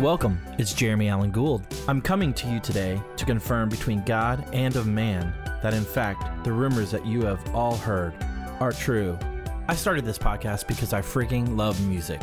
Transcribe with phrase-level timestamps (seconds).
[0.00, 1.66] Welcome, it's Jeremy Allen Gould.
[1.88, 6.44] I'm coming to you today to confirm between God and of man that in fact
[6.44, 8.12] the rumors that you have all heard
[8.60, 9.18] are true.
[9.68, 12.20] I started this podcast because I freaking love music.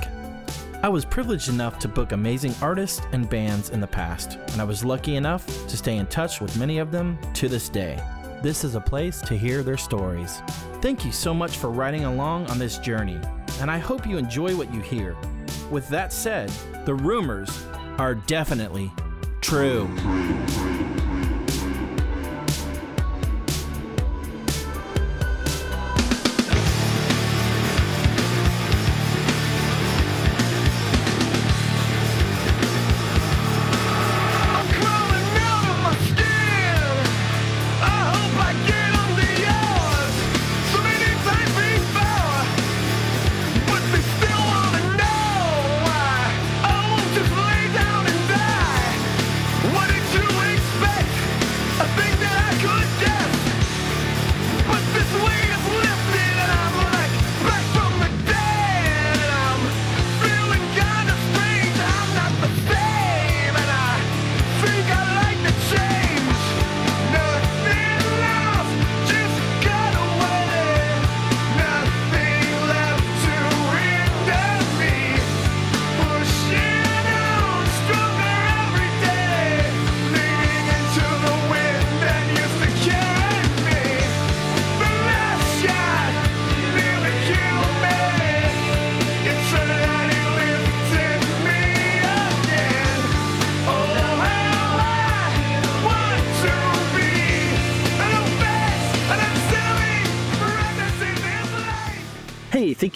[0.84, 4.66] I was privileged enough to book amazing artists and bands in the past, and I
[4.66, 8.00] was lucky enough to stay in touch with many of them to this day.
[8.44, 10.44] This is a place to hear their stories.
[10.80, 13.20] Thank you so much for riding along on this journey,
[13.60, 15.16] and I hope you enjoy what you hear.
[15.72, 16.52] With that said,
[16.86, 17.66] the rumors
[17.98, 18.92] are definitely
[19.42, 19.88] true.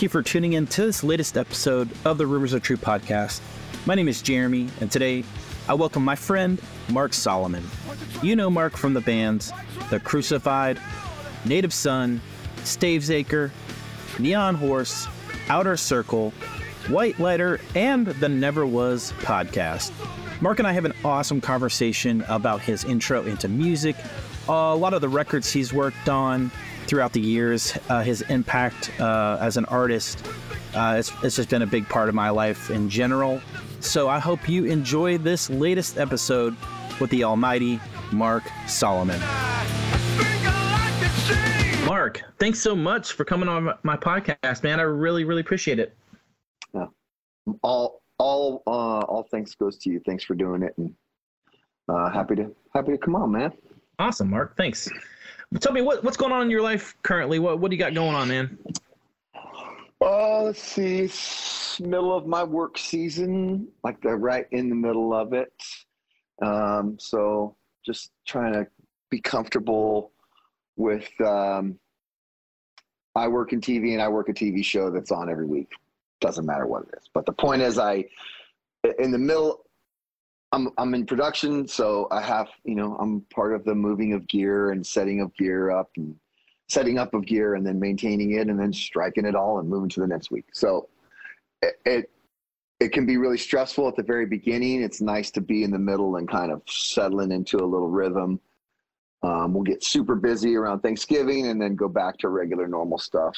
[0.07, 3.41] You for tuning in to this latest episode of the Rumors Are True podcast.
[3.85, 5.25] My name is Jeremy, and today
[5.67, 7.65] I welcome my friend Mark Salomon.
[8.23, 9.51] You know Mark from the bands
[9.89, 10.79] The Crucified,
[11.43, 12.21] Native Son,
[12.59, 13.51] Stavesacre,
[14.17, 15.09] Neon Horse,
[15.49, 16.31] Outer Circle,
[16.87, 19.91] White Lighter, and the Never Was podcast.
[20.41, 23.97] Mark and I have an awesome conversation about his intro into music,
[24.47, 26.49] a lot of the records he's worked on
[26.87, 30.25] throughout the years, uh, his impact uh, as an artist.
[30.73, 33.41] Uh, it's, it's just been a big part of my life in general.
[33.79, 36.55] So I hope you enjoy this latest episode
[36.99, 37.79] with the almighty
[38.11, 39.19] Mark Salomon.
[39.19, 41.85] think I like to change.
[41.85, 44.79] Mark, thanks so much for coming on my podcast, man.
[44.79, 45.95] I really, really appreciate it.
[46.73, 46.87] Yeah.
[47.61, 50.91] all all uh all thanks goes to you thanks for doing it and
[51.87, 53.53] uh happy to happy to come on man
[53.99, 54.55] Awesome, Mark.
[54.55, 54.87] Thanks.
[55.59, 57.39] Tell me what, what's going on in your life currently.
[57.39, 58.57] What what do you got going on, man?
[60.01, 65.13] oh let's see it's middle of my work season like the right in the middle
[65.13, 65.51] of it
[66.43, 68.65] um so just trying to
[69.09, 70.11] be comfortable
[70.75, 71.77] with um
[73.15, 75.71] i work in tv and i work a tv show that's on every week
[76.21, 78.03] doesn't matter what it is but the point is i
[78.99, 79.65] in the middle
[80.51, 84.27] I'm I'm in production, so I have you know I'm part of the moving of
[84.27, 86.15] gear and setting of gear up and
[86.69, 89.89] setting up of gear and then maintaining it and then striking it all and moving
[89.89, 90.45] to the next week.
[90.53, 90.89] So
[91.61, 92.11] it it,
[92.79, 94.83] it can be really stressful at the very beginning.
[94.83, 98.39] It's nice to be in the middle and kind of settling into a little rhythm.
[99.23, 103.35] Um, we'll get super busy around Thanksgiving and then go back to regular normal stuff.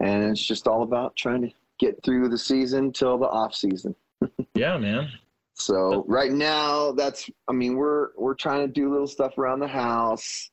[0.00, 3.94] And it's just all about trying to get through the season till the off season.
[4.54, 5.10] Yeah, man.
[5.58, 9.68] So right now, that's I mean we're we're trying to do little stuff around the
[9.68, 10.50] house.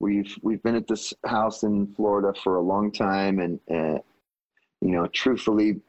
[0.00, 3.98] We've we've been at this house in Florida for a long time, and uh,
[4.80, 5.80] you know, truthfully,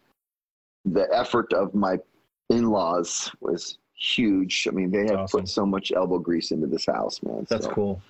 [0.85, 1.97] the effort of my
[2.51, 4.67] in-laws was huge.
[4.69, 5.39] I mean, they have Awesome.
[5.41, 7.47] put so much elbow grease into this house, man.
[7.49, 8.01] That's So cool.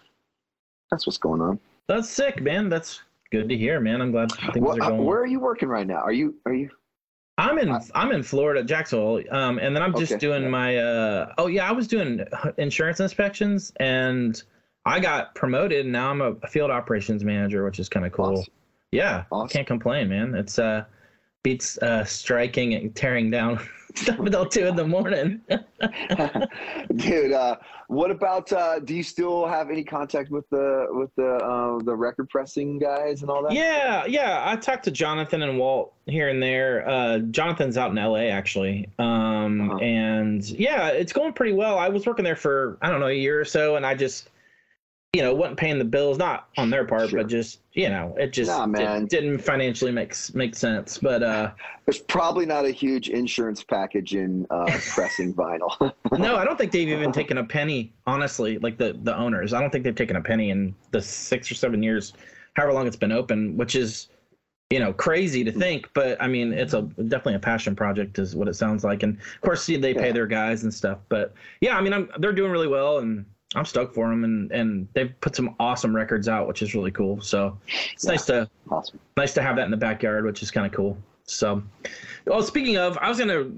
[0.91, 1.57] That's what's going on.
[1.87, 2.67] That's sick, man.
[2.67, 3.01] That's
[3.31, 4.01] good to hear, man.
[4.01, 5.05] I'm glad things What, are going.
[5.05, 6.01] where are you working right now?
[6.01, 6.69] Are you are you?
[7.37, 10.77] I'm in I- I'm in Florida, Jacksonville, um, and then I'm just Okay, doing my
[10.77, 12.23] uh, oh yeah, I was doing
[12.57, 14.41] insurance inspections, and
[14.85, 15.81] I got promoted.
[15.85, 18.25] And now I'm a field operations manager, which is kind of cool.
[18.39, 18.53] Awesome.
[18.91, 19.47] Yeah, Awesome.
[19.49, 20.35] can't complain, man.
[20.35, 20.85] It's uh
[21.43, 23.59] beats uh striking and tearing down
[23.95, 25.41] stuff until two in the morning.
[26.95, 27.57] Dude, uh,
[27.87, 28.51] what about?
[28.51, 32.79] Uh, do you still have any contact with the with the uh, the record pressing
[32.79, 33.51] guys and all that?
[33.53, 34.41] Yeah, yeah.
[34.45, 36.87] I talked to Jonathan and Walt here and there.
[36.87, 39.77] Uh, Jonathan's out in LA actually, um, Uh-huh.
[39.79, 41.77] and yeah, it's going pretty well.
[41.77, 44.29] I was working there for I don't know a year or so, and I just
[45.15, 47.19] you know, wasn't paying the bills, not on their part, Sure.
[47.21, 49.05] but just you know, it just Nah, man.
[49.05, 50.97] didn't financially make make sense.
[50.97, 51.51] But uh,
[51.85, 55.93] There's probably not a huge insurance package in uh, pressing vinyl.
[56.17, 57.93] no, I don't think they've even taken a penny.
[58.07, 61.51] Honestly, like the the owners, I don't think they've taken a penny in the six
[61.51, 62.13] or seven years,
[62.55, 64.09] however long it's been open, which is
[64.71, 65.89] you know crazy to think.
[65.93, 69.03] But I mean, it's a definitely a passion project, is what it sounds like.
[69.03, 70.13] And of course, see, they pay Yeah.
[70.13, 70.97] their guys and stuff.
[71.07, 73.25] But yeah, I mean, I'm they're doing really well, and
[73.55, 74.23] I'm stoked for them.
[74.23, 77.21] And and they've put some awesome records out, which is really cool.
[77.21, 77.57] So
[77.91, 78.99] it's nice to awesome.
[79.17, 80.97] nice to have that in the backyard, which is kind of cool.
[81.25, 81.63] So,
[82.25, 83.49] well, speaking of, I was gonna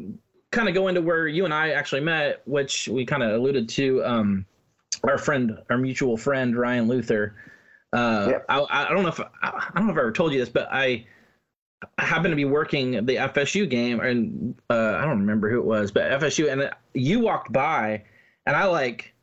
[0.52, 3.68] kind of go into where you and I actually met, which we kind of alluded
[3.70, 4.04] to.
[4.06, 4.46] Um,
[5.04, 7.36] our friend, our mutual friend Ryan Luther.
[7.94, 8.46] Uh, Yep.
[8.50, 10.50] I, I don't know if I, I don't know if I ever told you this,
[10.50, 11.06] but I
[11.98, 15.92] happened to be working the FSU game, and uh, I don't remember who it was,
[15.92, 18.04] but FSU, and you walked by,
[18.46, 19.14] and I like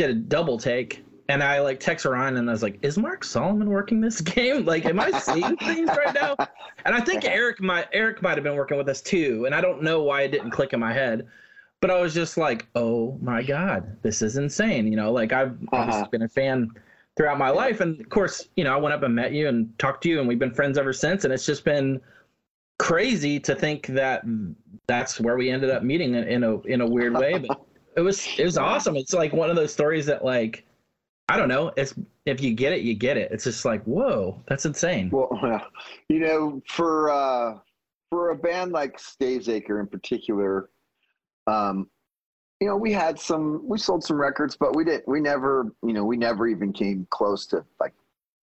[0.00, 1.04] did a double take.
[1.28, 4.64] And I like text Ryan and I was like, "Is Mark Salomon working this game?
[4.64, 6.38] Like, am I seeing things right now?"
[6.86, 9.44] And I think Eric might Eric might have been working with us too.
[9.44, 11.28] And I don't know why it didn't click in my head,
[11.80, 15.56] but I was just like, "Oh my god, this is insane!" You know, like I've
[15.72, 16.06] Uh-huh.
[16.10, 16.70] been a fan
[17.16, 19.78] throughout my life, and of course, you know, I went up and met you and
[19.78, 21.24] talked to you, and we've been friends ever since.
[21.24, 22.00] And it's just been
[22.78, 24.24] crazy to think that
[24.86, 27.52] that's where we ended up meeting in, in a in a weird way, but
[27.96, 28.96] it was it was awesome.
[28.96, 30.64] It's like one of those stories that like
[31.28, 31.72] I don't know.
[31.76, 31.94] It's
[32.26, 33.30] if you get it, you get it.
[33.32, 35.10] It's just like whoa, that's insane.
[35.10, 35.30] Well,
[36.08, 37.58] you know, for uh,
[38.10, 40.70] for a band like Stavesacre in particular,
[41.46, 41.88] um,
[42.60, 45.94] you know, we had some, we sold some records, but we didn't, we never, you
[45.94, 47.94] know, we never even came close to like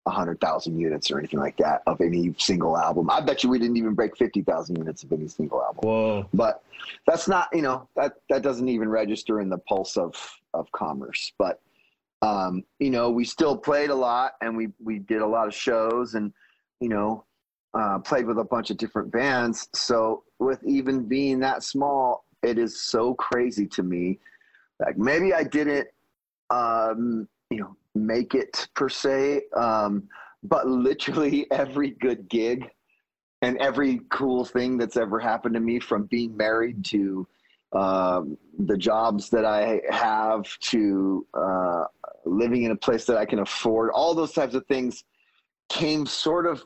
[0.06, 3.10] a hundred thousand units or anything like that of any single album.
[3.10, 5.82] I bet you we didn't even break fifty thousand units of any single album.
[5.84, 6.30] Whoa.
[6.34, 6.64] But
[7.08, 10.16] that's not, you know, that that doesn't even register in the pulse of
[10.54, 11.32] of commerce.
[11.38, 11.62] But
[12.22, 15.54] um, you know, we still played a lot and we we did a lot of
[15.54, 16.34] shows and
[16.80, 17.24] you know,
[17.74, 19.70] uh, played with a bunch of different bands.
[19.74, 24.20] So with even being that small, it is so crazy to me.
[24.80, 25.88] Like maybe I didn't
[26.50, 29.44] um, you know, make it per se.
[29.56, 30.08] Um,
[30.44, 32.66] but literally every good gig
[33.42, 37.28] and every cool thing that's ever happened to me from being married to
[37.74, 41.86] um, the jobs that I have to uh,
[42.24, 45.04] living in a place that I can afford, all those types of things
[45.70, 46.64] came sort of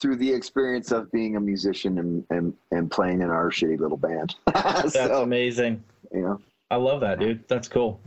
[0.00, 3.96] through the experience of being a musician and, and, and playing in our shitty little
[3.96, 4.34] band.
[4.52, 5.82] That's so, amazing.
[6.12, 7.46] you know, I love that, dude.
[7.48, 8.00] That's cool.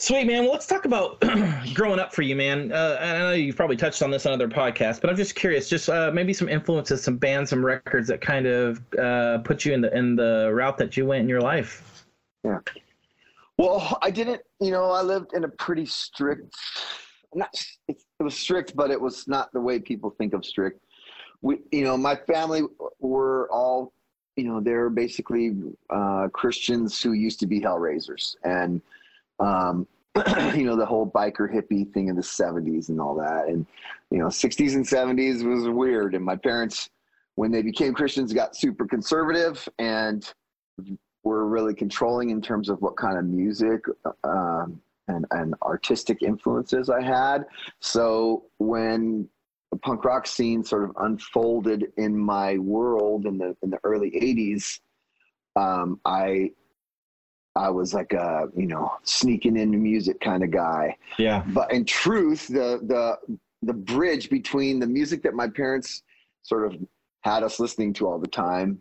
[0.00, 0.44] Sweet man.
[0.44, 1.20] Well, let's talk about
[1.74, 2.70] growing up for you, man.
[2.70, 5.68] Uh, I know you've probably touched on this on other podcasts, but I'm just curious,
[5.68, 9.74] just uh, maybe some influences, some bands, some records that kind of uh, put you
[9.74, 12.04] in the in the route that you went in your life.
[12.44, 12.60] Yeah.
[13.56, 16.54] Well, I didn't, you know, I lived in a pretty strict,
[17.34, 17.52] not,
[17.88, 20.80] it, it was strict, but it was not the way people think of strict.
[21.42, 22.62] We, you know, my family
[23.00, 23.92] were all,
[24.36, 25.56] you know, they're basically
[25.90, 28.36] uh, Christians who used to be Hellraisers.
[28.44, 28.80] And,
[29.40, 29.86] um,
[30.54, 33.48] you know, the whole biker hippie thing in the 70s and all that.
[33.48, 33.66] And,
[34.10, 36.14] you know, 60s and 70s was weird.
[36.14, 36.90] And my parents,
[37.36, 40.32] when they became Christians, got super conservative and
[41.22, 43.84] were really controlling in terms of what kind of music
[44.24, 47.44] um, and, and artistic influences I had.
[47.80, 49.28] So when
[49.70, 54.10] the punk rock scene sort of unfolded in my world in the in the early
[54.12, 54.80] '80s,
[55.56, 56.52] um, I
[57.58, 61.42] I was like a you know sneaking into music kind of guy Yeah.
[61.48, 66.02] but in truth the the the bridge between the music that my parents
[66.42, 66.76] sort of
[67.22, 68.80] had us listening to all the time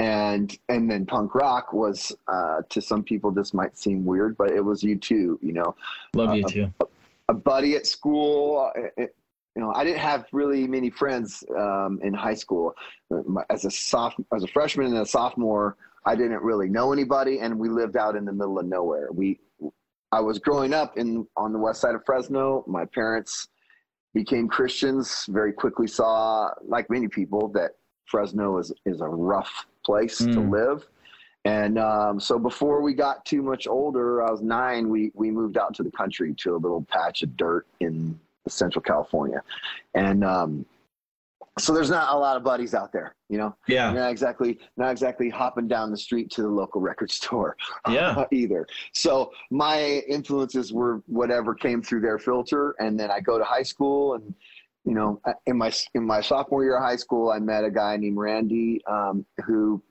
[0.00, 4.50] and and then punk rock was uh, to some people this might seem weird but
[4.50, 5.74] it was U2 you know
[6.14, 6.72] Love you Uh, too.
[7.28, 9.14] a buddy at school uh, it,
[9.54, 12.74] you know i didn't have really many friends um, in high school
[13.12, 17.38] Uh, as a soft as a freshman and a sophomore i didn't really know anybody
[17.40, 19.38] and we lived out in the middle of nowhere we
[20.12, 23.48] i was growing up in on the west side of fresno my parents
[24.14, 27.72] became christians very quickly saw like many people that
[28.06, 30.50] fresno is is a rough place to Mm.
[30.50, 30.86] live
[31.46, 35.56] and um, so before we got too much older, I was nine, we, we moved
[35.56, 39.42] out to the country to a little patch of dirt in central California.
[39.94, 40.66] And um,
[41.58, 43.90] so there's not a lot of buddies out there, you know, Yeah.
[43.92, 47.56] not exactly, not exactly hopping down the street to the local record store
[47.88, 48.24] Yeah.
[48.32, 48.66] either.
[48.92, 52.74] So my influences were whatever came through their filter.
[52.78, 54.34] And then I go to high school and,
[54.84, 57.96] you know, in my, in my sophomore year of high school, I met a guy
[57.96, 59.82] named Randy um, who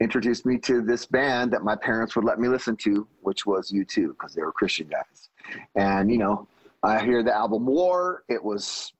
[0.00, 3.70] introduced me to this band that my parents would let me listen to, which was
[3.70, 5.28] U2 because they were Christian guys.
[5.74, 6.48] And, you know,
[6.82, 8.24] I hear the album War.
[8.28, 8.92] It was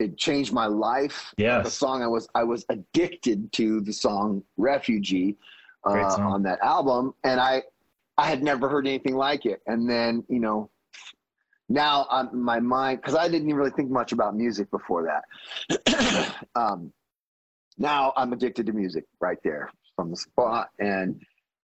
[0.00, 1.32] it changed my life.
[1.36, 5.36] Yeah, The song I was I was addicted to the song Refugee
[5.84, 6.32] uh, song.
[6.32, 7.62] on that album, and I
[8.18, 9.62] I had never heard anything like it.
[9.66, 10.70] And then you know
[11.68, 16.34] now I'm my mind because I didn't really think much about music before that.
[16.56, 16.92] um,
[17.78, 20.70] now I'm addicted to music right there from the spot.
[20.78, 21.20] And,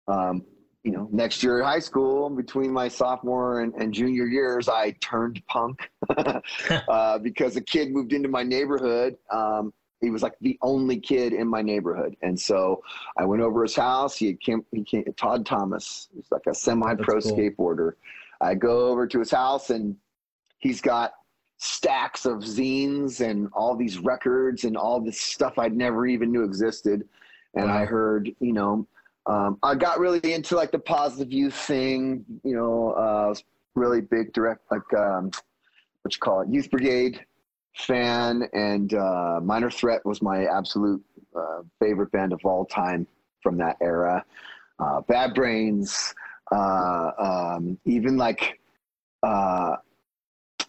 [0.08, 0.44] um,
[0.86, 4.92] you know, next year at high school, between my sophomore and, and junior years, I
[5.00, 5.90] turned punk
[6.88, 9.16] uh, because a kid moved into my neighborhood.
[9.32, 12.16] Um, he was like the only kid in my neighborhood.
[12.22, 12.84] And so
[13.18, 14.16] I went over his house.
[14.16, 16.08] He came, he came, Todd Thomas.
[16.14, 17.36] He's like a semi pro cool.
[17.36, 17.94] skateboarder.
[18.40, 19.96] I go over to his house and
[20.58, 21.14] he's got
[21.56, 26.44] stacks of zines and all these records and all this stuff I'd never even knew
[26.44, 27.08] existed.
[27.56, 27.78] And Wow.
[27.78, 28.86] I heard, you know,
[29.26, 33.34] um, I got really into like the positive youth thing, you know, uh,
[33.74, 35.30] really big direct, like, um,
[36.02, 37.24] what you call it, Youth Brigade
[37.74, 38.48] fan.
[38.52, 41.04] And uh, Minor Threat was my absolute
[41.34, 43.06] uh, favorite band of all time
[43.42, 44.24] from that era.
[44.78, 46.14] Uh, Bad Brains,
[46.52, 48.60] uh, um, even like,
[49.22, 49.76] uh,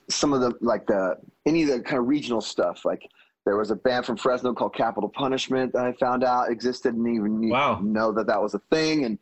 [0.10, 3.10] some of the like the any of the kind of regional stuff like
[3.48, 7.08] there was a band from fresno called capital punishment that i found out existed and
[7.08, 7.80] even knew- Wow.
[7.82, 9.18] know that that was a thing and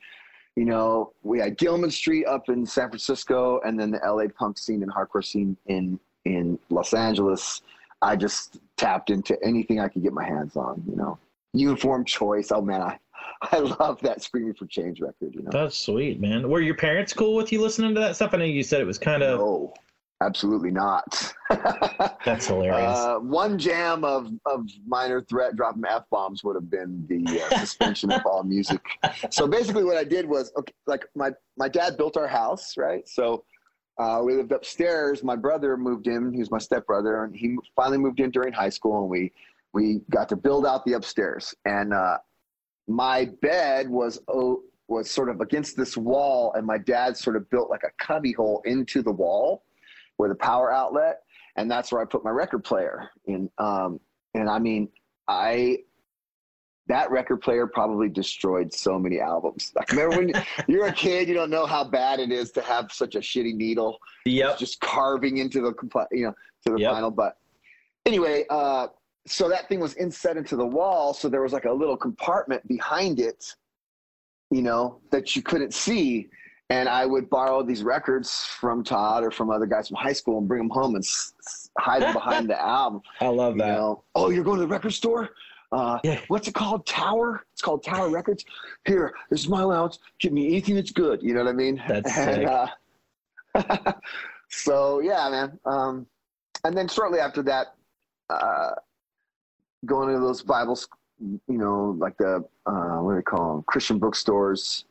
[0.55, 4.57] you know we had gilman street up in san francisco and then the la punk
[4.57, 7.61] scene and hardcore scene in in los angeles
[8.01, 11.17] i just tapped into anything i could get my hands on you know
[11.53, 12.97] uniform choice oh man i
[13.51, 16.49] i love that screaming for change record you know That's sweet, man.
[16.49, 18.33] Were your parents cool with you listening to that stuff?
[18.33, 19.39] I know you said it was kind of.
[19.39, 19.73] no
[20.21, 21.33] absolutely not
[22.25, 22.97] That's hilarious.
[22.97, 27.59] Uh, one jam of, of minor threat dropping f bombs would have been the uh,
[27.59, 28.81] suspension of all music.
[29.29, 33.07] So basically, what I did was okay, like my my dad built our house, right?
[33.07, 33.43] So
[33.99, 35.23] uh, we lived upstairs.
[35.23, 36.33] My brother moved in.
[36.33, 39.31] He was my stepbrother, and he finally moved in during high school, and we
[39.73, 41.53] we got to build out the upstairs.
[41.65, 42.17] And uh,
[42.87, 47.47] my bed was oh, was sort of against this wall, and my dad sort of
[47.51, 49.64] built like a cubby hole into the wall
[50.17, 51.21] with a power outlet
[51.55, 53.49] and that's where I put my record player in.
[53.57, 53.99] Um,
[54.33, 54.89] and I mean,
[55.27, 55.79] I
[56.87, 59.71] that record player probably destroyed so many albums.
[59.75, 60.33] Like, remember when
[60.67, 63.55] you're a kid, you don't know how bad it is to have such a shitty
[63.55, 64.59] needle yep.
[64.59, 65.73] just carving into the
[66.11, 66.33] you know
[66.65, 66.93] to the Yep.
[66.93, 67.15] vinyl.
[67.15, 67.37] But
[68.05, 68.87] anyway, uh,
[69.25, 72.67] so that thing was inset into the wall, so there was like a little compartment
[72.67, 73.55] behind it,
[74.51, 76.29] you know, that you couldn't see.
[76.71, 80.39] And I would borrow these records from Todd or from other guys from high school
[80.39, 81.03] and bring them home and
[81.77, 83.01] hide them behind the album.
[83.21, 83.67] I love You that.
[83.77, 85.29] know, oh, you're going to the record store?
[85.71, 86.19] Uh, Yeah.
[86.27, 86.85] What's it called?
[86.87, 87.45] Tower?
[87.53, 88.45] It's called Tower Records.
[88.85, 89.99] Here, this is my allowance.
[90.19, 91.21] Give me anything that's good.
[91.21, 91.81] You know what I mean?
[91.87, 92.45] That's and.
[92.45, 92.67] Uh,
[94.49, 95.59] so yeah, man.
[95.65, 96.07] Um,
[96.63, 97.75] and then shortly after that,
[98.29, 98.71] uh,
[99.85, 100.79] going to those Bible,
[101.19, 103.63] you know, like the uh, what do they call them?
[103.67, 104.85] Christian bookstores.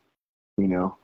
[0.57, 0.97] You know,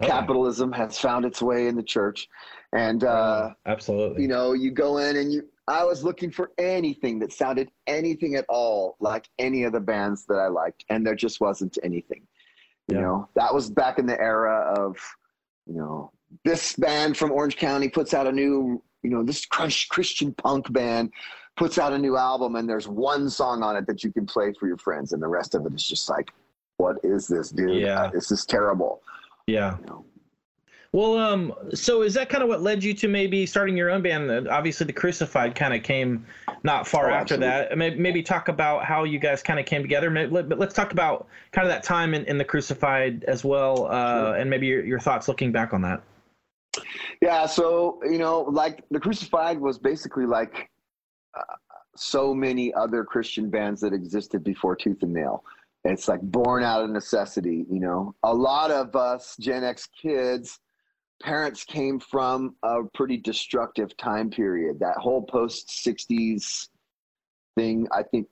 [0.00, 2.28] Oh, capitalism has found its way in the church,
[2.74, 4.22] and uh, absolutely.
[4.22, 5.48] you know, you go in and you.
[5.68, 10.26] I was looking for anything that sounded anything at all like any of the bands
[10.26, 12.22] that I liked, and there just wasn't anything.
[12.88, 13.00] You Yeah.
[13.02, 14.96] know, that was back in the era of,
[15.66, 16.12] you know,
[16.44, 20.70] this band from Orange County puts out a new, you know, this crunch Christian punk
[20.72, 21.10] band
[21.56, 24.52] puts out a new album, and there's one song on it that you can play
[24.52, 26.30] for your friends, and the rest of it is just like,
[26.76, 27.80] what is this, dude?
[27.80, 28.10] Yeah.
[28.12, 29.00] This is terrible.
[29.46, 29.78] Yeah.
[29.80, 30.04] You know?
[30.92, 34.00] Well, um, so is that kind of what led you to maybe starting your own
[34.00, 34.30] band?
[34.30, 36.24] Uh, Obviously, the Crucified kind of came
[36.62, 37.46] not far Oh, after absolutely.
[37.46, 37.76] that.
[37.76, 40.10] Maybe, maybe talk about how you guys kind of came together.
[40.30, 43.90] But let's talk about kind of that time in, in the Crucified as well, uh,
[43.90, 44.36] Sure.
[44.36, 46.00] and maybe your, your thoughts looking back on that.
[47.20, 50.70] Yeah, so you know, like the Crucified was basically like
[51.36, 51.42] uh,
[51.94, 55.44] so many other Christian bands that existed before Tooth and Nail.
[55.92, 57.66] It's like born out of necessity.
[57.70, 60.58] You know, a lot of us Gen X kids,
[61.22, 64.78] parents came from a pretty destructive time period.
[64.80, 66.68] That whole post '60s
[67.56, 68.26] thing, I think,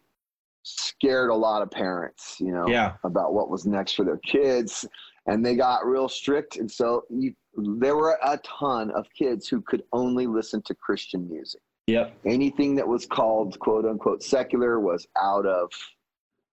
[0.62, 2.36] scared a lot of parents.
[2.40, 2.96] You know, Yeah.
[3.04, 4.86] about what was next for their kids
[5.26, 9.60] and they got real strict and so you, there were a ton of kids who
[9.62, 12.14] could only listen to christian music Yep.
[12.26, 15.70] anything that was called quote unquote secular was out of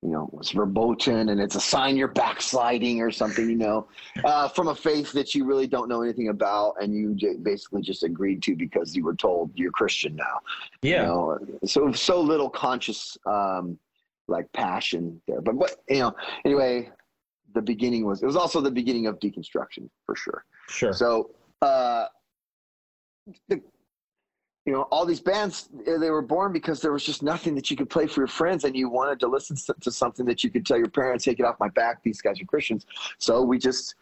[0.02, 3.88] you know was verboten and it's a sign you're backsliding or something you know
[4.24, 7.82] uh, from a faith that you really don't know anything about and you j- basically
[7.82, 10.40] just agreed to because you were told you're christian now
[10.82, 11.02] Yeah.
[11.02, 13.78] you know so so little conscious um
[14.28, 16.16] like passion there but what you know
[16.46, 16.90] anyway
[17.54, 20.94] the beginning was it was also the beginning of deconstruction for sure Sure.
[20.94, 21.30] so
[21.62, 22.06] uh
[23.50, 23.62] the
[24.66, 27.72] you know, all these bands eh, they were born because there was just nothing that
[27.72, 30.50] you could play for your friends, and you wanted to listen to- something that you
[30.50, 32.04] could tell your parents, "Take it off my back.
[32.04, 32.86] These guys are Christians."
[33.18, 33.96] So we just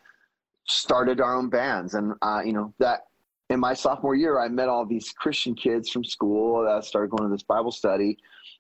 [0.67, 3.07] started our own bands, and uh, you know that
[3.49, 6.67] in my sophomore year, I met all these Christian kids from school.
[6.67, 8.17] I started going to this Bible study,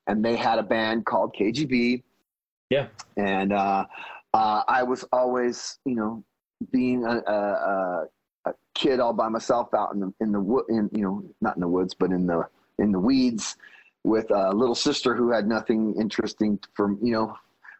[0.07, 2.03] and they had a band called KGB.
[2.69, 2.87] Yeah.
[3.17, 3.85] And uh,
[4.33, 6.23] uh, I was always, you know,
[6.71, 8.05] being a, a, a,
[8.49, 11.55] a kid all by myself out in the in the wood, in you know, not
[11.55, 13.57] in the woods, but in the in the weeds,
[14.03, 17.35] with a little sister who had nothing interesting for you know.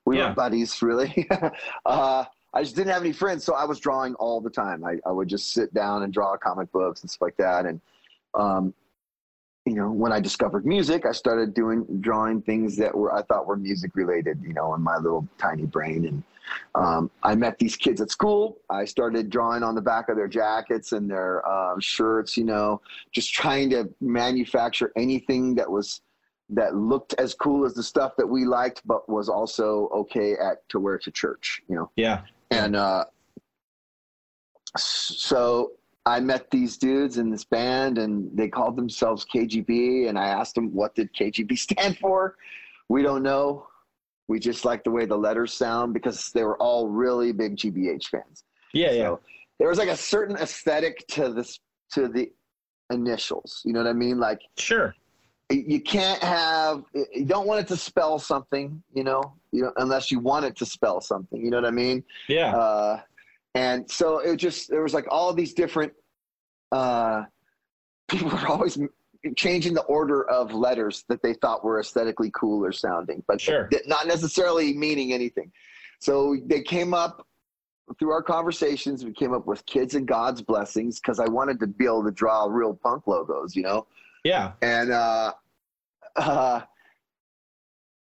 [0.06, 0.30] We Yeah.
[0.30, 1.28] were buddies, really.
[1.86, 2.24] uh,
[2.54, 4.84] I just didn't have any friends, so I was drawing all the time.
[4.84, 7.66] I, I would just sit down and draw comic books and stuff like that.
[7.68, 7.80] And
[8.34, 8.74] um,
[9.66, 13.46] you know, when I discovered music, I started doing drawing things that were I thought
[13.46, 14.42] were music related.
[14.42, 16.08] You know, in my little tiny brain.
[16.08, 16.24] And
[16.76, 18.60] um, I met these kids at school.
[18.70, 22.38] I started drawing on the back of their jackets and their um, shirts.
[22.38, 26.02] You know, just trying to manufacture anything that was
[26.50, 30.68] that looked as cool as the stuff that we liked, but was also okay at
[30.70, 31.62] to wear to church.
[31.70, 32.22] You know Yeah.
[32.52, 33.06] and uh,
[34.78, 35.72] so
[36.06, 40.10] I met these dudes in this band, and they called themselves KGB.
[40.10, 42.36] And I asked them, "What did KGB stand for?"
[42.88, 43.68] We don't know.
[44.30, 48.06] We just like the way the letters sound because they were all really big GBH
[48.06, 48.44] fans.
[48.74, 48.92] Yeah.
[48.92, 49.16] Yeah.
[49.58, 51.60] There was like a certain aesthetic to this
[51.94, 52.32] to the
[52.92, 53.62] initials.
[53.66, 54.20] You know what I mean?
[54.20, 54.96] Like Sure.
[55.52, 58.82] you can't have you don't want it to spell something.
[58.94, 61.44] You know, you know, unless you want it to spell something.
[61.44, 62.04] You know what I mean?
[62.28, 62.56] Yeah.
[62.56, 63.02] uh,
[63.56, 65.92] and so it just there was like all these different
[66.72, 67.24] uh,
[68.08, 68.78] people were always
[69.36, 73.70] changing the order of letters that they thought were aesthetically cooler sounding but Sure.
[73.86, 75.52] not necessarily meaning anything
[76.00, 77.26] so they came up
[77.98, 81.68] through our conversations we came up with kids and god's blessings because i wanted to
[81.68, 83.86] be able to draw real punk logos you know
[84.24, 84.52] yeah.
[84.62, 85.34] and uh,
[86.16, 86.62] uh,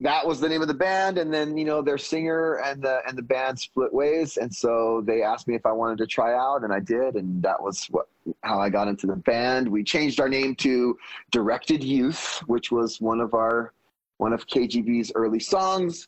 [0.01, 1.18] that was the name of the band.
[1.18, 5.01] And then you know their singer and the and the band split ways, and so
[5.05, 7.85] they asked me if I wanted to try out, and I did, and that was
[7.85, 8.07] what
[8.44, 9.68] how I got into the band.
[9.68, 10.98] We changed our name to
[11.31, 13.74] Directed Youth, which was one of our
[14.18, 16.07] one of KGB's early songs.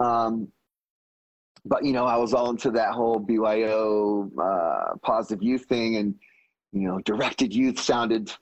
[0.00, 0.48] Um,
[1.64, 6.14] but you know, I was all into that whole BYO uh, positive youth thing, and
[6.72, 8.32] you know, directed youth sounded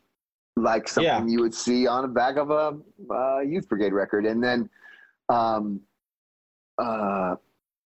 [0.56, 1.32] like something Yeah.
[1.32, 2.76] you would see on the back of a
[3.12, 4.26] uh, youth brigade record.
[4.26, 4.68] And then
[5.28, 5.80] um,
[6.78, 7.36] uh,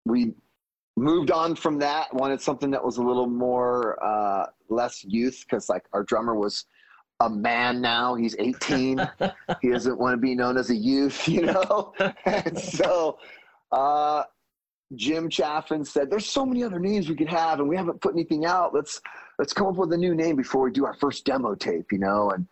[0.06, 0.34] we
[0.96, 2.14] moved on from that.
[2.14, 6.66] Wanted something that was a little more uh, less youth because like our drummer was
[7.20, 8.16] a man now.
[8.16, 9.10] He's 18.
[9.62, 11.94] he doesn't want to be known as a youth, you know.
[12.26, 13.18] and so.
[13.72, 14.24] Uh,
[14.96, 18.14] Jim Chaffin said, "There's so many other names we could have, and we haven't put
[18.14, 18.74] anything out.
[18.74, 19.00] Let's
[19.38, 22.00] let's come up with a new name before we do our first demo tape, you
[22.00, 22.48] know." And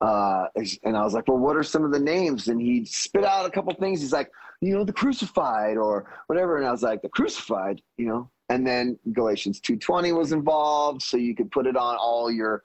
[0.00, 0.46] uh,
[0.84, 3.46] and I was like, "Well, what are some of the names?" And he spit out
[3.46, 4.00] a couple things.
[4.00, 4.30] He's like,
[4.60, 8.30] "You know, the crucified or whatever." And I was like, "The crucified," you know.
[8.48, 12.62] And then Galatians 2:20 was involved, so you could put it on all your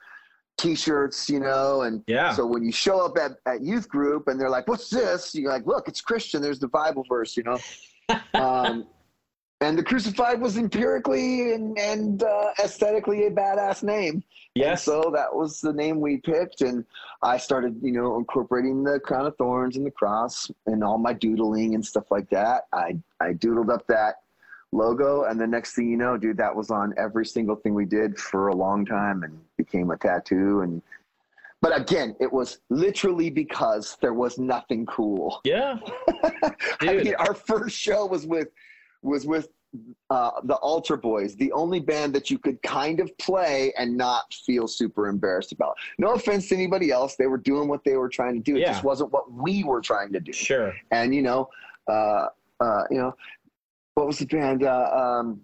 [0.58, 2.34] T-shirts, you know, and Yeah.
[2.34, 5.52] so when you show up at, at youth group and they're like, "What's this?" You're
[5.52, 6.42] like, "Look, it's Christian.
[6.42, 7.58] There's the Bible verse," you know.
[8.36, 8.86] um,
[9.62, 14.24] and the crucified was empirically and, and uh, aesthetically a badass name.
[14.72, 16.84] And so that was the name we picked, and
[17.22, 21.14] I started, you know, incorporating the crown of thorns and the cross and all my
[21.14, 22.64] doodling and stuff like that.
[22.74, 24.16] I I doodled up that
[24.74, 27.86] logo, and the next thing you know, dude, that was on every single thing we
[27.86, 30.62] did for a long time, and became a tattoo.
[30.62, 30.82] And
[31.62, 35.40] but again, it was literally because there was nothing cool.
[35.46, 35.78] yeah.
[36.34, 37.06] I Dude.
[37.06, 38.50] mean, our first show was with
[39.02, 39.50] was with
[40.10, 44.34] uh, the Altar Boys, the only band that you could kind of play and not
[44.46, 45.76] feel super embarrassed about.
[45.98, 48.58] No offense to anybody else; they were doing what they were trying to do.
[48.58, 48.72] It Yeah.
[48.74, 50.34] just wasn't what we were trying to do.
[50.34, 50.74] Sure.
[50.92, 51.50] And you know,
[51.88, 52.28] uh,
[52.60, 53.16] uh, you know,
[53.96, 54.64] what was the band?
[54.64, 55.42] Uh, um,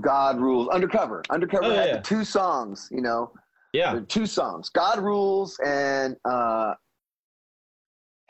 [0.00, 0.68] God rules.
[0.68, 1.22] Undercover.
[1.28, 2.00] Undercover Oh, had yeah.
[2.00, 2.88] two songs.
[2.90, 3.32] You know,
[3.74, 4.00] Yeah.
[4.08, 6.74] two songs god rules and uh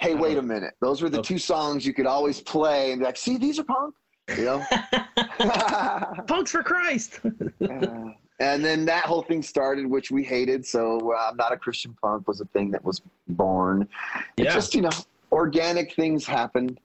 [0.01, 1.29] hey wait a minute those were the Okay.
[1.35, 3.95] two songs you could always play and be like see these are punk
[4.37, 4.63] you know
[6.27, 7.21] Punks for Christ.
[7.71, 8.11] Uh,
[8.41, 11.95] and then that whole thing started which we hated so uh, i'm not a christian
[12.03, 13.87] punk was a thing that was born
[14.39, 14.55] it Yeah.
[14.55, 14.91] just you know
[15.31, 16.79] organic things happen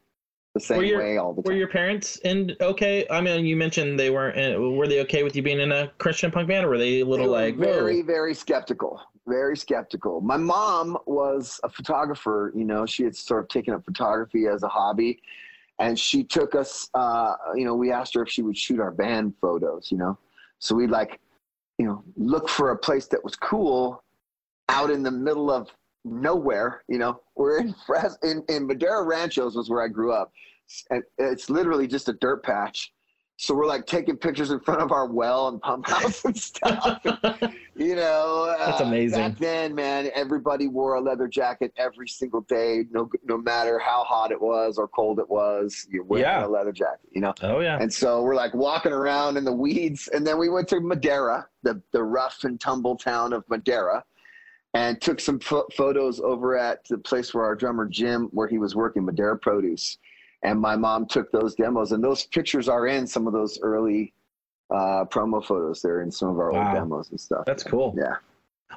[0.54, 1.52] the same Were your- way all the time.
[1.54, 3.06] Were your parents in okay?
[3.10, 4.38] I mean, you mentioned they weren't.
[4.38, 7.02] In, were they okay with you being in a Christian punk band, or were they
[7.02, 8.06] a They little were like, very whoa?
[8.06, 13.50] very skeptical very skeptical my mom was a photographer you know she had sort of
[13.50, 15.20] taken up photography as a hobby
[15.80, 18.92] and she took us uh, you know we asked her if she would shoot our
[18.92, 20.18] band photos you know
[20.60, 21.20] so we'd like
[21.78, 24.04] you know look for a place that was cool
[24.70, 25.70] out in the middle of
[26.06, 26.84] nowhere.
[26.88, 30.32] You know, we're in Fres in, in Madera Ranchos was where I grew up,
[30.90, 32.94] and it's literally just a dirt patch.
[33.38, 37.02] So we're like taking pictures in front of our well and pump house and stuff.
[37.76, 39.20] you know, That's uh, amazing.
[39.20, 44.06] Back then, man, everybody wore a leather jacket every single day, no no matter how
[44.06, 45.86] hot it was or cold it was.
[45.92, 46.46] You're wearing Yeah.
[46.46, 47.10] a leather jacket.
[47.12, 47.34] You know.
[47.42, 47.78] oh yeah.
[47.80, 50.08] And so we're like walking around in the weeds.
[50.14, 54.02] And then we went to Madera, the, the rough and tumble town of Madera,
[54.74, 58.60] and took some pho- photos over at the place where our drummer Jim, where he
[58.60, 59.98] was working, Madera Produce.
[60.44, 64.14] And my mom took those demos, and those pictures are in some of those early
[64.72, 65.82] uh, promo photos.
[65.82, 66.68] They're in some of our Wow.
[66.68, 67.46] old demos and stuff.
[67.46, 67.94] That's cool.
[67.98, 68.16] yeah.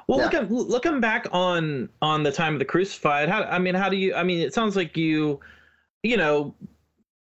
[0.07, 0.25] Well, Yeah.
[0.41, 3.97] looking looking back on on the time of the crucified, how I mean, how do
[3.97, 4.15] you?
[4.15, 5.41] I mean, it sounds like you,
[6.03, 6.55] you know,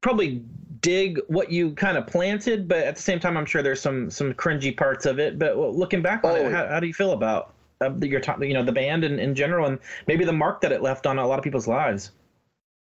[0.02, 0.44] probably
[0.82, 4.10] dig what you kind of planted, but at the same time, I'm sure there's some
[4.10, 5.38] some cringy parts of it.
[5.40, 6.36] But looking back on Oh.
[6.36, 9.04] it, how, how do you feel about uh, the- your time, you know, the band
[9.04, 11.68] in, in general, and maybe the mark that it left on a lot of people's
[11.68, 12.12] lives?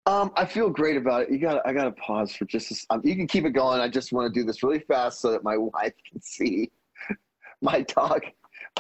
[0.07, 1.31] Um, I feel great about it.
[1.31, 1.67] You got.
[1.67, 2.71] I got to pause for just.
[2.71, 3.81] A, um, you can keep it going.
[3.81, 6.71] I just want to do this really fast so that my wife can see.
[7.63, 8.21] My dog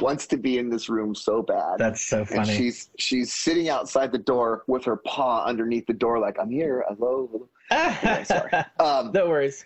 [0.01, 2.55] wants to be in this room so bad, That's so and funny.
[2.57, 6.85] she's she's sitting outside the door with her paw underneath the door, like I'm here.
[6.89, 7.31] Hello.
[7.33, 7.49] hello."
[7.89, 8.51] Okay, sorry.
[8.81, 9.65] Um, no worries.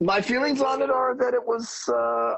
[0.00, 2.34] my feelings on it are that it was uh,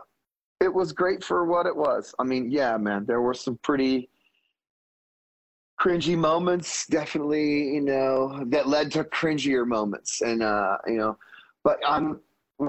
[0.61, 2.15] it was great for what it was.
[2.19, 4.09] I mean, yeah, man, there were some pretty
[5.83, 11.19] cringy moments, definitely, you know, that led to cringier moments, and uh, you know,
[11.65, 12.21] but I'm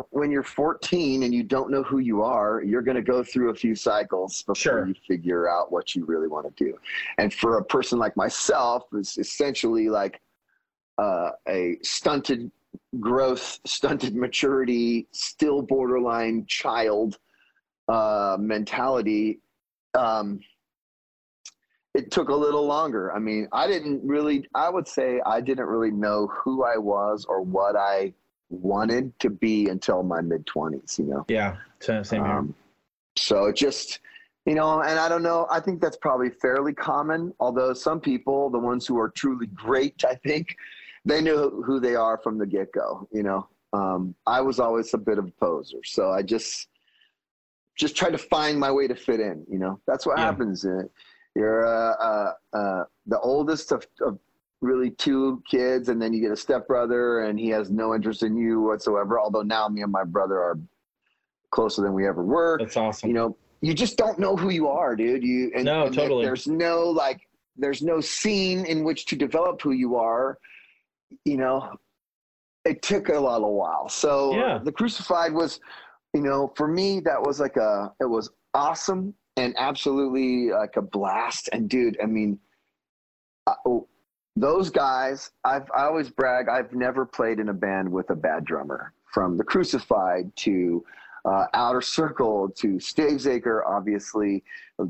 [0.09, 3.51] when you're 14 and you don't know who you are, you're going to go through
[3.51, 4.87] a few cycles before Sure.
[4.87, 6.75] you figure out what you really want to do.
[7.19, 10.19] And for a person like myself, it's essentially like
[10.97, 12.49] uh, a stunted
[12.99, 17.19] growth, stunted maturity, still borderline child
[17.87, 19.39] uh, mentality.
[19.93, 20.39] Um,
[21.93, 23.13] it took a little longer.
[23.13, 27.25] I mean, I didn't really, I would say I didn't really know who I was
[27.25, 28.13] or what I
[28.49, 31.25] wanted to be until my mid 20s, you know?
[31.27, 32.23] Yeah, same here.
[32.23, 32.55] Um,
[33.15, 33.99] so it just,
[34.45, 37.31] you know, and I don't know, I think that's probably fairly common.
[37.39, 40.55] Although some people, the ones who are truly great, I think,
[41.05, 43.47] they knew who they are from the get go, you know?
[43.73, 45.79] Um, I was always a bit of a poser.
[45.83, 46.69] So I just,
[47.75, 49.79] just tried to find my way to fit in, you know?
[49.85, 50.25] That's what Yeah.
[50.25, 50.65] happens.
[50.65, 50.83] Uh,
[51.35, 54.19] You're uh, uh, uh, the oldest of, of
[54.61, 58.35] really two kids, and then you get a stepbrother, and he has no interest in
[58.37, 59.19] you whatsoever.
[59.19, 60.59] Although now me and my brother are
[61.51, 62.57] closer than we ever were.
[62.59, 63.09] That's awesome.
[63.09, 65.23] You know, you just don't know who you are, dude.
[65.23, 66.25] You and, No, and totally.
[66.25, 67.21] There's no like,
[67.55, 70.37] there's no scene in which to develop who you are.
[71.25, 71.75] You know,
[72.65, 73.87] it took a lot of while.
[73.87, 74.59] So Yeah.
[74.63, 75.59] the crucified was,
[76.13, 80.81] you know, for me that was like a, it was awesome and absolutely like a
[80.81, 81.49] blast.
[81.51, 82.39] And dude, I mean,
[83.47, 83.87] uh, oh,
[84.35, 86.49] those guys, I've I always brag.
[86.49, 88.93] I've never played in a band with a bad drummer.
[89.13, 90.83] From the Crucified to
[91.25, 94.43] uh, Outer Circle to Stavesacre, obviously,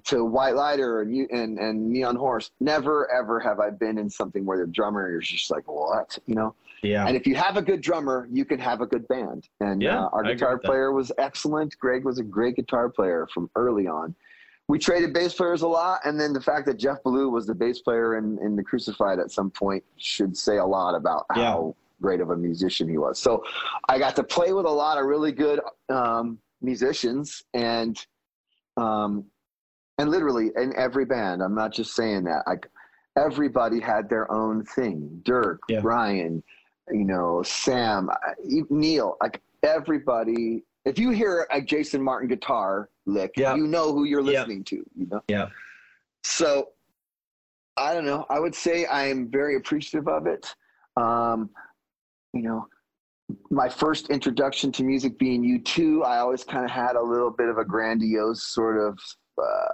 [0.05, 2.51] to White Lighter and you and, and Neon Horse.
[2.59, 6.35] Never ever have I been in something where the drummer is just like what, you
[6.35, 6.55] know.
[6.81, 7.05] yeah.
[7.05, 9.49] And if you have a good drummer, you can have a good band.
[9.59, 11.77] And Yeah, uh, our guitar player was excellent.
[11.79, 14.15] Greg was a great guitar player from early on.
[14.69, 17.53] We traded bass players a lot, and then the fact that Jeff Bellew was the
[17.53, 21.51] bass player in, in the Crucified at some point should say a lot about Yeah.
[21.51, 23.19] how great of a musician he was.
[23.19, 23.43] So
[23.89, 27.97] I got to play with a lot of really good um, musicians, and
[28.77, 29.25] um,
[29.99, 31.43] and literally in every band.
[31.43, 32.43] I'm not just saying that.
[32.47, 32.65] Like
[33.17, 35.21] everybody had their own thing.
[35.23, 35.81] Dirk, Yeah.
[35.81, 36.41] Brian,
[36.89, 38.09] you know, Sam,
[38.69, 40.63] Neil, like everybody.
[40.85, 43.55] If you hear a Jason Martin guitar lick, Yeah.
[43.55, 44.39] you know who you're Yeah.
[44.39, 44.75] listening to.
[44.95, 45.21] You know.
[45.27, 45.49] Yeah.
[46.23, 46.69] So,
[47.77, 48.25] I don't know.
[48.29, 50.55] I would say I am very appreciative of it.
[50.95, 51.49] Um,
[52.33, 52.67] you know,
[53.49, 57.49] my first introduction to music being U2, I always kind of had a little bit
[57.49, 58.99] of a grandiose sort of
[59.37, 59.69] uh,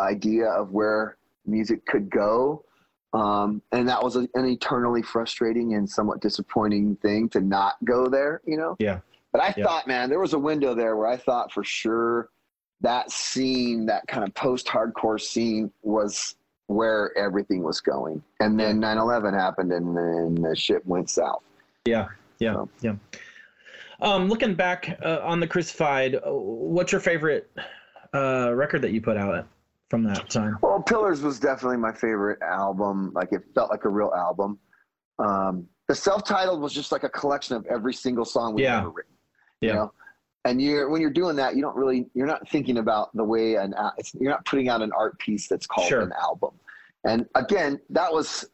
[0.00, 2.64] idea of where music could go.
[3.12, 8.40] Um, and that was an eternally frustrating and somewhat disappointing thing to not go there,
[8.46, 8.76] you know?
[8.78, 9.00] Yeah.
[9.32, 9.64] But I Yeah.
[9.64, 12.30] thought, man, there was a window there where I thought for sure
[12.80, 18.22] that scene, that kind of post hardcore scene, was where everything was going.
[18.40, 21.42] And then 9 11 happened and then the shit went south.
[21.84, 22.68] Yeah, yeah, So.
[22.80, 22.92] yeah.
[24.00, 27.50] Um, looking back uh, on the Crucified, uh, what's your favorite
[28.14, 29.46] uh, record that you put out
[29.90, 30.56] from that time?
[30.62, 33.12] Well, Pillars was definitely my favorite album.
[33.14, 34.58] Like it felt like a real album.
[35.18, 38.78] Um, the self-titled was just like a collection of every single song we've Yeah.
[38.78, 39.12] ever written.
[39.60, 39.68] Yeah.
[39.68, 39.92] You know?
[40.44, 43.56] And you're when you're doing that, you don't really you're not thinking about the way
[43.56, 46.00] an it's, you're not putting out an art piece that's called Sure.
[46.00, 46.52] an album.
[47.04, 48.46] And again, that was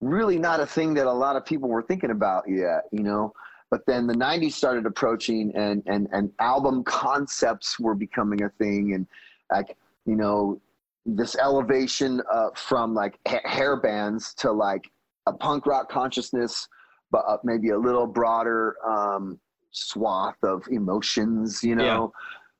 [0.00, 3.32] really not a thing that a lot of people were thinking about yet, you know.
[3.70, 8.94] But then the '90s started approaching, and and and album concepts were becoming a thing,
[8.94, 9.06] and
[9.50, 10.60] like you know,
[11.06, 14.90] this elevation uh, from like ha- hair bands to like
[15.26, 16.68] a punk rock consciousness,
[17.10, 19.38] but uh, maybe a little broader um,
[19.70, 21.62] swath of emotions.
[21.62, 22.12] You know,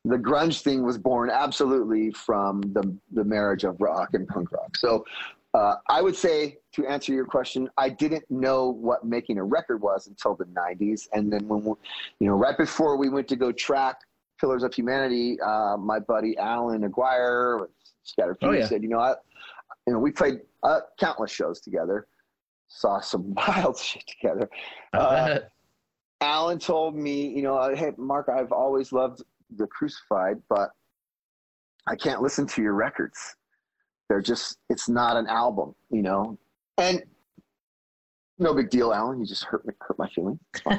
[0.04, 4.76] the grunge thing was born absolutely from the the marriage of rock and punk rock.
[4.76, 5.04] So
[5.52, 9.80] uh, I would say to answer your question, I didn't know what making a record
[9.80, 11.72] was until the '90s, and then when we,
[12.20, 13.96] you know, right before we went to go track
[14.40, 17.68] Pillars of Humanity, uh, my buddy Alan Aguirre,
[18.06, 18.66] Scaterd Oh, yeah.
[18.66, 19.14] said, you know, I,
[19.86, 22.06] you know, we played uh, countless shows together,
[22.68, 24.48] saw some wild shit together.
[26.20, 29.22] Alan told me, you know, uh, hey, Mark, I've always loved
[29.56, 30.70] the Crucified, but
[31.86, 33.36] I can't listen to your records.
[34.08, 36.38] They're just, it's not an album, you know?
[36.78, 37.02] And
[38.38, 39.20] no big deal, Alan.
[39.20, 40.40] You just hurt me, hurt my feelings.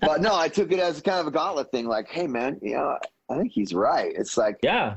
[0.00, 1.86] But no, I took it as kind of a gauntlet thing.
[1.86, 2.98] Like, hey, man, you know,
[3.30, 4.12] I think he's right.
[4.14, 4.96] It's like, yeah.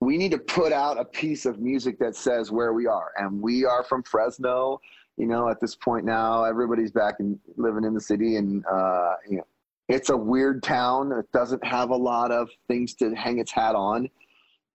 [0.00, 3.40] we need to put out a piece of music that says where we are and
[3.40, 4.80] we are from fresno
[5.20, 9.14] you know at this point now everybody's back and living in the city and uh
[9.28, 9.46] you know
[9.90, 11.10] it's a weird town.
[11.10, 14.08] It doesn't have a lot of things to hang its hat on.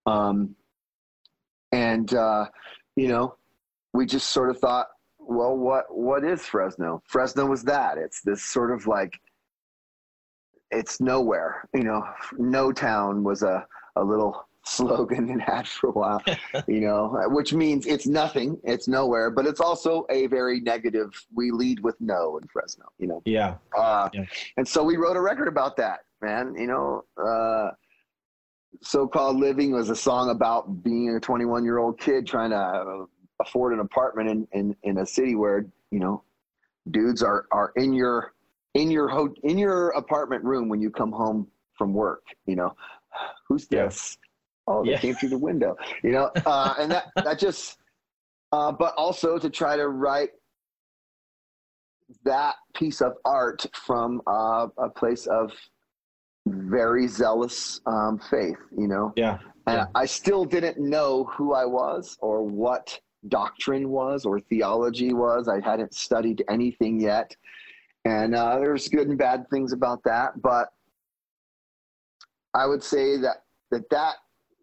[0.05, 0.55] Um
[1.71, 2.45] and uh
[2.95, 3.35] you know
[3.93, 7.01] we just sort of thought well what what is fresno?
[7.07, 7.97] Fresno was that.
[7.97, 9.13] It's this sort of like
[10.69, 12.03] it's nowhere you know.
[12.37, 16.21] No town was a a little slogan it had for a while,
[16.67, 21.13] you know, which means it's nothing, it's nowhere, but it's also a very negative.
[21.33, 23.21] We lead with no in Fresno, you know.
[23.25, 23.55] Yeah.
[23.77, 24.25] Uh, Yeah.
[24.57, 26.55] And so we wrote a record about that, man.
[26.57, 27.71] You know, uh,
[28.81, 33.05] so-called living was a song about being a 21 year old kid trying to uh,
[33.41, 36.23] afford an apartment in, in, in a city where you know
[36.91, 38.33] dudes are are in your
[38.73, 41.47] in your ho- in your apartment room when you come home
[41.77, 42.23] from work.
[42.45, 42.75] You know,
[43.47, 44.17] who's this?
[44.67, 44.99] Oh, they Yeah.
[44.99, 45.75] came through the window.
[46.03, 47.77] You know, uh, and that that just.
[48.51, 50.29] Uh, but also to try to write
[52.23, 55.51] that piece of art from uh, a place of
[56.47, 59.11] very zealous um, faith, you know.
[59.17, 59.39] Yeah.
[59.67, 59.85] And Yeah.
[59.95, 62.97] I still didn't know who I was or what
[63.27, 65.47] doctrine was or theology was.
[65.49, 67.35] I hadn't studied anything yet.
[68.05, 70.39] And uh, there's good and bad things about that.
[70.41, 70.69] But
[72.53, 73.37] I would say that
[73.71, 74.15] that, that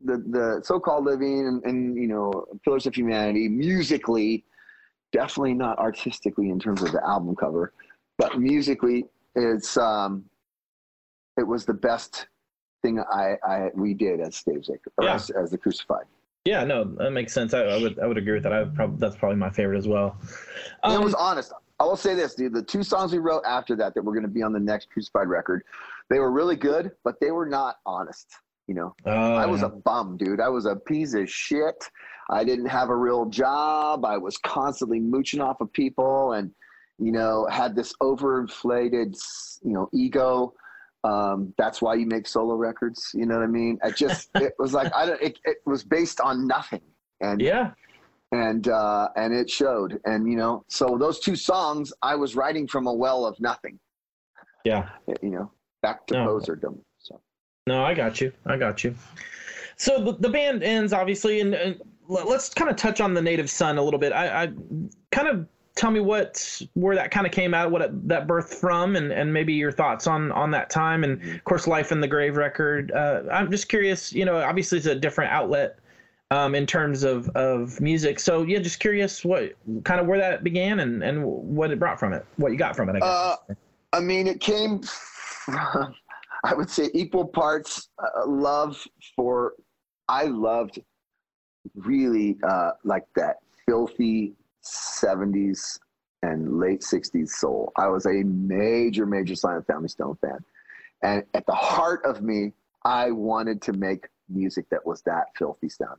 [0.04, 4.44] the, the so-called living and, and, you know, Pillars of Humanity, musically,
[5.12, 7.72] definitely not artistically in terms of the album cover,
[8.18, 10.24] but musically, it's um,
[11.38, 12.26] it was the best
[12.82, 15.14] thing I, I we did as Stage or Yeah.
[15.14, 16.04] as, as the Crucified.
[16.44, 17.54] Yeah, no, that makes sense.
[17.54, 18.52] I, I would I would agree with that.
[18.52, 20.16] I would prob- that's probably my favorite as well.
[20.82, 21.52] And it Um, was honest.
[21.80, 22.52] I will say this, dude.
[22.52, 24.90] The two songs we wrote after that that were going to be on the next
[24.90, 25.62] Crucified record,
[26.10, 28.28] they were really good, but they were not honest.
[28.72, 29.66] You know, oh, I was yeah.
[29.66, 30.40] a bum, dude.
[30.40, 31.74] I was a piece of shit.
[32.30, 34.06] I didn't have a real job.
[34.06, 36.50] I was constantly mooching off of people, and
[36.98, 39.14] you know, had this overinflated,
[39.62, 40.54] you know, ego.
[41.04, 43.10] Um, that's why you make solo records.
[43.12, 43.78] You know what I mean?
[43.84, 45.20] I just, it was like I don't.
[45.20, 46.80] It, it was based on nothing,
[47.20, 47.72] and yeah.
[48.32, 50.00] and uh, and it showed.
[50.06, 53.78] And you know, so those two songs, I was writing from a well of nothing.
[54.64, 54.88] Yeah.
[55.20, 56.26] You know, back to No.
[56.26, 56.80] poserdom.
[57.66, 58.32] No, I got you.
[58.46, 58.94] I got you.
[59.76, 63.22] So the, the band ends obviously, and, and let- let's kind of touch on the
[63.22, 64.12] Native Son a little bit.
[64.12, 64.52] I, I
[65.10, 68.54] kind of tell me what where that kind of came out, what it, that birthed
[68.54, 72.00] from, and, and maybe your thoughts on on that time, and of course, Life in
[72.00, 72.90] the Grave record.
[72.92, 74.12] Uh, I'm just curious.
[74.12, 75.78] You know, obviously it's a different outlet
[76.32, 78.18] um, in terms of of music.
[78.20, 81.98] So yeah, just curious what kind of where that began and and what it brought
[82.00, 82.96] from it, what you got from it.
[82.96, 83.08] I guess.
[83.08, 83.36] Uh,
[83.92, 84.80] I mean, it came
[85.44, 85.94] from,
[86.44, 89.54] I would say, equal parts uh, love for,
[90.08, 90.80] I loved
[91.76, 95.78] really uh, like that filthy 70s
[96.22, 97.72] and late 60s soul.
[97.76, 100.38] I was a major, major Sly and the Family Stone fan.
[101.02, 102.52] And at the heart of me,
[102.84, 105.98] I wanted to make music that was that filthy sounding.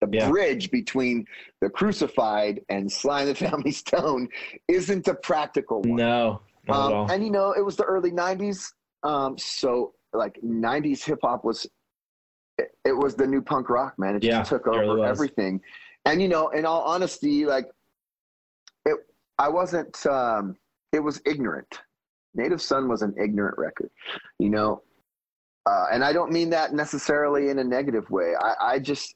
[0.00, 0.28] The Yeah.
[0.28, 1.26] bridge between
[1.60, 4.28] the crucified and Sly and the Family Stone
[4.68, 5.96] isn't a practical one.
[5.96, 7.10] no, not at Um, all.
[7.10, 11.66] and you know, it was the early '90s, um, so like '90s hip hop was,
[12.58, 14.16] it, it was the new punk rock, man.
[14.16, 15.60] It Yeah, just took over everything.
[16.04, 17.66] And you know, in all honesty, like,
[18.84, 18.96] it,
[19.38, 20.04] I wasn't.
[20.06, 20.56] Um,
[20.92, 21.80] it was ignorant.
[22.34, 23.90] Native Son was an ignorant record.
[24.38, 24.82] You know,
[25.66, 28.34] uh, and I don't mean that necessarily in a negative way.
[28.40, 29.14] I, I just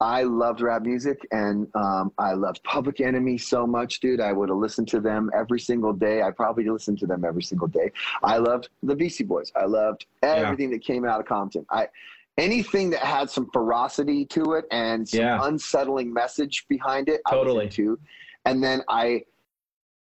[0.00, 4.20] I loved rap music and um, I loved Public Enemy so much, dude.
[4.20, 6.22] I would have listened to them every single day.
[6.22, 7.90] I probably listened to them every single day.
[8.22, 9.52] I loved the Beastie Boys.
[9.56, 11.64] I loved everything that came out of Compton.
[11.70, 11.88] I
[12.36, 15.38] anything that had some ferocity to it and some Yeah.
[15.46, 17.20] unsettling message behind it.
[17.30, 17.66] Totally.
[17.66, 17.98] I was.
[18.44, 19.22] And then I,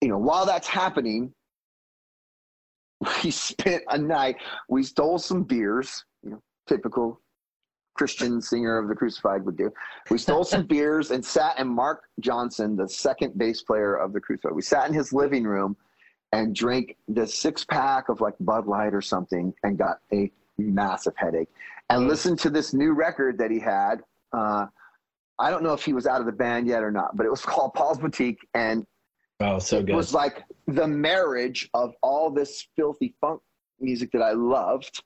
[0.00, 1.34] you know, while that's happening,
[3.24, 4.36] we spent a night.
[4.68, 6.04] We stole some beers.
[6.22, 7.20] You know, typical
[7.94, 9.72] Christian singer of the Crucified would do.
[10.10, 14.20] We stole some beers and sat in Mark Johnson, the second bass player of the
[14.20, 14.52] Crucified.
[14.54, 15.76] We sat in his living room
[16.32, 21.12] and drank the six pack of like Bud Light or something and got a massive
[21.16, 21.48] headache.
[21.90, 23.96] And listened to this new record that he had.
[24.32, 24.66] Uh,
[25.38, 27.30] I don't know if he was out of the band yet or not, but it
[27.30, 28.86] was called Paul's Boutique, and
[29.40, 29.96] Oh, so it good.
[29.96, 33.40] was like the marriage of all this filthy funk
[33.80, 35.02] music that I loved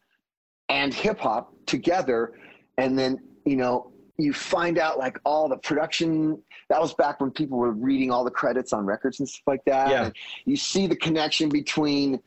[0.68, 2.35] and hip hop together.
[2.79, 6.43] And then, you know, you find out like all the production.
[6.69, 9.65] That was back when people were reading all the credits on records and stuff like
[9.67, 9.91] that.
[9.91, 10.05] Yeah.
[10.07, 12.21] And you see the connection between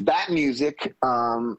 [0.00, 1.58] that music, um,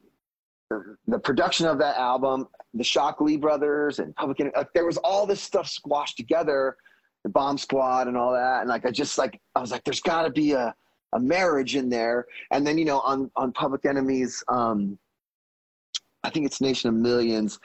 [1.06, 4.54] the, production of that album, the Shocklee brothers, and Public Enemy.
[4.56, 6.76] Like, there was all this stuff squashed together
[7.24, 10.00] the bomb squad and all that and like i just like i was like there's
[10.00, 10.72] got to be a,
[11.14, 14.96] a marriage in there and then you know on on public enemies um
[16.22, 17.58] i think it's nation of millions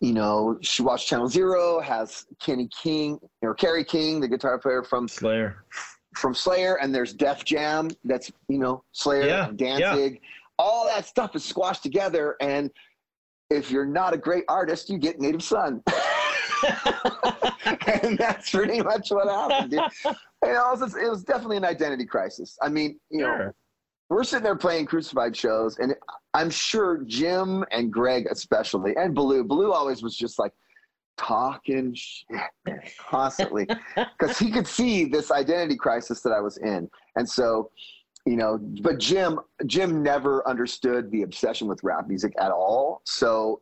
[0.00, 4.82] you know she watched channel zero has kenny king or kerry king the guitar player
[4.82, 5.64] from Slayer.
[6.16, 10.20] from slayer and there's def jam that's you know slayer Yeah, and danzig
[10.58, 12.70] all that stuff is squashed together and
[13.50, 15.82] if you're not a great artist you get native son
[18.02, 19.70] and that's pretty much what happened.
[19.70, 19.80] Dude.
[19.80, 22.56] Know, it, was, it was definitely an identity crisis.
[22.62, 23.54] I mean, you know, Sure.
[24.10, 25.94] We're sitting there playing crucified shows, and
[26.34, 30.52] I'm sure Jim and Greg, especially, and Baloo, Baloo always was just like
[31.16, 32.26] talking shit
[32.98, 33.66] constantly
[34.18, 37.70] because he could see this identity crisis that I was in, and so.
[38.26, 43.02] You know, but Jim, Jim never understood the obsession with rap music at all.
[43.04, 43.60] So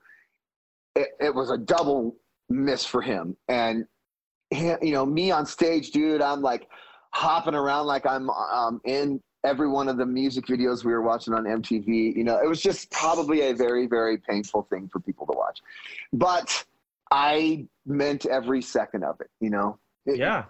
[0.94, 2.14] it, it was a double
[2.48, 3.36] miss for him.
[3.48, 3.86] And
[4.50, 6.68] he- you know, me on stage, dude, I'm like
[7.12, 11.34] hopping around like I'm um, in every one of the music videos we were watching
[11.34, 12.16] on MTV.
[12.16, 15.60] You know, it was just probably a very, very painful thing for people to watch.
[16.12, 16.64] But
[17.10, 19.30] I meant every second of it.
[19.40, 20.44] You know, It- Yeah.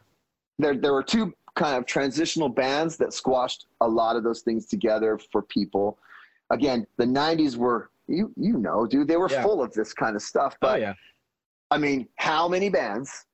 [0.59, 4.67] there there were two kind of transitional bands that squashed a lot of those things
[4.67, 5.99] together for people.
[6.51, 9.43] Again, the '90s were you you know, dude, they were Yeah.
[9.43, 10.55] full of this kind of stuff.
[10.57, 10.95] Oh But yeah.
[11.71, 13.27] I mean, how many bands,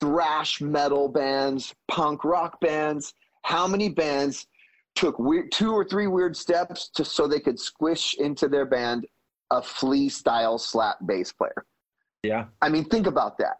[0.00, 3.14] thrash metal bands, punk rock bands,
[3.46, 4.48] how many bands
[4.96, 9.06] took weird, two or three weird steps to so they could squish into their band
[9.52, 11.64] a flea style slap bass player?
[12.24, 12.46] Yeah.
[12.60, 13.58] I mean, think about that.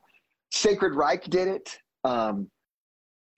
[0.51, 1.79] Sacred Reich did it.
[2.03, 2.51] Um,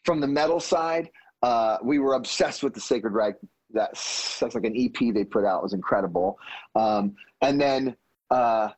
[0.06, 1.11] from the metal side,
[1.42, 3.34] uh, we were obsessed with the Sacred Reich.
[3.70, 5.58] That's, that's like an EP they put out.
[5.58, 6.38] It was incredible.
[6.74, 7.94] Um, and then
[8.30, 8.70] uh,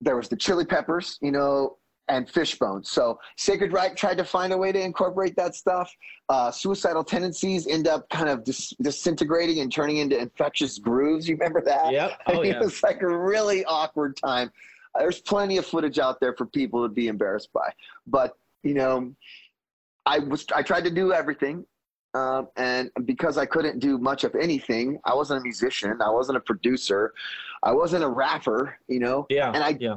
[0.00, 1.78] there was the Chili Peppers, you know,
[2.12, 2.84] and Fishbone.
[2.84, 5.90] So Sacred Reich tried to find a way to incorporate that stuff.
[6.28, 11.26] Uh, suicidal tendencies end up kind of dis- disintegrating and turning into infectious grooves.
[11.26, 11.90] You remember that?
[11.90, 12.20] Yep.
[12.26, 12.58] I Oh mean, yeah.
[12.58, 14.52] It was like a really awkward time.
[14.98, 17.72] There's plenty of footage out there for people to be embarrassed by.
[18.06, 19.14] But, you know,
[20.04, 21.64] I was I tried to do everything.
[22.14, 26.36] Um, and because I couldn't do much of anything, I wasn't a musician, I wasn't
[26.36, 27.14] a producer,
[27.62, 29.24] I wasn't a rapper, you know.
[29.30, 29.50] Yeah.
[29.50, 29.96] And I yeah.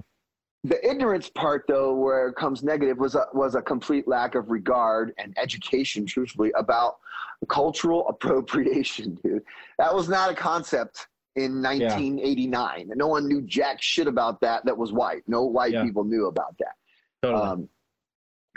[0.70, 4.50] The ignorance part though where it comes negative was a, was a complete lack of
[4.50, 6.98] regard and education truthfully about
[7.50, 9.44] cultural appropriation dude
[9.78, 14.78] that was not a concept in 1989 no one knew jack shit about that that
[14.78, 15.84] was white no white Yeah.
[15.84, 16.76] people knew about that
[17.22, 17.44] Totally.
[17.44, 17.70] um,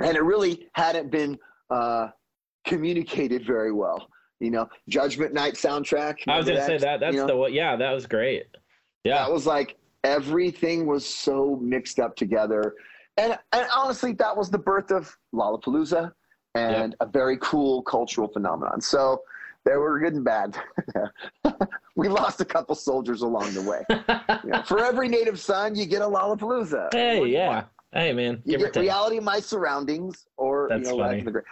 [0.03, 1.39] and it really hadn't been
[1.71, 2.09] uh,
[2.67, 4.09] communicated very well
[4.41, 7.01] you know judgment night soundtrack I was gonna remember say that.
[7.01, 7.27] That's You know?
[7.27, 7.53] the what?
[7.53, 8.47] Yeah, that was great.
[9.05, 9.17] Yeah.
[9.25, 12.75] that was like everything was so mixed up together
[13.17, 16.13] and and honestly that was the birth of lollapalooza
[16.55, 19.21] and a very cool cultural phenomenon so
[19.65, 20.57] there were good and bad
[21.97, 23.83] we lost a couple soldiers along the way
[24.45, 27.65] You know, for every native son you get a lollapalooza hey, What do you yeah.
[27.93, 28.43] Hey, man.
[28.45, 31.19] you get reality of my surroundings or That's you know, funny.
[31.19, 31.45] Life of the Great-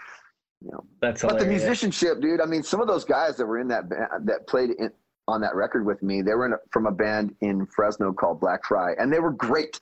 [0.63, 2.41] you know That's but the musicianship, dude.
[2.41, 4.91] I mean, some of those guys that were in that band, that played in,
[5.29, 8.41] on that record with me, they were in a, from a band in Fresno called
[8.41, 9.81] Black Fry, and they were great.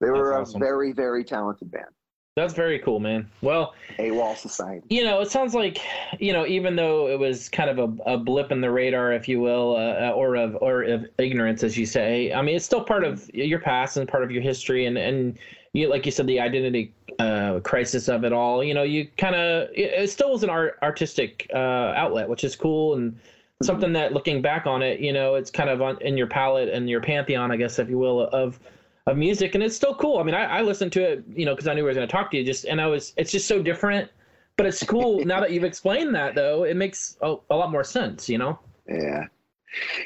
[0.00, 0.62] They were That's awesome.
[0.62, 1.86] a very, very talented band.
[2.34, 3.28] That's very cool, man.
[3.42, 4.86] Well, AWOL Society.
[4.88, 5.78] you know, it sounds like,
[6.18, 9.28] you know, even though it was kind of a, a blip in the radar, if
[9.28, 12.32] you will, uh, or of or of ignorance, as you say.
[12.32, 15.38] I mean, it's still part of your past and part of your history, and and
[15.74, 18.64] you like you said, the identity uh, crisis of it all.
[18.64, 22.44] You know, you kind of it, it still was an art artistic uh, outlet, which
[22.44, 23.14] is cool and
[23.62, 26.68] something that looking back on it, you know, it's kind of on, in your palette
[26.68, 28.58] and your pantheon, I guess, if you will, of
[29.06, 30.18] of music, and it's still cool.
[30.18, 32.06] I mean, I, I listened to it, you know, because I knew I was going
[32.06, 34.08] to talk to you, just and I was, it's just so different,
[34.56, 36.62] but it's cool now that you've explained that, though.
[36.62, 38.58] It makes a, a lot more sense, you know.
[38.88, 39.24] Yeah.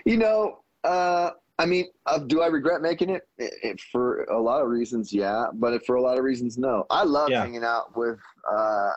[0.06, 3.28] You know, uh, I mean, uh, do I regret making it?
[3.36, 3.80] It- it?
[3.92, 5.46] For a lot of reasons, yeah.
[5.52, 6.86] But for a lot of reasons, no.
[6.88, 7.42] I love Yeah.
[7.42, 8.18] hanging out with
[8.50, 8.90] uh,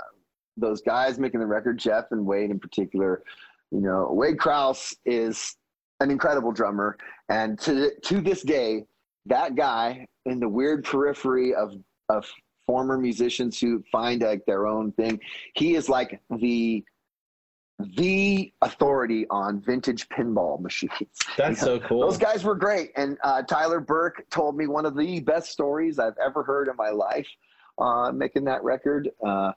[0.55, 3.23] those guys making the record, Jeff and Wade in particular.
[3.71, 5.55] You know, Wade Krause is
[5.99, 6.97] an incredible drummer.
[7.29, 8.85] And to, to this day,
[9.25, 11.73] that guy in the weird periphery of,
[12.09, 12.25] of
[12.65, 15.19] former musicians who find like their own thing,
[15.55, 16.83] he is like the
[17.97, 21.17] the authority on vintage pinball machines.
[21.37, 22.01] That's so cool.
[22.01, 22.91] Those guys were great.
[22.97, 26.75] And uh, Tyler Burke told me one of the best stories I've ever heard in
[26.75, 27.27] my life
[27.77, 29.09] uh, making that record.
[29.25, 29.53] Uh,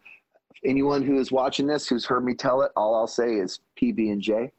[0.65, 4.13] anyone who is watching this who's heard me tell it, all I'll say is PB
[4.13, 4.53] and J.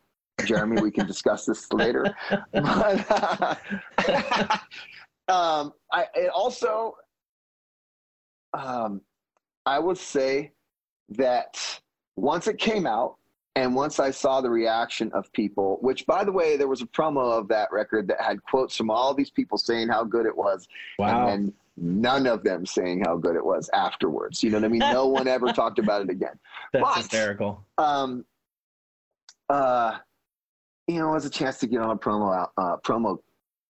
[0.46, 2.06] Jeremy, we can discuss this later.
[2.52, 3.60] But,
[5.30, 6.96] um, I it also,
[8.54, 9.02] um,
[9.66, 10.52] I would say
[11.10, 11.80] that
[12.16, 13.16] once it came out,
[13.56, 16.88] and once I saw the reaction of people, which by the way, there was a
[16.88, 20.36] promo of that record that had quotes from all these people saying how good it
[20.36, 20.68] was,
[20.98, 21.28] wow.
[21.28, 24.44] and then none of them saying how good it was afterwards.
[24.44, 24.80] You know what I mean?
[24.80, 26.40] No one ever talked about it again.
[26.72, 27.66] That's but- hysterical.
[27.78, 28.26] Um,
[29.50, 29.98] uh,
[30.88, 33.20] you know, it was a chance to get on a promo uh, promo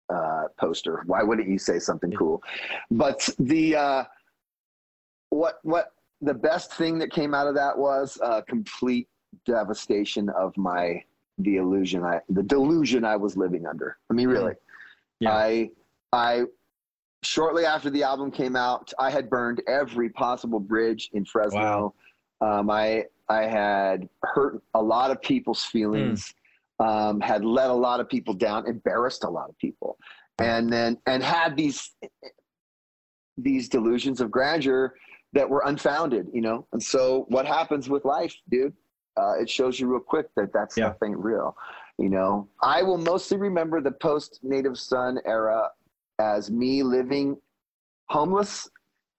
[0.09, 1.03] uh, poster.
[1.05, 2.41] Why wouldn't you say something cool?
[2.89, 4.03] But the uh,
[5.29, 9.07] what what the best thing that came out of that was uh, complete
[9.45, 11.03] devastation of my
[11.37, 13.97] the illusion I the delusion I was living under.
[14.09, 14.53] I mean, really,
[15.19, 15.33] Yeah.
[15.33, 15.69] I
[16.13, 16.43] I
[17.25, 21.93] shortly after the album came out, I had burned every possible bridge in Fresno.
[22.41, 26.33] Um, I I had hurt a lot of people's feelings,
[26.79, 29.97] um, had let a lot of people down, embarrassed a lot of people,
[30.39, 31.91] and then and had these
[33.37, 34.95] these delusions of grandeur
[35.33, 36.65] that were unfounded, you know.
[36.71, 38.73] And so, what happens with life, dude?
[39.17, 40.89] Uh, it shows you real quick that that Yeah.
[40.89, 41.55] stuff ain't real.
[41.97, 45.69] You know, I will mostly remember the post Native Son era
[46.19, 47.37] as me living
[48.09, 48.69] homeless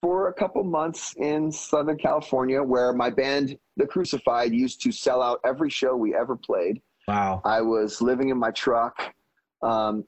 [0.02, 5.22] for a couple months in Southern California, where my band, The Crucified, used to sell
[5.22, 6.80] out every show we ever played.
[7.08, 7.40] Wow.
[7.44, 9.14] I was living in my truck
[9.62, 10.04] um,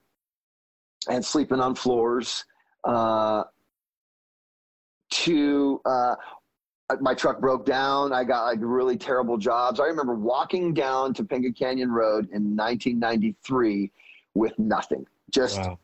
[1.08, 2.44] and sleeping on floors.
[2.84, 3.44] Uh,
[5.10, 6.14] to uh,
[7.00, 8.12] my truck broke down.
[8.12, 9.80] I got like really terrible jobs.
[9.80, 13.90] I remember walking down Topanga Canyon Road in 1993
[14.34, 15.06] with nothing.
[15.30, 15.78] Just Wow.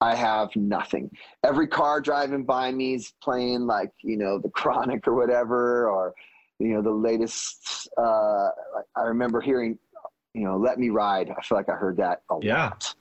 [0.00, 1.10] I have nothing.
[1.44, 6.14] Every car driving by me is playing like, you know, the Chronic or whatever, or,
[6.58, 7.88] you know, the latest.
[7.96, 8.48] Uh,
[8.94, 9.78] I remember hearing,
[10.34, 11.30] you know, Let Me Ride.
[11.30, 12.64] I feel like I heard that a Yeah.
[12.68, 12.94] lot.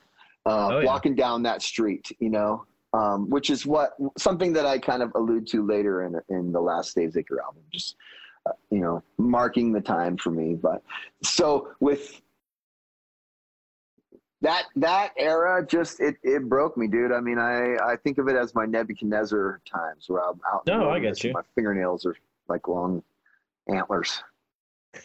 [0.45, 0.85] Uh, Oh, yeah.
[0.85, 5.11] Walking down that street, you know, um, which is what something that I kind of
[5.15, 7.95] allude to later in, in the last Stavesacre album, just,
[8.45, 10.53] uh, you know, marking the time for me.
[10.53, 10.81] But
[11.23, 12.21] so with
[14.45, 18.27] that that era just it, it broke me dude i mean i i think of
[18.27, 21.33] it as my nebuchadnezzar times where i'm out No, I get you.
[21.33, 22.15] my fingernails are
[22.47, 23.03] like long
[23.67, 24.21] antlers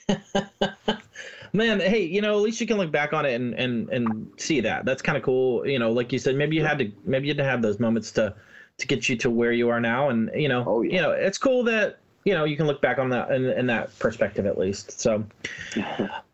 [1.52, 4.30] Man, hey, you know, at least you can look back on it and and and
[4.36, 4.84] see that.
[4.84, 5.66] That's kind of cool.
[5.66, 7.80] You know, like you said, maybe you had to maybe you had to have those
[7.80, 8.34] moments to
[8.78, 10.10] to get you to where you are now.
[10.10, 10.94] And you know, Oh, yeah.
[10.94, 11.98] you know, it's cool that
[12.30, 15.00] you know you can look back on that in, in that perspective at least.
[15.00, 15.24] So,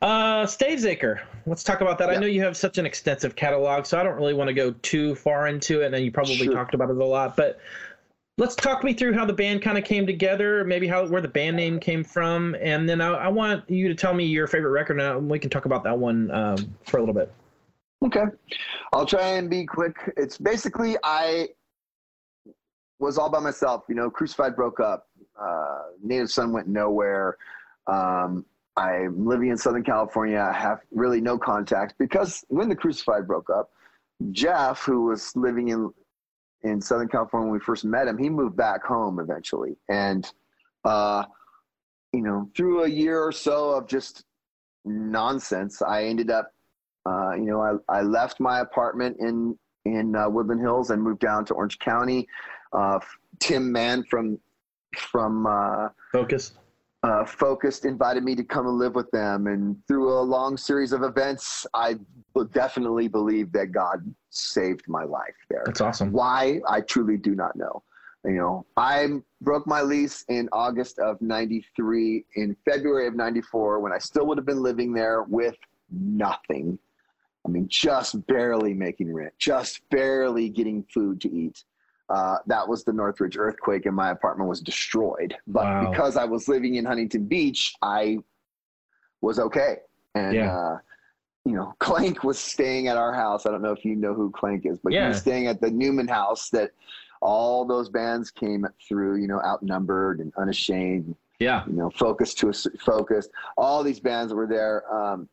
[0.03, 2.11] uh, Stavesacre, let's talk about that.
[2.11, 4.73] I know you have such an extensive catalog, so I don't really want to go
[4.83, 6.53] too far into it, and you probably Sure.
[6.53, 7.59] talked about it a lot, but.
[8.39, 11.29] Let's talk me through how the band kind of came together, maybe how where the
[11.29, 14.73] band name came from, and then I, I want you to tell me your favorite
[14.73, 17.33] record, and we can talk about that one um, for a little bit.
[18.05, 18.25] okay
[18.93, 21.49] i'll try and be quick it's basically i
[22.99, 25.09] was all by myself you know crucified broke up
[25.41, 27.37] uh, native son went nowhere.
[27.87, 28.45] Um,
[28.77, 30.39] i'm living in southern california.
[30.39, 33.71] I have really no contact because when the crucified broke up
[34.33, 35.91] jeff who was living in
[36.63, 39.77] in southern california when we first met him he moved back home eventually.
[39.89, 40.31] And
[40.85, 41.25] uh,
[42.13, 44.25] you know through a year or so of just
[44.85, 46.53] nonsense i ended up
[47.07, 51.21] uh, you know I, I left my apartment in in uh, woodland hills and moved
[51.21, 52.27] down to orange county.
[52.73, 52.99] Uh,
[53.39, 54.39] tim mann from
[54.99, 56.53] from uh, Focus.
[57.03, 59.47] uh, Focused invited me to come and live with them.
[59.47, 61.97] And through a long series of events, I
[62.53, 63.99] definitely believe that God
[64.31, 65.63] saved my life there.
[65.65, 66.13] That's awesome.
[66.13, 66.61] Why?
[66.69, 67.83] I truly do not know.
[68.25, 69.07] You know, I
[69.41, 72.25] broke my lease in August of 93.
[72.35, 75.55] In February of 94, when I still would have been living there with
[75.93, 76.79] nothing.
[77.47, 81.63] I mean, just barely making rent, just barely getting food to eat.
[82.09, 85.35] Uh, that was the Northridge earthquake, and my apartment was destroyed.
[85.47, 85.91] But Wow.
[85.91, 88.19] because I was living in Huntington Beach, I
[89.21, 89.79] was okay.
[90.15, 90.57] And, Yeah.
[90.57, 90.79] uh,
[91.45, 93.45] you know, Clank was staying at our house.
[93.47, 95.71] I don't know if you know who Clank is, but he was staying at the
[95.71, 96.71] Newman house that
[97.21, 101.65] all those bands came through, you know, outnumbered and unashamed, Yeah.
[101.67, 103.31] you know, focused to a focused.
[103.57, 104.85] All these bands were there.
[104.95, 105.29] Um,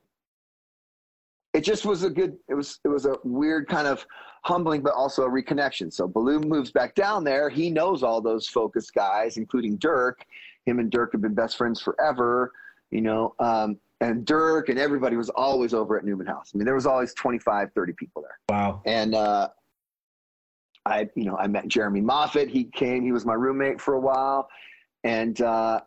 [1.54, 2.38] it just was a good.
[2.50, 4.06] It was it was a weird kind of
[4.44, 5.92] humbling, but also a reconnection.
[5.94, 7.50] So Baloo moves back down there.
[7.50, 10.26] He knows all those focus guys, including Dirk.
[10.66, 12.52] Him and Dirk have been best friends forever.
[12.92, 16.52] You know, um, and Dirk and everybody was always over at Newman House.
[16.54, 18.82] I mean, there was always 25, 30 people there Wow.
[18.86, 19.50] and uh,
[20.86, 22.50] I, you know, I met Jeremy Moffat.
[22.50, 23.04] He came.
[23.04, 24.50] He was my roommate for a while,
[25.06, 25.80] and uh,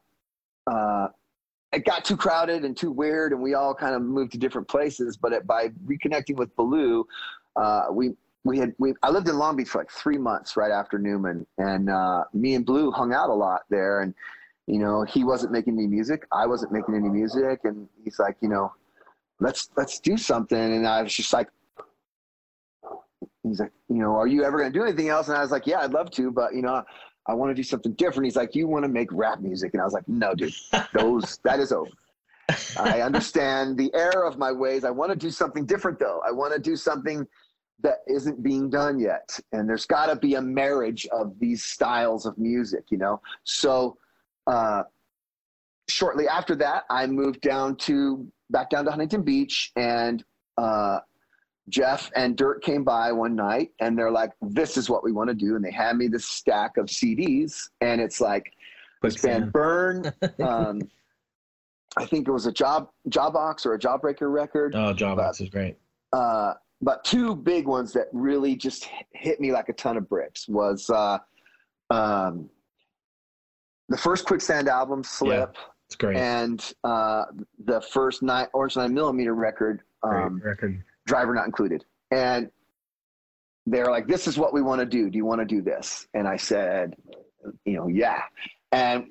[0.67, 1.09] uh,
[1.73, 4.69] it got too crowded and too weird, and we all kind of moved to different
[4.69, 5.17] places.
[5.17, 7.07] But it, by reconnecting with Baloo,
[7.57, 8.15] uh, we
[8.45, 11.47] we had we I lived in Long Beach for like three months right after Newman,
[11.59, 14.15] and uh, me and Baloo hung out a lot there, and
[14.67, 18.37] you know, he wasn't making any music, I wasn't making any music, and he's like,
[18.41, 18.73] you know,
[19.41, 21.49] let's let's do something, and I was just like
[23.43, 25.29] he's like, you know, are you ever going to do anything else?
[25.29, 26.83] And I was like, yeah, I'd love to, but you know,
[27.29, 28.27] I want to do something different.
[28.27, 29.73] He's like, you want to make rap music?
[29.75, 30.55] And I was like, no, dude,
[30.95, 31.91] those, that is over.
[32.79, 34.85] I understand the error of my ways.
[34.85, 36.23] I want to do something different though.
[36.27, 37.27] I want to do something
[37.83, 39.39] that isn't being done yet.
[39.53, 43.21] And there's got to be a marriage of these styles of music, you know?
[43.45, 43.99] So,
[44.47, 44.85] uh,
[45.89, 50.25] shortly after that, I moved down to, back down to Huntington Beach and,
[50.57, 51.01] uh,
[51.69, 55.29] Jeff and Dirk came by one night and they're like, this is what we want
[55.29, 55.57] to do.
[55.57, 58.53] And they had me this stack of CDs and it's like,
[59.03, 60.13] this band Burn.
[60.43, 60.81] Um,
[61.99, 64.75] I think it was a job, Jawbox or a Jawbreaker record.
[64.75, 65.77] Oh, Jawbox is great.
[66.13, 66.53] Uh,
[66.83, 70.91] but two big ones that really just hit me like a ton of bricks was
[70.91, 71.19] uh,
[71.91, 72.51] um,
[73.89, 75.57] the first Quicksand album, Slip,
[75.87, 76.19] It's great.
[76.19, 77.25] and uh,
[77.65, 80.85] the first nine, Orange 9 millimeter record, um, great record.
[81.07, 81.85] Driver not included.
[82.11, 82.51] And
[83.67, 85.11] they're like, this is what we want to do.
[85.11, 86.07] Do you want to do this?
[86.15, 86.97] And I said,
[87.65, 88.23] you know, yeah.
[88.73, 89.07] And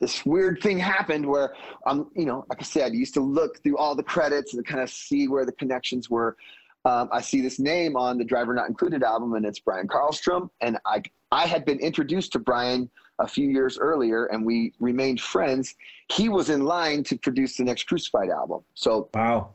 [0.00, 1.54] this weird thing happened where
[1.86, 4.66] I'm, you know, like I said, I used to look through all the credits and
[4.66, 6.36] kind of see where the connections were.
[6.86, 10.48] Um, I see this name on the Driver Not Included album, and it's Brian Carlstrom.
[10.62, 12.88] And I, I had been introduced to Brian
[13.18, 15.74] a few years earlier, and we remained friends.
[16.10, 19.50] He was in line to produce the next Crucified album, so Wow.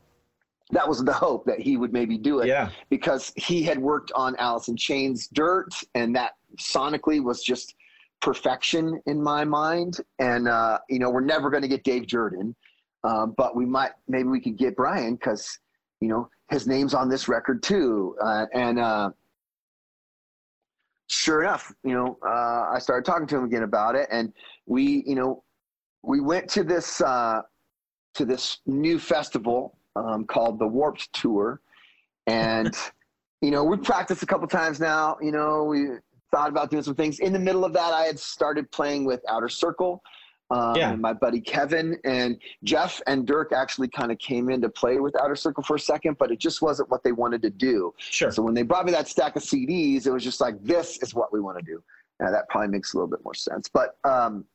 [0.72, 2.70] That was the hope that he would maybe do it Yeah.
[2.90, 7.76] because he had worked on Alice in Chains Dirt, and that sonically was just
[8.22, 9.98] perfection in my mind.
[10.20, 12.56] And uh, you know, we're never going to get Dave Jerden,
[13.04, 15.60] um, but we might maybe we could get Brian because
[16.02, 18.16] you know his name's on this record too.
[18.24, 19.12] Uh, and uh,
[21.08, 24.34] sure enough, you know, uh, I started talking to him again about it, and
[24.66, 25.44] we, you know,
[26.04, 27.42] we went to this uh,
[28.16, 31.62] to this new festival um, called the Warped Tour,
[32.28, 32.76] and
[33.42, 35.18] you know we've practiced a couple times now.
[35.22, 35.88] You know we
[36.32, 37.20] thought about doing some things.
[37.20, 40.02] In the middle of that, I had started playing with Outer Circle.
[40.52, 40.92] Um, Yeah.
[40.92, 45.00] and my buddy Kevin and Jeff and Dirk actually kind of came in to play
[45.00, 47.92] with Outer Circle for a second, but it just wasn't what they wanted to do.
[47.98, 48.30] Sure.
[48.30, 51.16] So when they brought me that stack of CDs, it was just like, this is
[51.16, 51.82] what we want to do.
[52.20, 53.68] Now that probably makes a little bit more sense.
[53.68, 54.46] But um,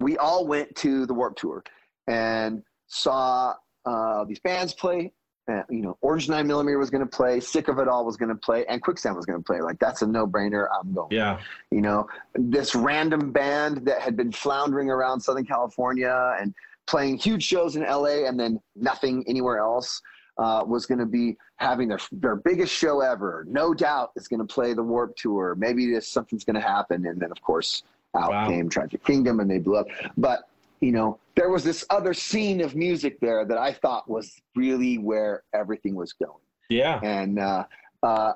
[0.00, 1.62] we all went to the Warp Tour
[2.06, 3.54] and saw
[3.86, 5.12] uh, these bands play.
[5.48, 8.16] Uh, you know, Orange Nine Millimeter was going to play, Sick of It All was
[8.16, 9.60] going to play, and Quicksand was going to play.
[9.60, 10.66] Like that's a no-brainer.
[10.76, 11.12] I'm going.
[11.12, 11.38] Yeah.
[11.70, 16.52] You know, this random band that had been floundering around Southern California and
[16.88, 20.02] playing huge shows in LA and then nothing anywhere else
[20.38, 23.44] uh, was going to be having their their biggest show ever.
[23.48, 25.54] No doubt is going to play the Warp Tour.
[25.56, 27.84] Maybe this, something's going to happen, and then of course
[28.16, 28.48] out Wow.
[28.48, 29.86] came Tragic Kingdom and they blew up.
[30.16, 30.48] But
[30.80, 34.96] you know, there was this other scene of music there that I thought was really
[34.98, 36.98] where everything was going Yeah.
[37.02, 37.64] and uh,
[38.02, 38.32] uh,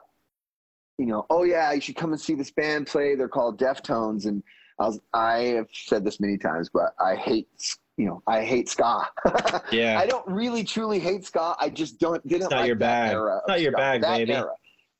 [0.98, 3.14] you know, oh yeah, you should come and see this band play.
[3.14, 4.42] They're called Deftones, and
[4.78, 7.48] I was I have said this many times, but I hate
[7.96, 9.08] you know I hate ska.
[9.72, 9.98] Yeah.
[9.98, 11.54] I don't really truly hate ska.
[11.58, 13.12] I just don't didn't It's not like your that bag.
[13.12, 13.38] era.
[13.38, 14.32] It's not your bag, that baby.
[14.34, 14.52] Era.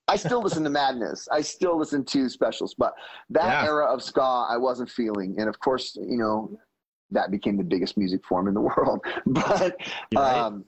[0.09, 1.28] I still listen to Madness.
[1.30, 2.94] I still listen to Specials, but
[3.28, 3.64] that Yeah.
[3.70, 5.36] era of ska I wasn't feeling.
[5.38, 6.59] And of course, you know,
[7.12, 9.00] that became the biggest music form in the world.
[9.26, 9.76] But
[10.14, 10.38] right.
[10.38, 10.64] um,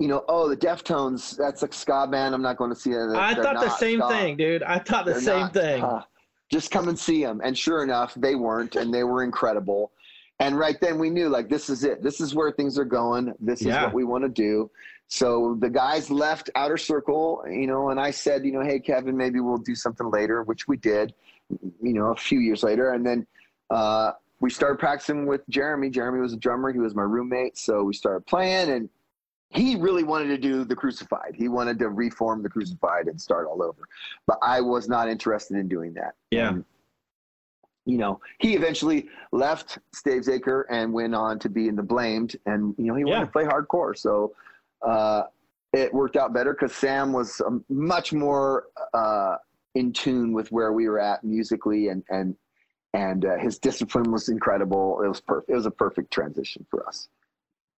[0.00, 2.34] you know, oh, the Deftones, that's a ska band.
[2.34, 3.10] I'm not going to see it.
[3.16, 4.08] I thought the same ska.
[4.08, 4.62] thing, dude.
[4.62, 5.84] I thought the They're same thing.
[6.50, 7.40] just come and see them.
[7.44, 9.92] And sure enough, they weren't, and they were incredible.
[10.40, 12.02] And right then we knew, like, this is it.
[12.02, 13.32] This is where things are going.
[13.40, 13.84] This is Yeah.
[13.84, 14.68] what we want to do.
[15.06, 19.16] So the guys left Outer Circle, you know, and I said, you know, hey, Kevin,
[19.16, 21.14] maybe we'll do something later, which we did,
[21.80, 22.90] you know, a few years later.
[22.94, 23.26] And then
[23.70, 24.12] uh,
[24.44, 25.88] we started practicing with Jeremy.
[25.88, 27.56] Jeremy was a drummer, he was my roommate.
[27.56, 28.90] So we started playing, and
[29.48, 31.34] he really wanted to do the Crucified.
[31.34, 33.88] He wanted to reform the Crucified and start all over.
[34.26, 36.12] But I was not interested in doing that.
[36.30, 36.50] Yeah.
[36.50, 36.64] And,
[37.86, 42.74] you know, he eventually left Stavesacre and went on to be in the Blamed, and
[42.76, 43.24] you know he wanted Yeah.
[43.24, 43.96] to play hardcore.
[43.96, 44.34] So
[44.86, 45.22] uh,
[45.72, 49.36] it worked out better because Sam was um, much more uh,
[49.74, 52.36] in tune with where we were at musically, and and
[52.94, 55.02] and uh, his discipline was incredible.
[55.04, 55.50] It was perfect.
[55.50, 57.08] It was a perfect transition for us.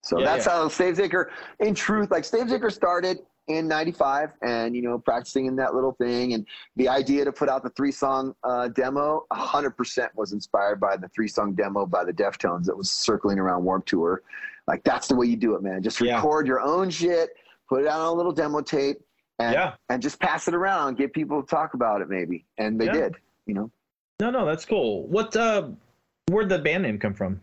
[0.02, 0.52] So Yeah, that's yeah.
[0.52, 5.74] how Stavesacre, in truth, like Stavesacre started in '95, and you know practicing in that
[5.74, 6.46] little thing, and
[6.76, 11.08] the idea to put out the three song uh, demo 100% was inspired by the
[11.08, 14.22] three song demo by the Deftones that was circling around Warp Tour.
[14.68, 15.82] Like that's the way you do it, man.
[15.82, 16.16] Just Yeah.
[16.16, 17.30] record your own shit,
[17.68, 18.98] put it out on a little demo tape,
[19.38, 19.74] and Yeah.
[19.88, 22.44] and just pass it around, get people to talk about it, maybe.
[22.58, 22.92] And they Yeah.
[22.92, 23.70] did, you know.
[24.20, 25.06] No, no, that's cool.
[25.08, 25.36] What?
[25.36, 25.68] Uh,
[26.28, 27.40] where'd the band name come from?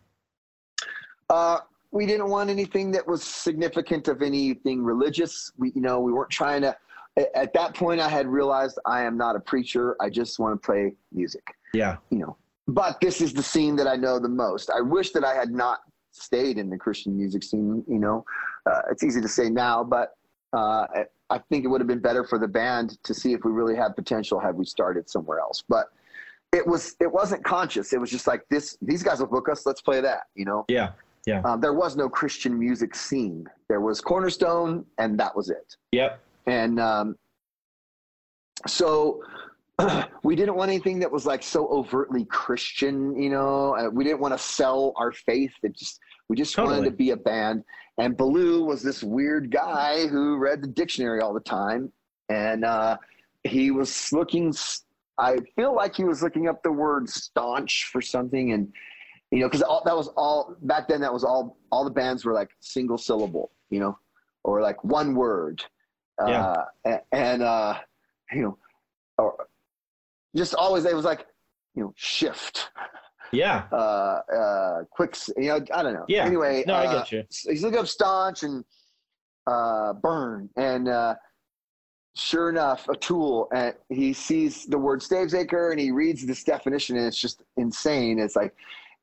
[1.29, 1.59] Uh,
[1.91, 5.51] we didn't want anything that was significant of anything religious.
[5.57, 6.75] We, you know, we weren't trying to.
[7.35, 9.95] At that point, I had realized I am not a preacher.
[10.01, 11.43] I just want to play music.
[11.75, 11.97] Yeah.
[12.11, 15.25] you know but this is the scene that i know the most i wish that
[15.25, 15.79] i had not
[16.11, 18.23] stayed in the christian music scene you know
[18.71, 20.15] uh, it's easy to say now but
[20.55, 23.43] uh, I- i think it would have been better for the band to see if
[23.43, 25.87] we really had potential had we started somewhere else but
[26.53, 29.65] it was it wasn't conscious it was just like this these guys will book us
[29.65, 30.91] let's play that you know Yeah.
[31.45, 36.19] um, there was no christian music scene there was cornerstone and that was it Yep.
[36.47, 37.15] and um,
[38.67, 39.21] so
[40.23, 43.75] we didn't want anything that was like so overtly Christian, you know.
[43.75, 45.51] Uh, we didn't want to sell our faith.
[45.63, 45.99] It just
[46.29, 46.77] we just Totally.
[46.77, 47.63] wanted to be a band.
[47.97, 51.91] And Baloo was this weird guy who read the dictionary all the time,
[52.29, 52.97] and uh,
[53.43, 54.49] he was looking.
[54.49, 54.83] s-
[55.23, 58.71] I feel like he was looking up the word staunch for something, and
[59.31, 61.01] you know, because that was all back then.
[61.01, 61.57] That was all.
[61.71, 63.97] All the bands were like single syllable, you know,
[64.43, 65.63] or like one word.
[66.27, 66.41] Yeah.
[66.45, 67.79] Uh, a- and uh,
[68.31, 68.57] you know,
[69.17, 69.47] or
[70.35, 71.25] just always it was like,
[71.75, 72.69] you know, shift,
[73.31, 73.63] Yeah.
[73.71, 76.05] uh, uh, quick, you know, I don't know.
[76.07, 76.25] Yeah.
[76.25, 77.23] Anyway, No, I uh, get you.
[77.51, 78.63] he's looking up staunch and
[79.47, 81.15] uh, burn, and uh,
[82.15, 86.97] sure enough, a tool, and he sees the word Stavesacre, and he reads this definition,
[86.97, 88.19] and it's just insane.
[88.19, 88.55] It's like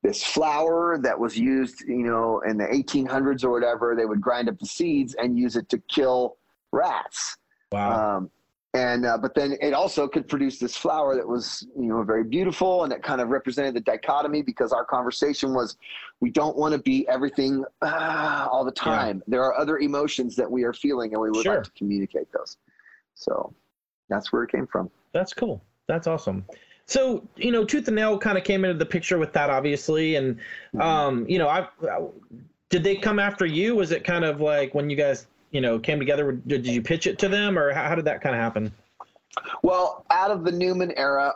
[0.02, 3.94] this flour that was used, you know, in the 1800s or whatever.
[3.96, 6.36] They would grind up the seeds and use it to kill
[6.72, 7.36] rats.
[7.72, 8.16] Wow.
[8.16, 8.30] Um,
[8.74, 12.22] and uh, but then it also could produce this flower that was you know very
[12.22, 15.76] beautiful and it kind of represented the dichotomy because our conversation was
[16.20, 20.48] we don't want to be everything ah, all the time there are other emotions that
[20.48, 21.56] we are feeling and we would Sure.
[21.56, 22.58] like to communicate those
[23.14, 23.52] so
[24.08, 25.62] that's where it came from That's cool.
[25.88, 26.44] That's awesome.
[26.86, 30.16] So, you know, Tooth and Nail kind of came into the picture with that, obviously.
[30.16, 30.36] And,
[30.74, 30.80] Mm-hmm.
[30.80, 31.68] um, you know, I,
[32.68, 33.74] did they come after you?
[33.76, 37.06] Was it kind of like when you guys, you know, came together, did you pitch
[37.06, 38.72] it to them or how, how did that kind of happen?
[39.62, 41.32] well out of the newman era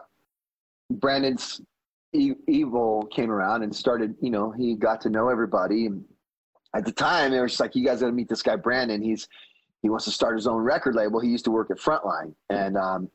[0.91, 1.61] brandon's
[2.13, 6.05] e- Ebel came around and started you know he got to know everybody and
[6.75, 9.01] at the time it was just like you guys got to meet this guy brandon
[9.01, 9.29] he's
[9.85, 12.77] he wants to start his own record label he used to work at frontline and
[12.77, 13.09] um,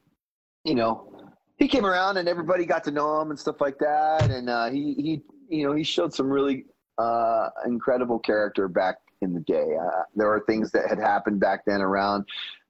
[0.64, 1.12] you know
[1.58, 4.70] he came around and everybody got to know him and stuff like that and uh,
[4.70, 6.66] he he you know he showed some really
[7.00, 11.62] uh, incredible character back in the day uh, there were things that had happened back
[11.66, 12.24] then around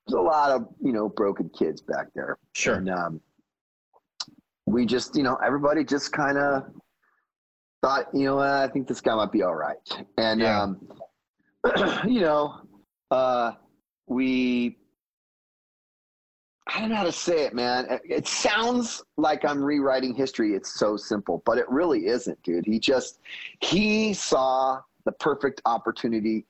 [0.08, 2.76] there's a lot of you know broken kids back there Sure.
[2.76, 3.20] and um,
[4.66, 6.64] we just, you know, everybody just kind of
[7.82, 9.78] thought, you know, uh, I think this guy might be all right.
[10.20, 10.62] And, Yeah.
[10.62, 10.88] um,
[12.08, 12.62] you know,
[13.10, 13.54] uh,
[14.10, 14.76] we,
[16.68, 17.99] I don't know how to say it, man.
[18.03, 20.53] It- sounds like I'm rewriting history.
[20.53, 22.66] It's so simple, but it really isn't, dude.
[22.66, 23.20] He just,
[23.62, 26.45] he saw the perfect opportunity.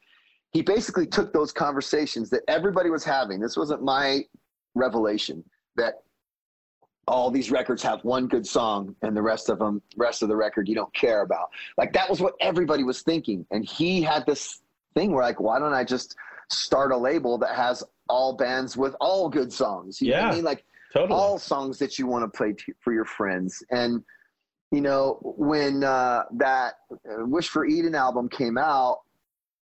[0.52, 3.40] He basically took those conversations that everybody was having.
[3.40, 4.26] This wasn't my
[4.74, 5.44] revelation
[5.76, 5.96] that
[7.08, 10.36] all these records have one good song and the rest of them rest of the
[10.36, 14.24] record you don't care about like that was what everybody was thinking and he had
[14.28, 14.62] this
[14.94, 16.16] thing where like why don't i just
[16.52, 20.02] start a label that has all bands with all good songs.
[20.02, 20.32] You know what Yeah.
[20.32, 20.44] I mean?
[20.44, 21.20] Like Totally.
[21.20, 23.64] all songs that you want to play to, for your friends.
[23.72, 24.04] And
[24.72, 29.00] you know, when uh, that uh, Wish for Eden album came out,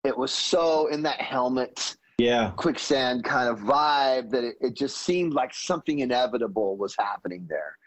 [0.03, 2.51] it was so in that helmet yeah.
[2.55, 7.77] quicksand kind of vibe that it, it just seemed like something inevitable was happening there.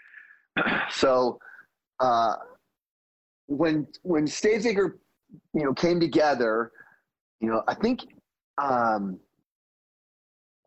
[0.90, 1.38] so
[2.01, 2.34] uh,
[3.46, 4.92] when when Stavesacre,
[5.55, 6.70] you know, came together,
[7.40, 8.01] you know, I think
[8.61, 9.18] um,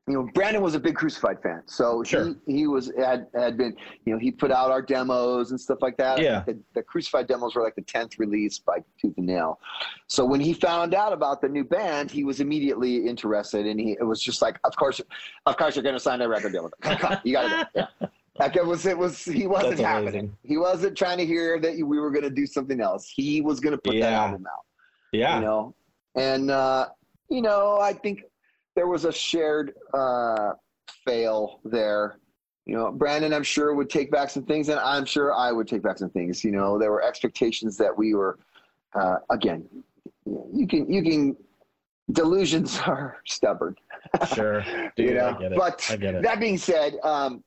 [0.07, 2.35] you know, Brandon was a big Crucified fan, so Sure.
[2.47, 3.75] he he was had had been
[4.05, 6.19] you know he put out our demos and stuff like that.
[6.19, 6.43] Yeah.
[6.45, 9.59] The, the Crucified demos were like the tenth release by Tooth and Nail.
[10.07, 13.91] So when he found out about the new band, he was immediately interested, and he
[13.99, 14.99] it was just like, of course,
[15.45, 17.19] of course, you're going to sign a record deal with it.
[17.23, 17.89] You got to.
[17.99, 18.07] Yeah.
[18.39, 19.23] Like it was, it was.
[19.23, 20.07] He wasn't That's happening.
[20.07, 20.37] amazing.
[20.41, 23.07] He wasn't trying to hear that we were going to do something else.
[23.13, 24.23] He was going to put that Yeah.
[24.23, 24.65] album out
[25.11, 25.35] Yeah.
[25.35, 25.75] you know
[26.15, 26.87] and uh
[27.31, 28.23] you know i think
[28.75, 30.51] there was a shared uh
[31.05, 32.19] fail there
[32.65, 35.67] you know brandon i'm sure would take back some things and i'm sure i would
[35.67, 38.37] take back some things you know there were expectations that we were
[38.95, 39.65] uh again
[40.53, 41.35] you can you can
[42.11, 43.75] delusions are stubborn
[44.35, 44.61] Sure.
[44.97, 45.57] Dude, you know I get it.
[45.57, 46.23] but I get it.
[46.23, 47.43] that being said um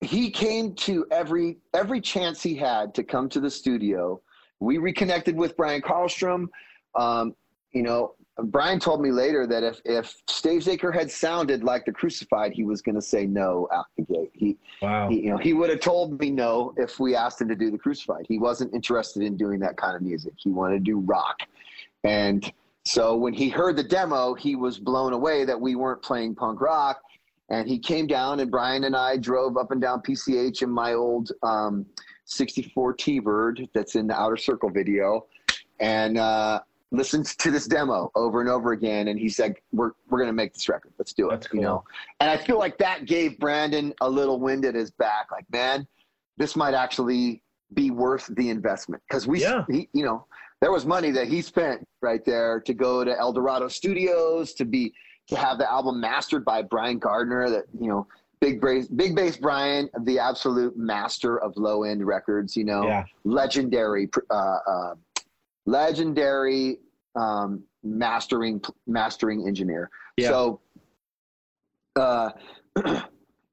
[0.00, 4.20] he came to every every chance he had to come to the studio
[4.60, 6.46] we reconnected with brian carlstrom
[6.94, 7.34] um,
[7.72, 8.14] you know
[8.44, 12.80] brian told me later that if if stavesacre had sounded like the crucified he was
[12.82, 14.30] going to say no out the gate.
[14.32, 15.08] He, wow.
[15.08, 17.70] he you know he would have told me no if we asked him to do
[17.70, 18.26] the crucified.
[18.28, 20.32] He wasn't interested in doing that kind of music.
[20.36, 21.40] He wanted to do rock.
[22.04, 22.50] And
[22.84, 26.60] so when he heard the demo he was blown away that we weren't playing punk
[26.60, 27.00] rock.
[27.50, 30.94] And he came down and brian and i drove up and down pch in my
[30.94, 31.84] old um,
[32.24, 35.26] 64 t-bird that's in the outer circle video.
[35.80, 36.60] And uh,
[36.92, 40.32] listened to this demo over and over again and he said we're, we're going to
[40.34, 41.62] make this record let's do it That's you cool.
[41.62, 41.84] know
[42.20, 45.86] and i feel like that gave brandon a little wind at his back like man
[46.36, 47.42] this might actually
[47.74, 49.64] be worth the investment because we Yeah.
[49.70, 50.26] he, you know
[50.60, 54.66] there was money that he spent right there to go to El Dorado Studios to
[54.66, 54.92] be
[55.28, 57.48] to have the album mastered by Brian Gardner.
[57.48, 58.06] That you know,
[58.42, 62.58] big bass, big bass Brian, the absolute master of low end records.
[62.58, 63.04] You know, Yeah.
[63.24, 64.94] legendary, uh, uh,
[65.66, 66.78] legendary
[67.16, 69.90] um, mastering mastering engineer.
[70.16, 70.28] Yeah.
[70.28, 70.60] So,
[71.96, 72.30] uh,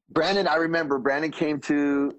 [0.09, 2.13] Brandon, I remember Brandon came to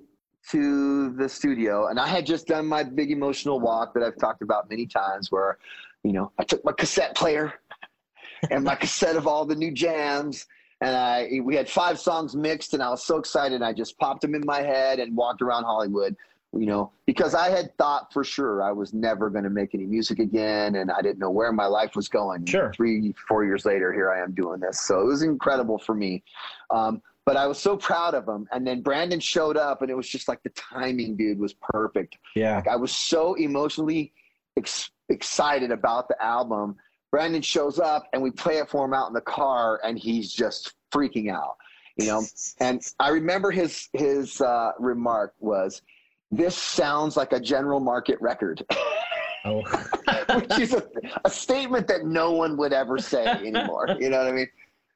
[0.51, 4.43] to the studio, and I had just done my big emotional walk that I've talked
[4.43, 5.59] about many times, where
[6.05, 7.55] you know I took my cassette player
[8.51, 10.47] and my cassette of all the new jams.
[10.81, 13.63] And I, we had five songs mixed, and I was so excited.
[13.63, 16.17] I just popped them in my head and walked around Hollywood,
[16.53, 19.85] you know, because I had thought for sure I was never going to make any
[19.85, 22.47] music again, and I didn't know where my life was going.
[22.47, 22.73] Sure.
[22.75, 24.81] Three, four years later, here I am doing this.
[24.81, 26.23] So it was incredible for me.
[26.71, 28.49] Um, but I was so proud of him.
[28.53, 32.17] And then Brandon showed up, and it was just like the timing, dude, was perfect.
[32.35, 32.57] Yeah.
[32.57, 34.15] Like I was so emotionally
[34.57, 36.77] ex- excited about the album.
[37.11, 40.33] Brandon shows up and we play it for him out in the car, and he's
[40.33, 41.57] just freaking out,
[41.99, 42.25] you know.
[42.61, 45.83] And I remember his his uh, remark was,
[46.31, 48.65] "This sounds like a general market record,"
[49.45, 49.63] Oh.
[50.35, 50.83] which is a,
[51.25, 53.87] a statement that no one would ever say anymore.
[54.01, 54.49] You know what I mean?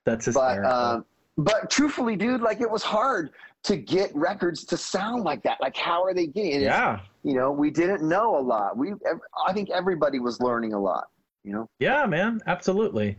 [0.04, 1.04] That's But um,
[1.38, 3.30] but truthfully, dude, like it was hard
[3.62, 5.60] to get records to sound like that.
[5.60, 6.52] Like, how are they getting?
[6.52, 6.62] it?
[6.62, 7.00] Yeah.
[7.22, 8.92] you know we didn't know a lot we
[9.46, 11.04] i think everybody was learning a lot
[11.44, 12.40] you know Yeah, man.
[12.48, 13.16] Absolutely.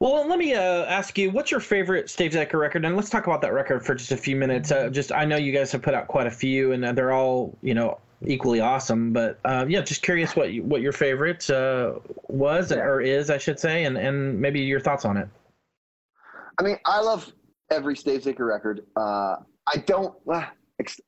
[0.00, 2.84] Well, let me uh, ask you, what's your favorite Stavesacre record?
[2.84, 4.70] And let's talk about that record for just a few minutes.
[4.70, 7.12] Uh, just, I know you guys have put out quite a few, and uh, they're
[7.12, 9.12] all, you know, equally awesome.
[9.12, 11.94] But uh, yeah, just curious what you, what your favorite uh,
[12.28, 12.78] was Yeah.
[12.78, 15.28] or is, I should say, and and maybe your thoughts on it.
[16.58, 17.32] i mean i love
[17.70, 20.44] every Stavesacre record uh i don't uh,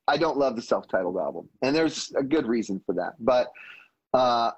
[0.06, 3.50] i don't love the self-titled album and there's a good reason for that but
[4.14, 4.50] uh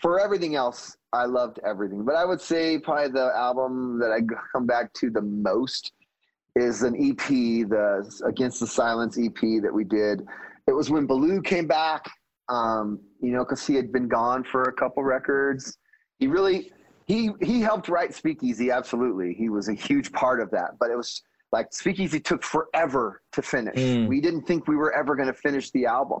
[0.00, 4.20] for everything else i loved everything but i would say probably the album that I
[4.52, 5.92] come back to the most
[6.54, 10.26] is an ep the against the silence ep that we did
[10.66, 12.06] it was when baloo came back
[12.48, 15.78] um, you know, because he had been gone for a couple records.
[16.18, 16.72] He really
[17.06, 18.70] he he helped write Speakeasy.
[18.70, 20.78] Absolutely, he was a huge part of that.
[20.78, 23.76] But it was like Speakeasy took forever to finish.
[23.76, 24.08] Mm.
[24.08, 26.20] We didn't think we were ever going to finish the album.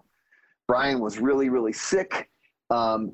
[0.66, 2.28] Brian was really really sick.
[2.70, 3.12] Um,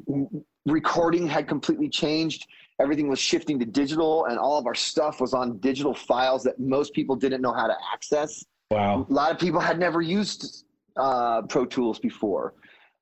[0.67, 2.47] recording had completely changed.
[2.81, 6.59] Everything was shifting to digital, and all of our stuff was on digital files that
[6.59, 9.07] most people didn't know how to access Wow.
[9.09, 10.65] a lot of people had never used
[10.97, 12.55] uh, Pro Tools before.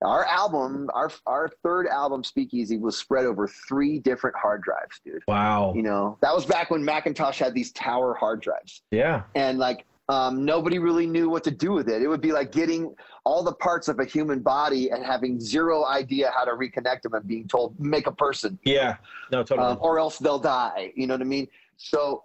[0.02, 5.22] our album, our our third album, Speakeasy, was spread over three different hard drives, dude.
[5.28, 5.72] Wow.
[5.76, 9.22] You know, that was back when Macintosh had these tower hard drives, Yeah.
[9.36, 12.02] and like um, nobody really knew what to do with it.
[12.02, 12.92] It would be like getting
[13.24, 17.14] all the parts of a human body and having zero idea how to reconnect them
[17.14, 18.96] and being told make a person Yeah.
[19.30, 19.68] No, totally.
[19.68, 20.92] um, or else they'll die.
[20.96, 21.46] You know what I mean?
[21.76, 22.24] So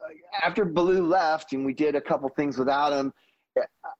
[0.00, 3.12] uh, after Baloo left and we did a couple things without him,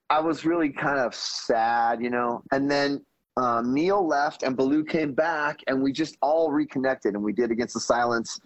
[0.09, 2.41] I was really kind of sad, you know.
[2.53, 3.03] And then
[3.35, 7.51] um, Neil left and Baloo came back and we just all reconnected and we did
[7.51, 8.39] Against the Silence.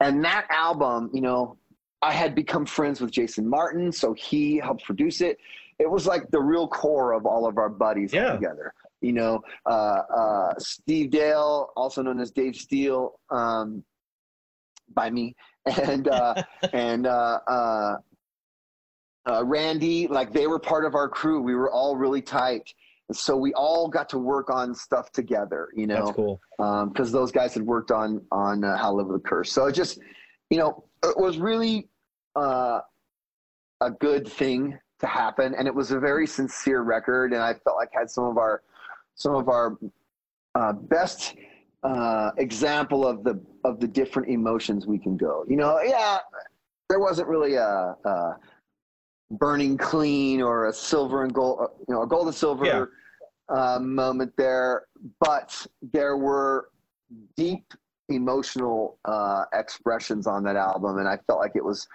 [0.00, 1.58] And that album, you know,
[2.06, 5.38] I had become friends with Jason Martin, so he helped produce it.
[5.80, 8.30] It was like the real core of all of our buddies Yeah.
[8.32, 8.72] together.
[9.00, 13.82] You know, uh, uh, Steve Dale, also known as Dave Steele, um,
[14.94, 15.34] by me,
[15.82, 17.96] and uh, and uh, uh,
[19.28, 21.40] uh, Randy, like they were part of our crew.
[21.42, 22.72] We were all really tight,
[23.10, 25.70] so we all got to work on stuff together.
[25.74, 26.40] You know, That's cool.
[26.86, 29.50] because those guys had worked on on uh, How to Live with a Curse.
[29.50, 29.98] So it just,
[30.50, 31.88] you know, it was really
[32.36, 32.80] uh,
[33.80, 37.76] a good thing to happen, and it was a very sincere record, and I felt
[37.76, 38.62] like had some of our
[39.14, 39.76] some of our
[40.54, 41.34] uh, best
[41.82, 45.44] uh, example of the of the different emotions we can go.
[45.48, 46.18] You know, yeah,
[46.88, 47.96] there wasn't really a.
[48.04, 48.36] a
[49.32, 52.84] burning clean or a silver and gold uh, you know a gold and silver Yeah.
[53.74, 54.84] uh, moment there
[55.18, 56.68] but there were
[57.36, 57.74] deep
[58.08, 61.88] emotional uh, expressions on that album and i felt like it was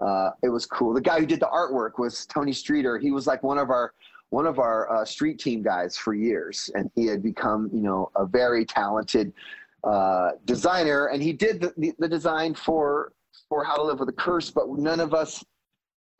[0.00, 0.94] uh, it was cool.
[0.94, 2.98] The guy who did the artwork was tony streeter.
[2.98, 3.92] He was like one of our
[4.30, 6.70] one of our uh, street team guys for years.
[6.74, 9.32] And he had become you know a very talented
[9.84, 11.06] uh, designer.
[11.06, 13.12] And he did the, the, the design for
[13.48, 14.50] for how to live with a curse.
[14.50, 15.44] But none of us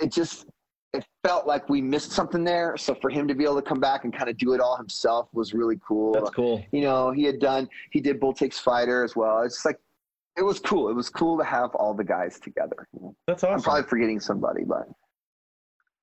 [0.01, 0.47] it just
[0.95, 2.77] it felt like we missed something there.
[2.79, 4.77] So for him to be able to come back and kind of do it all
[4.77, 6.15] himself was really cool.
[6.15, 6.65] That's cool.
[6.73, 9.43] you know he had done he did bull takes fighter as well.
[9.43, 9.79] It's like
[10.39, 12.87] it was cool it was cool to have all the guys together
[13.27, 13.55] That's awesome.
[13.57, 14.89] i'm probably forgetting somebody but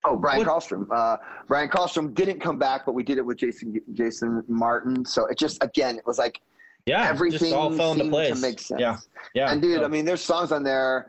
[0.04, 1.18] oh brian What- uh
[1.48, 5.38] brian Carlstrom didn't come back but we did it with jason jason martin so it
[5.38, 6.40] just again it was like
[6.86, 7.08] yeah.
[7.08, 8.36] everything just all fell into place.
[8.36, 8.98] to make sense Yeah.
[9.34, 9.52] Yeah.
[9.52, 11.08] and dude, So- I mean, there's songs on there.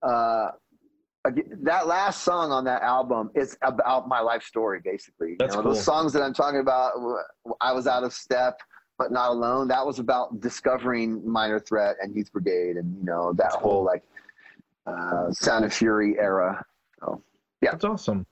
[0.00, 0.50] Uh,
[1.62, 5.30] that last song on that album is about my life story, basically.
[5.30, 5.72] You That's know, cool.
[5.74, 6.92] Those songs that I'm talking about,
[7.60, 8.60] I was out of step,
[8.98, 9.68] but not alone.
[9.68, 13.70] That was about discovering Minor Threat and Youth Brigade, and you know that That's cool.
[13.70, 14.02] whole like
[14.86, 16.64] uh, Sound of Fury era.
[17.62, 18.26] Yeah, that's awesome.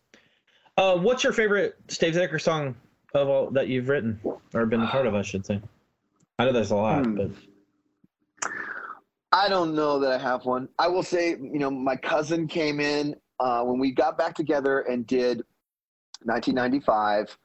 [0.76, 2.74] Uh, what's your favorite Stavesacre song
[3.14, 4.20] of all that you've written
[4.52, 5.14] or been a part of?
[5.14, 5.60] I should say.
[6.38, 7.14] I know there's a lot, Hmm.
[7.16, 7.30] but
[9.32, 10.68] I don't know that I have one.
[10.78, 14.80] I will say, you know, my cousin came in uh, when we got back together
[14.80, 15.38] and did
[16.22, 17.36] 1995,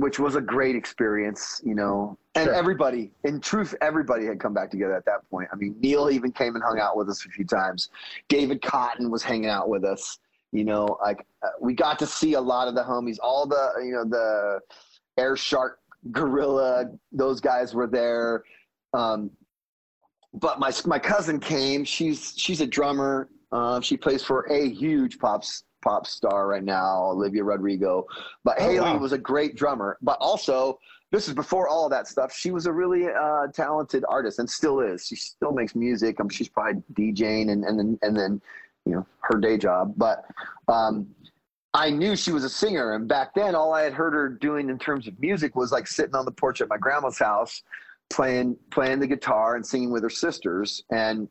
[0.00, 2.16] which was a great experience, you know.
[2.34, 2.54] And Sure.
[2.54, 5.48] everybody, in truth, everybody had come back together at that point.
[5.52, 7.90] I mean, Neil even came and hung out with us a few times.
[8.28, 10.18] David Cotton was hanging out with us.
[10.52, 13.72] You know, like uh, we got to see a lot of the homies, all the,
[13.84, 14.60] you know, the
[15.18, 15.78] Air Shark,
[16.10, 18.42] Gorilla, those guys were there.
[18.94, 19.30] Um,
[20.32, 21.84] but my my cousin came.
[21.84, 23.28] She's she's a drummer.
[23.52, 25.44] Um, she plays for a huge pop
[25.82, 28.06] pop star right now, Olivia Rodrigo.
[28.44, 28.98] But Oh, Haley wow.
[28.98, 29.98] was a great drummer.
[30.02, 30.78] But also,
[31.10, 32.32] this is before all of that stuff.
[32.32, 35.06] She was a really uh, talented artist and still is.
[35.06, 36.20] She still makes music.
[36.20, 38.40] Um, she's probably DJing and and then and then
[38.86, 39.94] you know her day job.
[39.96, 40.24] But
[40.68, 41.08] um,
[41.74, 44.70] I knew she was a singer, and back then, all I had heard her doing
[44.70, 47.62] in terms of music was like sitting on the porch at my grandma's house,
[48.08, 50.82] playing playing the guitar and singing with her sisters.
[50.90, 51.28] And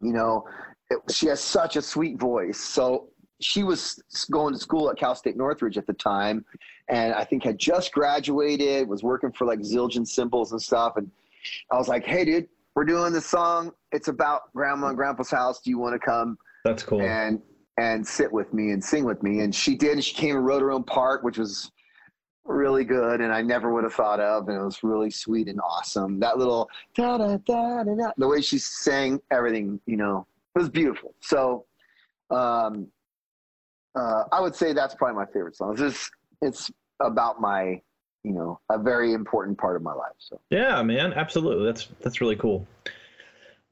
[0.00, 0.44] you know,
[0.90, 2.58] it, she has such a sweet voice.
[2.58, 3.08] So
[3.40, 6.44] she was going to school at Cal State Northridge at the time,
[6.88, 10.96] and I think had just graduated, was working for like Zildjian Cymbals and stuff.
[10.96, 11.10] And
[11.70, 13.72] I was like, "Hey, dude, we're doing this song.
[13.92, 15.60] It's about Grandma and Grandpa's house.
[15.60, 17.00] Do you want to come?" that's cool.
[17.00, 17.40] and
[17.78, 19.40] and sit with me and sing with me.
[19.40, 19.92] And she did.
[19.92, 21.70] And she came and wrote her own part, which was
[22.44, 23.20] really good.
[23.20, 24.48] And I never would have thought of.
[24.48, 26.18] And it was really sweet and awesome.
[26.18, 28.10] That little da da da da da.
[28.16, 30.26] The way she sang everything, you know,
[30.56, 31.14] it was beautiful.
[31.20, 31.66] So,
[32.30, 32.88] um,
[33.94, 35.72] uh, I would say that's probably my favorite song.
[35.72, 36.10] It's just,
[36.42, 36.70] it's
[37.00, 37.80] about my,
[38.24, 40.12] you know, a very important part of my life.
[40.18, 40.40] So.
[40.50, 41.66] Yeah, man, absolutely.
[41.66, 42.66] That's that's really cool.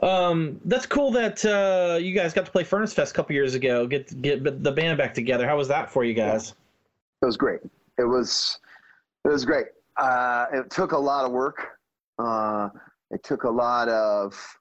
[0.00, 3.54] Um, that's cool that uh, you guys got to play Furnace Fest a couple years
[3.54, 3.86] ago.
[3.86, 5.46] Get get the band back together.
[5.46, 6.54] How was that for you guys?
[7.22, 7.60] it was great.
[7.98, 8.58] It was
[9.24, 9.66] it was great.
[9.96, 11.78] Uh, it took a lot of work.
[12.18, 12.68] Uh,
[13.10, 14.58] it took a lot of.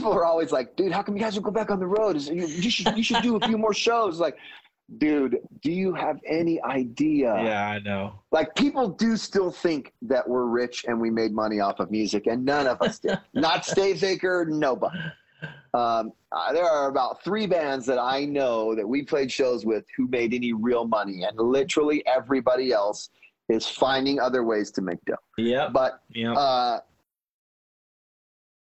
[0.00, 2.16] People are always like, "Dude, how come you guys don't go back on the road?
[2.16, 4.38] Is- You, you should you should do a few more shows." Like,
[4.96, 7.34] dude, do you have any idea?
[7.44, 8.14] yeah, I know.
[8.32, 12.26] Like people do still think that we're rich and we made money off of music,
[12.26, 13.18] and none of us did.
[13.34, 14.98] Not Stavesacre, nobody.
[15.74, 19.84] Um, uh, there are about three bands that I know that we played shows with
[19.98, 23.10] who made any real money, and literally everybody else
[23.50, 25.14] is finding other ways to make dough.
[25.36, 25.68] Yeah.
[25.68, 26.36] But Yep.
[26.36, 26.78] uh,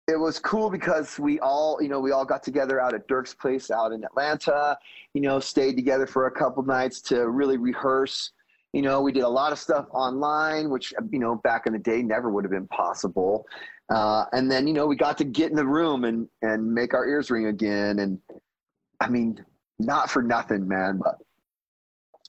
[0.08, 3.34] it was cool because we all, you know, we all got together out at Dirk's
[3.34, 4.78] place out in Atlanta,
[5.14, 8.30] you know, stayed together for a couple nights to really rehearse.
[8.72, 11.78] You know, we did a lot of stuff online, which, you know, back in the
[11.78, 13.46] day never would have been possible.
[13.92, 16.94] Uh, and then, you know, we got to get in the room and, and make
[16.94, 17.98] our ears ring again.
[17.98, 18.20] And
[19.00, 19.44] I mean,
[19.78, 21.16] not for nothing, man, but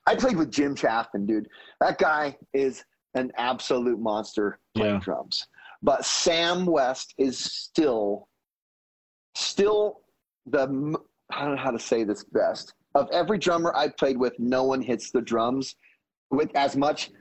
[0.07, 1.47] I played with Jim Chaffin, dude.
[1.79, 4.99] That guy is an absolute monster playing Yeah.
[5.01, 5.47] drums.
[5.87, 8.27] But Sam West is still,
[9.35, 10.01] still
[10.45, 10.63] the,
[11.31, 12.73] I don't know how to say this best.
[12.93, 15.75] Of every drummer I played with, no one hits the drums
[16.29, 17.11] with as much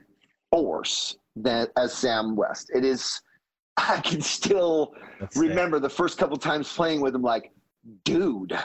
[0.51, 2.73] force that as Sam West.
[2.75, 3.21] It is.
[3.77, 7.53] I can still That's remember the first couple times playing with him, like,
[8.05, 8.59] dude,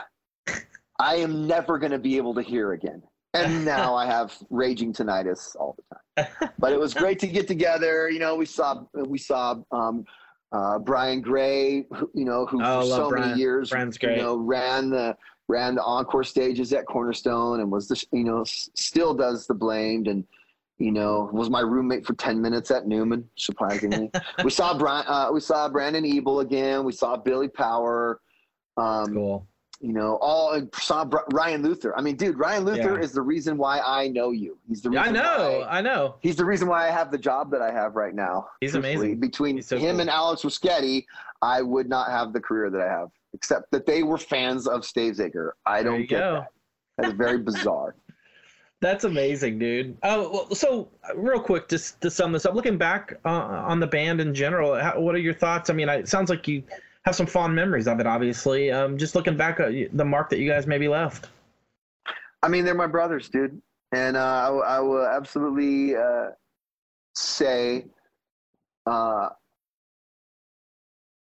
[1.00, 3.04] I am never going to be able to hear again.
[3.34, 6.52] And now I have raging tinnitus all the time.
[6.60, 8.10] But it was great to get together.
[8.10, 10.06] You know, we saw we saw um,
[10.52, 13.30] uh, Brian Gray, who- you know, who Oh, for so Brian.
[13.30, 14.18] many years, Brian's you great.
[14.18, 15.16] know, ran the
[15.48, 19.54] ran the encore stages at Cornerstone and was the you know s- still does the
[19.54, 20.24] blamed and
[20.78, 24.10] you know was my roommate for 10 minutes at Newman surprisingly
[24.46, 28.22] we saw Brian uh, we saw Brandon Ebel again we saw Billy Power
[28.78, 29.48] um, cool.
[29.82, 31.04] You know all and saw
[31.34, 33.04] Ryan Luther I mean dude Ryan Luther Yeah.
[33.04, 35.60] is the reason why I know you he's the reason I know.
[35.68, 36.16] why- I know.
[36.20, 38.48] He's the reason why I have the job that I have right now.
[38.60, 38.94] He's truthfully.
[38.96, 39.20] amazing.
[39.20, 40.02] Between He's so him cool.
[40.02, 41.06] and Alex Ruschetti,
[41.42, 44.82] I would not have the career that I have, except that they were fans of
[44.82, 45.52] Stavesacre.
[45.66, 46.34] I don't get go.
[46.36, 46.48] that.
[46.98, 47.96] That's very bizarre.
[48.82, 49.98] That's amazing, dude.
[50.04, 53.86] Oh, well, so real quick, just to sum this up, looking back uh, on the
[53.88, 55.70] band in general, how, what are your thoughts?
[55.70, 56.64] I mean, I, it sounds like you
[57.06, 58.08] have some fond memories of it.
[58.08, 61.30] Obviously, um, just looking back at the mark that you guys maybe left.
[62.44, 66.30] I mean, they're my brothers, dude, and uh, I, will- I will absolutely uh,
[67.16, 67.86] say,
[68.86, 69.30] uh,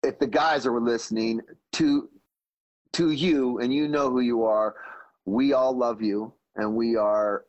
[0.04, 1.42] if the guys are listening
[1.74, 2.10] to
[2.94, 4.76] to you, and you know who you are,
[5.26, 7.46] we all love you, and we are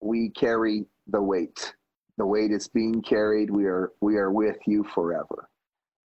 [0.00, 1.72] we carry the weight.
[2.18, 3.50] The weight is being carried.
[3.50, 5.48] We are we are with you forever.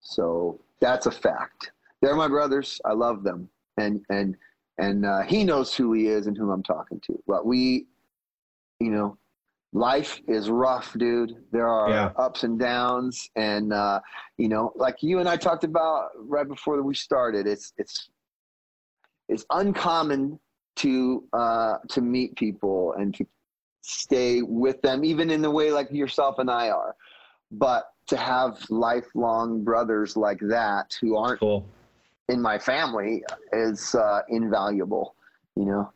[0.01, 1.71] So that's a fact.
[2.01, 2.81] They're my brothers.
[2.83, 4.35] I love them, and and
[4.77, 7.21] and uh, he knows who he is and who I'm talking to.
[7.27, 7.85] But we,
[8.79, 9.17] you know,
[9.73, 11.35] life is rough, dude.
[11.51, 12.11] There are Yeah.
[12.17, 13.99] ups and downs, and uh,
[14.37, 17.45] you know, like you and I talked about right before we started.
[17.47, 18.09] It's it's
[19.29, 20.39] it's uncommon
[20.77, 23.25] to uh, to meet people and to
[23.83, 26.95] stay with them, even in the way like yourself and I are.
[27.51, 31.65] But to have lifelong brothers like that who aren't Cool.
[32.29, 33.23] in my family
[33.53, 35.15] is uh, invaluable.
[35.55, 35.91] You know,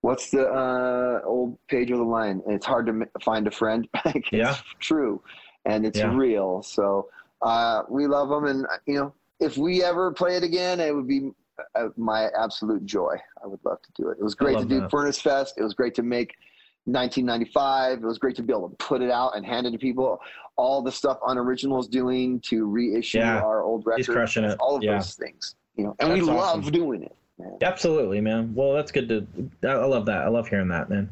[0.00, 2.42] what's the uh, old page of the line?
[2.46, 3.88] It's hard to m- find a friend.
[4.06, 4.56] it's Yeah.
[4.80, 5.22] true,
[5.64, 6.14] and it's Yeah.
[6.14, 6.62] real.
[6.62, 7.08] So
[7.42, 10.94] uh, we love them, and uh, you know, if we ever play it again, it
[10.94, 11.30] would be
[11.74, 13.14] uh, my absolute joy.
[13.42, 14.18] I would love to do it.
[14.18, 14.90] It was great to do that.
[14.90, 15.54] Furnace Fest.
[15.56, 16.34] It was great to make
[16.86, 17.98] 1995.
[17.98, 20.20] It was great to be able to put it out and hand it to people.
[20.56, 23.40] All the stuff Unoriginal is doing to reissue Yeah.
[23.40, 24.06] our old records.
[24.06, 24.56] He's crushing it.
[24.60, 24.94] All of Yeah.
[24.94, 26.72] those things, you know, and we love awesome.
[26.72, 27.14] doing it.
[27.36, 27.58] Man.
[27.62, 28.54] Absolutely, man.
[28.54, 29.26] Well, that's good to.
[29.68, 30.18] I love that.
[30.22, 31.10] I love hearing that, man.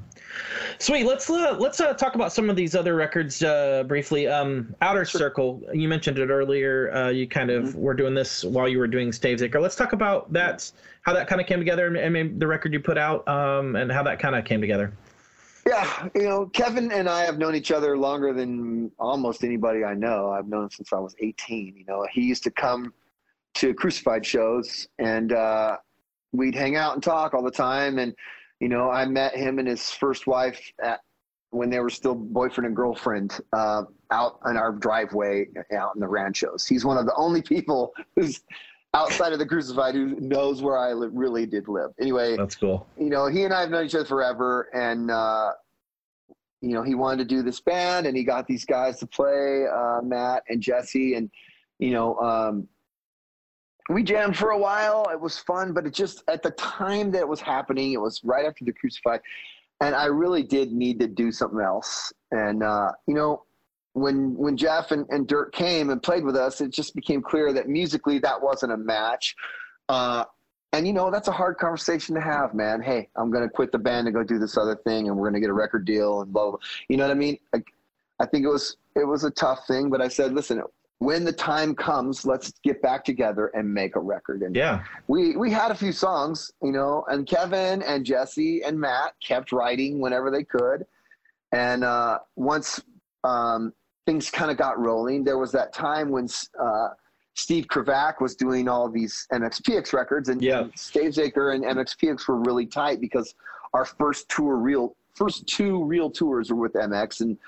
[0.78, 1.04] Sweet.
[1.04, 4.28] Let's uh, let's uh, talk about some of these other records uh, briefly.
[4.28, 5.62] Um, Outer Circle.
[5.72, 6.94] You mentioned it earlier.
[6.94, 9.60] Uh, you kind of were doing this while you were doing Stavesacre.
[9.60, 10.70] Let's talk about that.
[11.02, 13.90] How that kind of came together, and, and the record you put out, um, and
[13.90, 14.92] how that kind of came together.
[15.66, 19.94] Yeah, you know, Kevin and I have known each other longer than almost anybody I
[19.94, 20.30] know.
[20.30, 21.76] I've known him since I was 18.
[21.76, 22.92] You know, he used to come
[23.54, 25.76] to Crucified shows, and uh,
[26.32, 27.98] we'd hang out and talk all the time.
[27.98, 28.14] And
[28.58, 31.00] you know, I met him and his first wife at
[31.50, 35.46] when they were still boyfriend and girlfriend uh, out in our driveway
[35.76, 36.66] out in the ranchos.
[36.66, 38.40] He's one of the only people who's
[38.94, 41.90] outside of the Crucified who knows where I li- really did live.
[42.00, 42.86] Anyway, That's cool.
[42.98, 45.52] you know, he and I have known each other forever, and uh,
[46.60, 49.64] you know, he wanted to do this band, and he got these guys to play,
[49.72, 51.30] uh, Matt and Jesse, and
[51.78, 52.68] you know, um,
[53.88, 55.08] we jammed for a while.
[55.10, 58.20] It was fun, but it just at the time that it was happening, it was
[58.22, 59.20] right after the Crucified,
[59.80, 62.12] and I really did need to do something else.
[62.30, 63.44] And uh, you know,
[63.94, 67.52] when when Jeff and, and Dirk came and played with us, it just became clear
[67.52, 69.34] that musically that wasn't a match.
[69.88, 70.24] Uh,
[70.72, 72.80] and you know that's a hard conversation to have, man.
[72.80, 75.40] Hey, I'm gonna quit the band and go do this other thing, and we're gonna
[75.40, 76.50] get a record deal and blah blah.
[76.52, 76.60] blah.
[76.88, 77.38] You know what I mean?
[77.52, 77.66] Like,
[78.20, 80.62] I think it was it was a tough thing, but I said, listen,
[80.98, 84.42] when the time comes, let's get back together and make a record.
[84.42, 84.84] And Yeah.
[85.08, 89.52] we we had a few songs, you know, and Kevin and Jesse and Matt kept
[89.52, 90.86] writing whenever they could.
[91.52, 92.80] And uh, once
[93.24, 93.72] um,
[94.06, 96.28] things kind of got rolling, there was that time when
[96.60, 96.88] uh,
[97.34, 100.60] Steve Kravac was doing all these MXPX records, and, Yeah.
[100.62, 103.34] and Stavesacre and MXPX were really tight because
[103.72, 107.38] our first tour, real first two real tours were with MX, and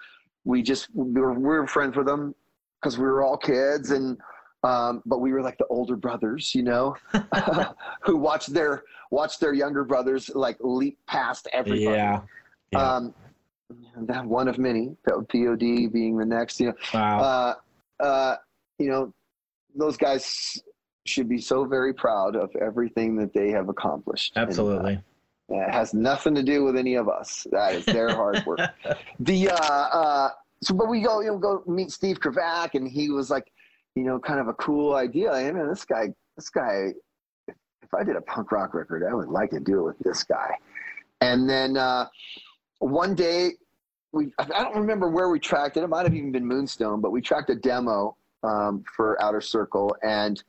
[0.44, 2.34] we just we were, we were friends with them
[2.80, 4.18] because we were all kids and.
[4.62, 6.96] Um, but we were like the older brothers, you know,
[8.00, 11.82] who watched their watched their younger brothers like leap past everybody.
[11.82, 12.22] Yeah.
[12.72, 12.94] Yeah.
[12.94, 13.14] Um,
[14.06, 16.60] that one of many, POD being the next.
[16.60, 17.20] You know, Wow.
[17.20, 17.54] uh,
[18.02, 18.36] uh,
[18.78, 19.12] you know,
[19.74, 20.58] those guys
[21.06, 24.32] should be so very proud of everything that they have accomplished.
[24.36, 25.00] And, uh, Absolutely.
[25.50, 27.46] it has nothing to do with any of us.
[27.50, 28.60] That is their hard work.
[29.20, 30.30] The uh, uh,
[30.62, 33.50] so, but we go, you know, go meet Steve Kravac, and he was like,
[33.94, 35.32] you know, kind of a cool idea.
[35.34, 36.92] Hey, man, this guy, this guy.
[37.46, 39.98] If, if I did a punk rock record, I would like to do it with
[40.00, 40.56] this guy.
[41.20, 42.06] And then uh,
[42.78, 43.52] one day,
[44.12, 45.82] we I don't remember where we tracked it.
[45.82, 49.96] It might have even been Moonstone, but we tracked a demo um, for Outer Circle
[50.02, 50.42] and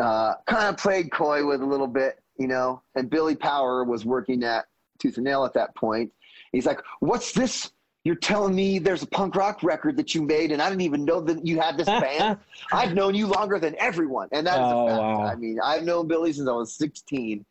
[0.00, 2.82] uh, kind of played coy with a little bit, you know.
[2.94, 4.66] And Billy Power was working at
[4.98, 6.12] Tooth and Nail at that point.
[6.52, 7.70] He's like, "What's this?
[8.04, 11.04] You're telling me there's a punk rock record that you made, and I didn't even
[11.04, 12.36] know that you had this band.
[12.72, 15.00] I've known you longer than everyone, and that is Oh, a fact.
[15.00, 15.22] wow.
[15.24, 17.44] I mean, I've known Billy since I was 16,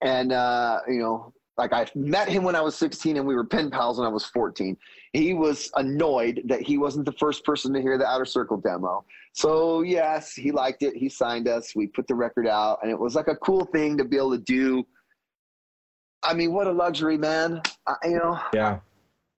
[0.00, 3.44] and uh, you know, like I met him when I was 16, and we were
[3.44, 4.76] pen pals when I was 14.
[5.12, 9.04] He was annoyed that he wasn't the first person to hear the Outer Circle demo.
[9.34, 10.96] So yes, he liked it.
[10.96, 11.76] He signed us.
[11.76, 14.32] We put the record out, and it was like a cool thing to be able
[14.32, 14.86] to do.
[16.22, 17.60] I mean, what a luxury, man!
[17.86, 18.78] I, you know, yeah.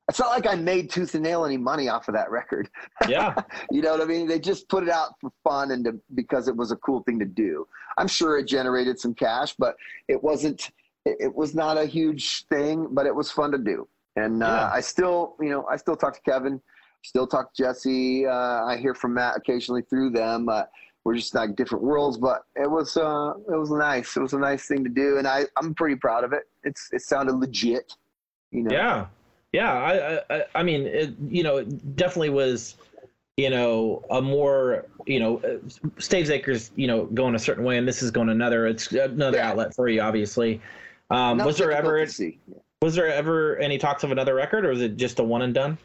[0.09, 2.69] it's not like I made Tooth and Nail any money off of that record.
[3.09, 3.35] Yeah.
[3.73, 4.29] You know what I mean?
[4.29, 7.19] They just put it out for fun and to, because it was a cool thing
[7.19, 7.67] to do.
[7.99, 9.75] I'm sure it generated some cash, but
[10.07, 10.71] it wasn't.
[11.05, 13.89] It, it was not a huge thing, but it was fun to do.
[14.17, 14.71] And uh, Yeah.
[14.73, 16.61] I still, you know, I still talk to Kevin,
[17.03, 18.27] still talk to Jesse.
[18.27, 20.49] Uh, I hear from Matt occasionally through them.
[20.49, 20.65] Uh,
[21.05, 24.17] we're just like different worlds, but it was uh, it was nice.
[24.17, 26.45] It was a nice thing to do, and I I'm pretty proud of it.
[26.63, 27.97] It's it sounded legit.
[28.53, 28.71] You know.
[28.71, 29.07] Yeah,
[29.53, 29.73] yeah.
[29.73, 32.77] I, I, I mean, it, you know, it definitely was,
[33.37, 35.39] you know, a more, you know,
[35.99, 38.67] Stavesacre's you know, going a certain way, and this is going another.
[38.69, 39.51] It's another Yeah.
[39.51, 40.61] outlet for you, obviously.
[41.11, 42.07] Um, was there ever,
[42.81, 45.53] was there ever any talks of another record, or was it just a one and
[45.55, 45.79] done?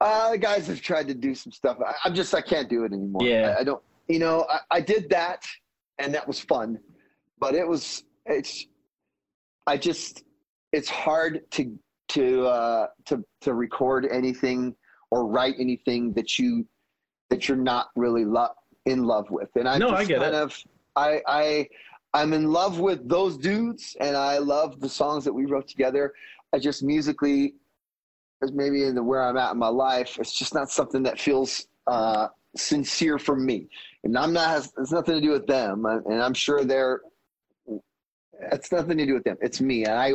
[0.00, 1.76] Uh, the guys have tried to do some stuff.
[1.86, 3.22] I, I'm just, I can't do it anymore.
[3.22, 3.54] Yeah.
[3.56, 5.44] I, I don't, you know, I, I did that
[5.98, 6.78] and that was fun,
[7.38, 8.66] but it was, it's,
[9.66, 10.24] I just,
[10.72, 11.78] it's hard to,
[12.08, 14.74] to, uh, to, to record anything
[15.10, 16.66] or write anything that you,
[17.28, 18.48] that you're not really lo-
[18.86, 19.50] in love with.
[19.56, 20.38] And I No, just I get kind it.
[20.38, 20.58] of,
[20.96, 21.68] I, I,
[22.12, 26.12] I'm in love with those dudes and I love the songs that we wrote together.
[26.52, 27.54] I just musically,
[28.42, 31.66] maybe in the where I'm at in my life, it's just not something that feels
[31.86, 33.68] uh, sincere for me.
[34.04, 37.00] And I'm not has it's nothing to do with them, and I'm sure they're.
[38.52, 39.36] It's nothing to do with them.
[39.40, 40.12] It's me, and I.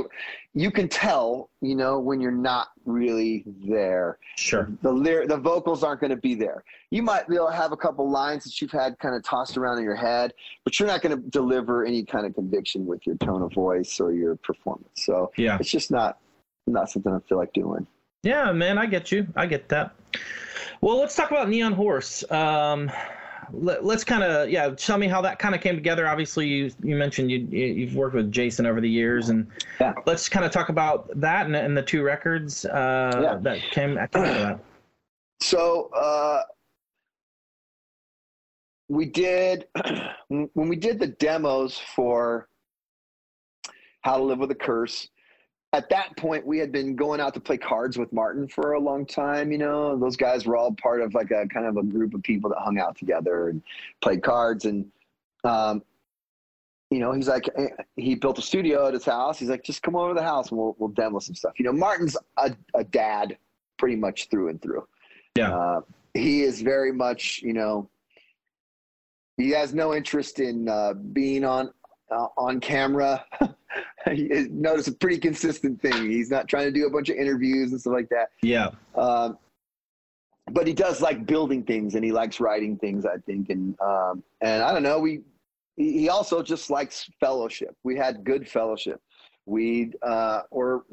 [0.54, 4.18] You can tell, you know, when you're not really there.
[4.38, 4.70] Sure.
[4.82, 6.64] The lyr- the vocals aren't going to be there.
[6.92, 9.58] You might be able to have a couple lines that you've had kind of tossed
[9.58, 13.06] around in your head, but you're not going to deliver any kind of conviction with
[13.06, 14.88] your tone of voice or your performance.
[14.96, 15.58] So Yeah.
[15.60, 16.18] it's just not
[16.68, 17.86] not something I feel like doing.
[18.24, 19.28] Yeah, man, I get you.
[19.36, 19.94] I get that.
[20.82, 22.24] Well, let's talk about Neon Horse.
[22.32, 22.90] Um,
[23.52, 26.08] let, us kind of yeah, tell me how that kind of came together.
[26.08, 29.48] Obviously, you you mentioned you you- you've worked with Jason over the years, and
[29.80, 29.94] Yeah.
[30.06, 33.38] let's kind of talk about that and, and the two records uh, Yeah.
[33.42, 34.60] that came, of that.
[35.42, 36.44] So uh,
[38.90, 39.68] we did
[40.30, 42.48] when we did the demos for
[44.02, 45.10] How to Live with a Curse.
[45.76, 48.80] At that point, we had been going out to play cards with Martin for a
[48.80, 49.52] long time.
[49.52, 52.24] You know, those guys were all part of like a kind of a group of
[52.24, 53.62] people that hung out together and
[54.02, 54.64] played cards.
[54.64, 54.90] And
[55.44, 55.84] um,
[56.90, 59.38] you know, he's like, eh, he built a studio at his house.
[59.38, 61.60] He's like, just come over to the house and we'll we'll demo some stuff.
[61.60, 63.38] You know, Martin's a, a dad
[63.78, 64.88] pretty much through and through.
[65.36, 65.54] Yeah.
[65.54, 65.82] Uh,
[66.14, 67.90] he is very much, you know,
[69.36, 71.74] he has no interest in uh, being on
[72.10, 73.26] uh, on camera.
[74.08, 76.10] Notice a pretty consistent thing.
[76.10, 78.30] He's not trying to do a bunch of interviews and stuff like that.
[78.42, 79.38] Yeah, Um,
[80.52, 83.50] but he does like building things and he likes writing things, I think.
[83.50, 85.22] And um, and I don't know, we
[85.76, 87.76] he he also just likes fellowship.
[87.84, 89.02] We had good fellowship.
[89.46, 90.86] We uh, were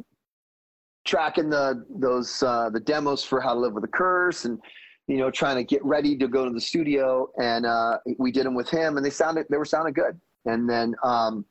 [1.04, 4.58] tracking the those uh, the demos for How to Live with a Curse, and
[5.06, 7.28] you know trying to get ready to go to the studio.
[7.40, 10.18] And uh, we did them with him, and they sounded they were sounding good.
[10.44, 11.44] And then um,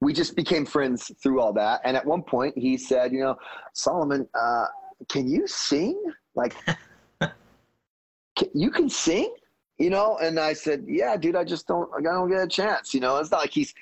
[0.00, 1.80] we just became friends through all that.
[1.84, 3.36] And at one point, he said, "You know,
[3.72, 4.66] Salomon, uh,
[5.08, 6.00] can you sing?
[6.34, 6.54] Like,
[7.20, 9.34] can, you can sing?"
[9.78, 12.94] You know, and I said, "Yeah, dude, I just don't, I don't get a chance."
[12.94, 13.74] You know, it's not like he's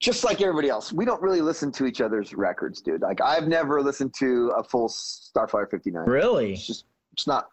[0.00, 0.92] just like everybody else.
[0.92, 3.02] We don't really listen to each other's records, dude.
[3.02, 6.06] Like, I've never listened to a full Starflyer '59.
[6.06, 6.52] Really?
[6.52, 7.48] It's just, it's not,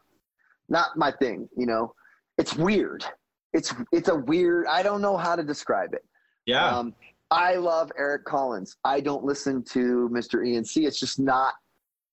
[0.69, 1.47] not my thing.
[1.57, 1.93] You know,
[2.37, 3.05] it's weird.
[3.53, 4.67] It's, it's a weird.
[4.67, 6.03] I don't know how to describe it.
[6.45, 6.67] Yeah.
[6.67, 6.93] Um,
[7.33, 8.77] I love Eric Collins.
[8.85, 10.35] I don't listen to Mr.
[10.47, 10.85] ENC.
[10.85, 11.55] It's just not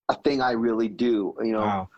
[0.09, 1.37] a thing I really do.
[1.43, 1.89] You know, wow.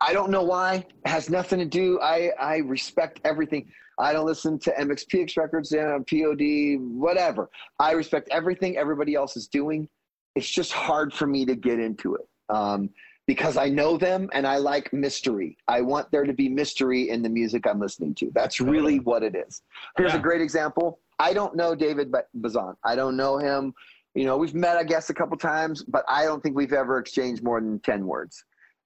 [0.00, 0.84] I don't know why.
[1.04, 2.00] It has nothing to do.
[2.00, 3.70] I, I respect everything.
[3.98, 7.48] I don't listen to MXPX records, uh, POD, whatever.
[7.78, 9.88] I respect everything everybody else is doing.
[10.34, 12.90] It's just hard for me to get into it um,
[13.28, 15.56] because I know them and I like mystery.
[15.68, 18.32] I want there to be mystery in the music I'm listening to.
[18.34, 19.62] That's really what it is.
[19.96, 20.18] Here's Yeah.
[20.18, 20.98] a great example.
[21.18, 22.74] I don't know David Ba- Bazan.
[22.84, 23.74] I don't know him.
[24.14, 26.98] You know, we've met, I guess, a couple times, but I don't think we've ever
[26.98, 28.44] exchanged more than 10 words.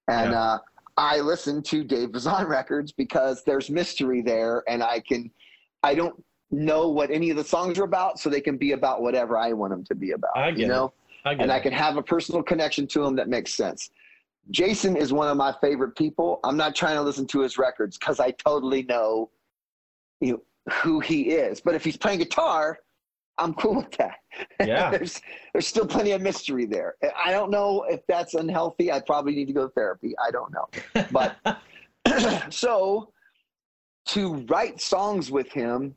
[0.08, 0.40] And Yeah.
[0.40, 0.58] uh,
[0.96, 5.30] I listen to Dave Bazan records because there's mystery there, and I can,
[5.82, 9.02] I don't know what any of the songs are about, so they can be about
[9.02, 10.36] whatever I want them to be about.
[10.36, 10.68] I get you it.
[10.68, 10.92] know,
[11.24, 13.90] I get and I can have a personal connection to him that makes sense.
[14.50, 16.40] Jason is one of my favorite people.
[16.42, 19.28] I'm not trying to listen to his records because I totally know,
[20.22, 20.42] you know,
[20.72, 21.60] who he is.
[21.60, 22.78] But if he's playing guitar,
[23.38, 24.16] I'm cool with that.
[24.64, 24.90] Yeah.
[24.90, 25.20] there's
[25.52, 26.94] there's still plenty of mystery there.
[27.24, 28.92] I don't know if that's unhealthy.
[28.92, 30.14] I probably need to go to therapy.
[30.24, 30.68] I don't know.
[31.10, 31.36] But
[32.52, 33.12] so
[34.08, 35.96] to write songs with him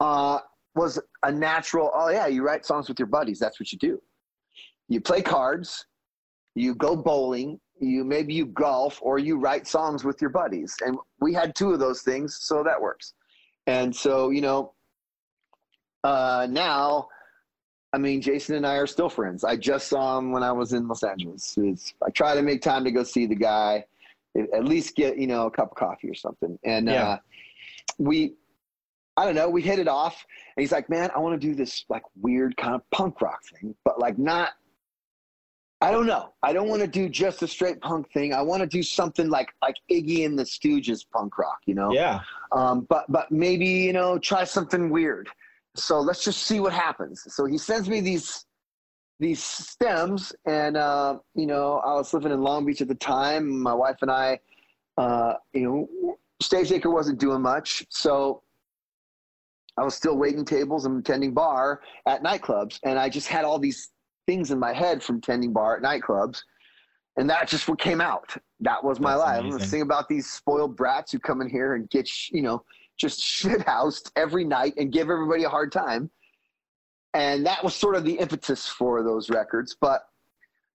[0.00, 0.40] uh,
[0.74, 1.90] was a natural.
[1.94, 3.38] Oh yeah, you write songs with your buddies.
[3.38, 4.00] That's what you do.
[4.88, 5.86] You play cards,
[6.54, 10.74] you go bowling, you maybe you golf, or you write songs with your buddies.
[10.84, 13.14] And we had two of those things, so that works.
[13.68, 14.72] And so you know,
[16.02, 17.08] uh, now.
[17.94, 19.44] I mean, Jason and I are still friends.
[19.44, 21.54] I just saw him when I was in Los Angeles.
[21.56, 23.82] It's, I try to make time to go see the guy,
[24.36, 26.58] at least get you know a cup of coffee or something.
[26.64, 27.08] And Yeah.
[27.08, 27.18] uh,
[27.96, 28.34] we,
[29.16, 30.22] I don't know, we hit it off.
[30.54, 33.40] And he's like, "Man, I want to do this like weird kind of punk rock
[33.44, 34.50] thing, but like not."
[35.80, 36.34] I don't know.
[36.42, 38.34] I don't want to do just a straight punk thing.
[38.34, 41.92] I want to do something like like Iggy and the Stooges punk rock, you know
[41.92, 42.20] yeah.
[42.52, 45.28] um, but but maybe you know try something weird
[45.78, 48.46] so let's just see what happens so he sends me these
[49.20, 53.60] these stems and uh, you know i was living in long beach at the time
[53.62, 54.38] my wife and i
[54.96, 58.42] uh, you know stavesacre wasn't doing much so
[59.76, 63.58] i was still waiting tables and tending bar at nightclubs and i just had all
[63.58, 63.90] these
[64.28, 66.42] things in my head from tending bar at nightclubs
[67.16, 69.68] and that just what came out that was my That's life i'm amazing.
[69.68, 72.62] sing about these spoiled brats who come in here and get you know
[72.98, 76.10] just shit housed every night and give everybody a hard time.
[77.14, 79.76] And that was sort of the impetus for those records.
[79.80, 80.02] But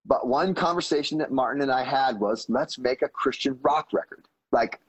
[0.05, 4.25] but one conversation that Martin and I had was let's make a Christian rock record.
[4.51, 4.79] Like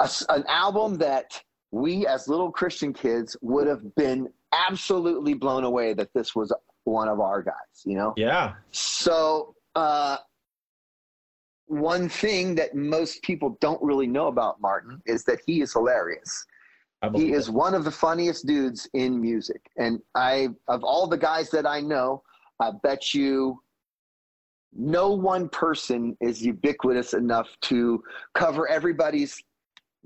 [0.00, 1.40] a an album that
[1.70, 6.52] we as little Christian kids would have been absolutely blown away that this was
[6.84, 7.54] one of our guys,
[7.84, 8.12] you know?
[8.16, 8.54] Yeah.
[8.70, 10.18] So, uh,
[11.66, 16.44] one thing that most people don't really know about Martin is that he is hilarious.
[17.14, 17.54] He is it.
[17.54, 19.70] one of the funniest dudes in music.
[19.78, 22.22] And I, of all the guys that I know,
[22.58, 23.62] I bet you
[24.72, 28.02] no one person is ubiquitous enough to
[28.34, 29.42] cover everybody's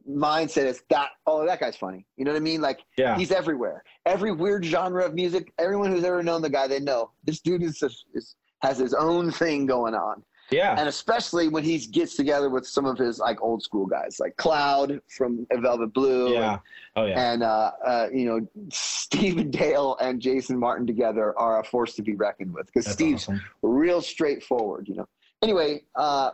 [0.09, 2.07] mindset is that, oh, that guy's funny.
[2.17, 2.61] You know what I mean?
[2.61, 3.17] Like, Yeah.
[3.17, 3.83] he's everywhere.
[4.07, 7.63] Every weird genre of music, everyone who's ever known the guy, they know this dude
[7.63, 7.83] is,
[8.15, 10.75] is has his own thing going on Yeah.
[10.79, 14.35] and especially when he gets together with some of his like old school guys like
[14.39, 16.59] cloud from velvet blue Yeah.
[16.97, 17.33] Oh yeah.
[17.33, 22.03] and uh, uh, you know steve dail and jason martin together are a force to
[22.03, 23.43] be reckoned with because steve's awesome.
[23.61, 25.09] real straightforward you know
[25.43, 26.31] anyway uh,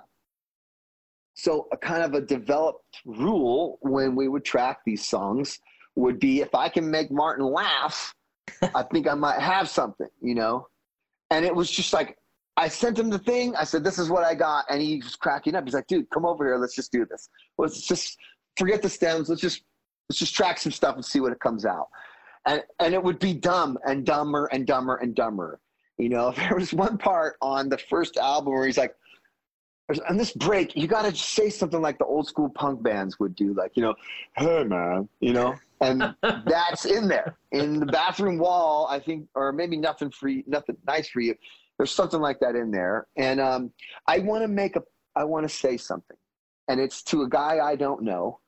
[1.43, 5.59] so a kind of a developed rule when we would track these songs
[5.97, 8.15] would be if i can make martin laugh
[8.75, 10.67] i think i might have something you know
[11.31, 12.17] and it was just like
[12.61, 13.57] I sent him the thing.
[13.57, 15.65] I said, "This is what I got," and he was cracking up.
[15.65, 16.59] He's like, "Dude, come over here.
[16.59, 17.31] Let's just do this.
[17.57, 18.19] Let's just
[18.59, 19.31] forget the stems.
[19.31, 19.63] Let's just
[20.11, 21.89] let's just track some stuff and see what it comes out."
[22.47, 25.59] And and it would be dumb and dumber and dumber and dumber.
[25.97, 28.95] You know, there was one part on the first album where he's like,
[30.09, 33.35] "On this break, you got to say something like the old school punk bands would
[33.35, 33.95] do, like you know,
[34.37, 38.87] hey man, you know." and that's in there in the bathroom wall.
[38.91, 41.35] I think, or maybe nothing for you, nothing nice for you.
[41.79, 43.73] There's something like that in there, and um,
[44.07, 44.83] I want to make a.
[45.17, 46.17] I want to say something,
[46.69, 48.41] and it's to a guy I don't know,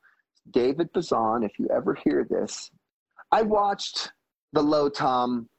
[0.51, 1.43] David Bazan.
[1.43, 2.69] If you ever hear this,
[3.31, 4.11] I watched
[4.53, 5.49] the Low Tom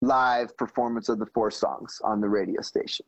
[0.00, 3.06] live performance of the four songs on the radio station.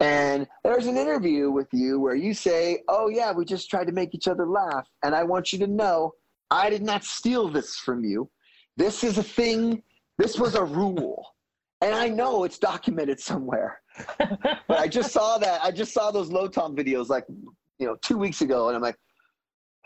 [0.00, 3.92] And there's an interview with you where you say, Oh, yeah, we just tried to
[3.92, 4.88] make each other laugh.
[5.04, 6.12] And I want you to know
[6.50, 8.28] I did not steal this from you.
[8.76, 9.82] This is a thing,
[10.18, 11.26] this was a rule.
[11.80, 13.80] And I know it's documented somewhere.
[14.18, 15.62] but I just saw that.
[15.64, 17.24] I just saw those low tom videos like,
[17.78, 18.68] you know, two weeks ago.
[18.68, 18.96] And I'm like,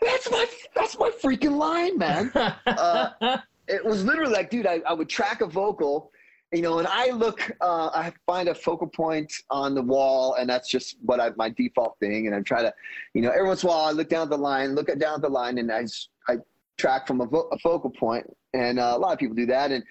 [0.01, 0.45] that's my,
[0.75, 2.31] that's my freaking line, man.
[2.67, 3.37] Uh,
[3.67, 6.11] it was literally like, dude, I, I would track a vocal,
[6.53, 10.49] you know, and I look, uh, I find a focal point on the wall, and
[10.49, 12.27] that's just what I, my default thing.
[12.27, 12.73] And I try to,
[13.13, 15.21] you know, every once in a while I look down the line, look at down
[15.21, 15.85] the line, and I,
[16.29, 16.37] I
[16.77, 18.25] track from a, vo- a focal point.
[18.53, 19.71] And uh, a lot of people do that.
[19.71, 19.83] And,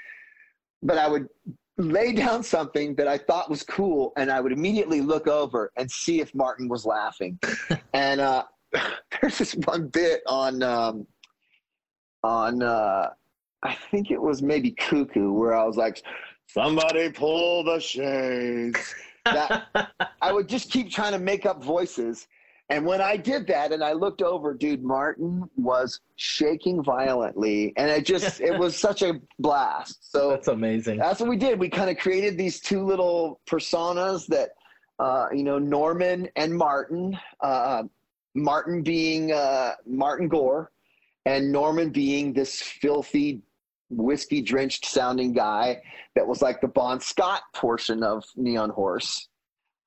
[0.83, 1.28] but I would
[1.77, 5.91] lay down something that I thought was cool, and I would immediately look over and
[5.91, 7.39] see if Martin was laughing.
[7.93, 8.45] and uh,
[9.20, 11.07] there's this one bit on, um,
[12.23, 13.11] on, uh,
[13.62, 16.03] I think it was maybe Cuckoo, where I was like,
[16.47, 18.94] somebody pull the shades.
[19.24, 19.66] That
[20.23, 22.28] I would just keep trying to make up voices.
[22.68, 27.73] And when I did that and I looked over, dude, Martin was shaking violently.
[27.77, 30.10] And it just, it was such a blast.
[30.10, 30.98] So That's amazing.
[30.98, 31.60] that's what we did.
[31.60, 34.51] We kind of created these two little personas that,
[34.98, 37.16] uh, you know, Norman and Martin.
[37.40, 37.85] Uh,
[38.36, 40.70] Martin being uh, Martin Gore,
[41.24, 43.40] and Norman being this filthy,
[43.91, 45.81] whiskey drenched sounding guy
[46.15, 49.29] that was like the Bon Scott portion of Neon Horse.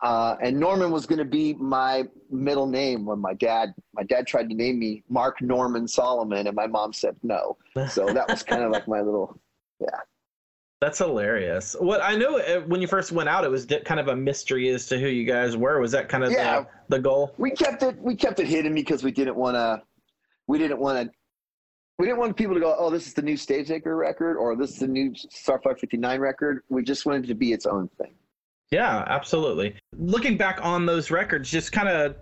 [0.02, 4.26] Uh, and Norman was going to be my middle name when my dad my dad
[4.26, 7.58] tried to name me Mark Norman Salomon, and my mom said no.
[7.90, 9.38] So that was kind of like my little
[9.82, 10.00] yeah.
[10.80, 11.76] That's hilarious.
[11.78, 14.70] What I know uh, when you first went out, it was kind of a mystery
[14.70, 15.82] as to who you guys were.
[15.82, 16.62] Was that kind of Yeah.
[16.88, 17.34] the, the goal?
[17.38, 19.82] we kept it we kept it hidden because we didn't want to
[20.48, 21.18] we didn't want to
[22.00, 24.72] we didn't want people to go oh this is the new stavesacre record or this
[24.72, 28.16] is the new starflyer 59 record we just wanted it to be its own thing
[28.72, 29.76] Yeah, absolutely.
[29.98, 32.16] Looking back on those records, just kind of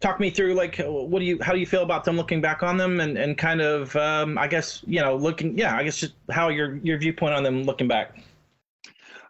[0.00, 2.62] talk me through like what do you how do you feel about them looking back
[2.62, 5.98] on them and, and kind of um, I guess you know looking yeah I guess
[5.98, 8.18] just how your your viewpoint on them looking back.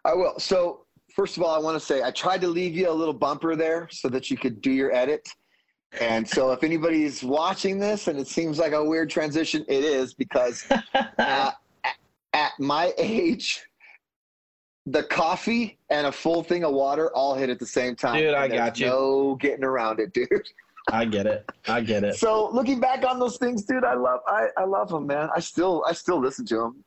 [0.05, 2.89] i will so first of all i want to say i tried to leave you
[2.89, 5.27] a little bumper there so that you could do your edit
[5.99, 10.13] and so if anybody's watching this and it seems like a weird transition it is
[10.13, 10.65] because
[11.17, 11.51] uh,
[12.33, 13.65] at my age
[14.87, 18.33] the coffee and a full thing of water all hit at the same time Dude,
[18.33, 18.85] I got you.
[18.87, 20.27] no getting around it dude
[20.91, 21.47] I get it.
[21.67, 22.15] I get it.
[22.15, 25.39] so looking back on those things dude i love i, I love them man i
[25.39, 26.83] still i still listen to them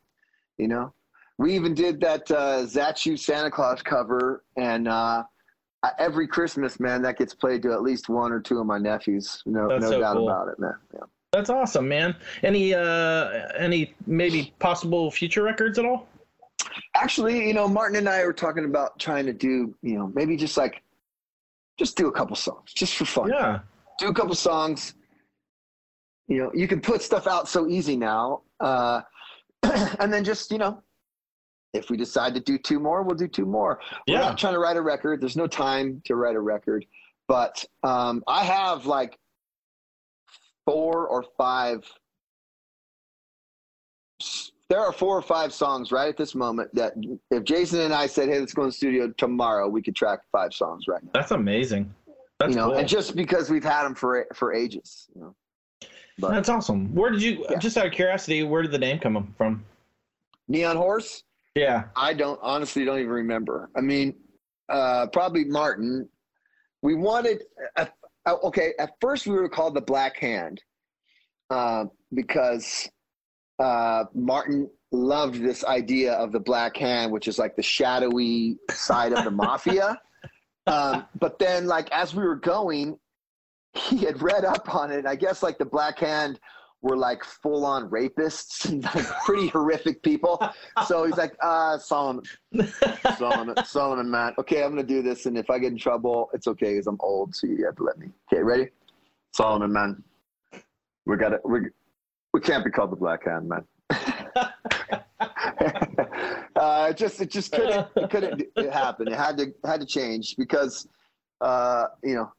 [0.58, 0.92] you know
[1.38, 5.22] we even did that uh zat you santa claus cover and uh
[5.98, 9.42] every christmas man that gets played to at least one or two of my nephews
[9.46, 10.28] no That's no so doubt cool.
[10.28, 11.00] about it man yeah.
[11.32, 12.14] That's awesome, man.
[12.44, 13.28] Any uh
[13.58, 16.06] any maybe possible future records at all?
[16.94, 20.36] actually you know martin and i were talking about trying to do you know maybe
[20.36, 20.82] just like
[21.78, 23.60] just do a couple songs just for fun Yeah.
[23.98, 24.94] do a couple songs.
[26.28, 28.42] You know, you can put stuff out so easy now.
[28.58, 29.02] Uh,
[30.00, 30.82] and then just, you know,
[31.74, 33.80] if we decide to do two more, we'll do two more.
[34.08, 34.20] We're Yeah.
[34.20, 35.20] not trying to write a record.
[35.20, 36.86] There's no time to write a record.
[37.28, 39.18] But um, I have like
[40.66, 41.84] four or five.
[44.70, 46.94] There are four or five songs right at this moment that
[47.30, 50.20] if Jason and I said, hey, let's go in the studio tomorrow, we could track
[50.32, 51.92] five songs right now That's amazing.
[52.38, 52.78] That's you know, cool.
[52.78, 55.34] and just because we've had them for for ages, you know.
[56.18, 56.94] But That's awesome.
[56.94, 57.58] Where did you Yeah.
[57.58, 59.64] just out of curiosity, where did the name come from?
[60.48, 61.24] Neon Horse,
[61.54, 61.84] Yeah.
[61.96, 63.70] I don't honestly don't even remember.
[63.76, 64.14] I mean,
[64.68, 66.08] uh, probably Martin.
[66.82, 67.44] We wanted,
[67.76, 67.86] uh,
[68.26, 68.74] uh, okay.
[68.78, 70.62] At first, we were called the Black Hand
[71.50, 72.88] uh, because
[73.58, 79.12] uh, Martin loved this idea of the Black Hand, which is like the shadowy side
[79.12, 79.98] of the mafia.
[80.66, 82.98] Um, but then, like as we were going,
[83.74, 85.06] he had read up on it.
[85.06, 86.38] I guess like the Black Hand
[86.84, 90.40] were like full on rapists like pretty horrific people.
[90.86, 92.24] So he's like, uh, Salomon,
[93.16, 94.34] Salomon, Salomon, man.
[94.38, 96.98] Okay, I'm gonna do this, and if I get in trouble, it's okay because I'm
[97.00, 98.08] old, so you have to let me.
[98.30, 98.68] Okay, ready?
[99.32, 100.02] Salomon, man.
[101.06, 101.60] We got to We
[102.34, 103.64] we can't be called the Black Hand, man.
[106.56, 109.08] uh, it just it just couldn't it couldn't it happen.
[109.08, 110.86] It had to had to change because
[111.40, 112.30] uh, you know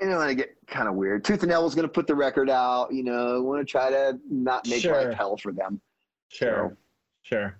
[0.00, 1.24] you know, want to get kind of weird.
[1.24, 2.92] Tooth and Nail was going to put the record out.
[2.92, 5.04] You know, want to try to not make Sure.
[5.08, 5.80] life hell for them.
[6.28, 6.76] Sure,
[7.22, 7.58] sure.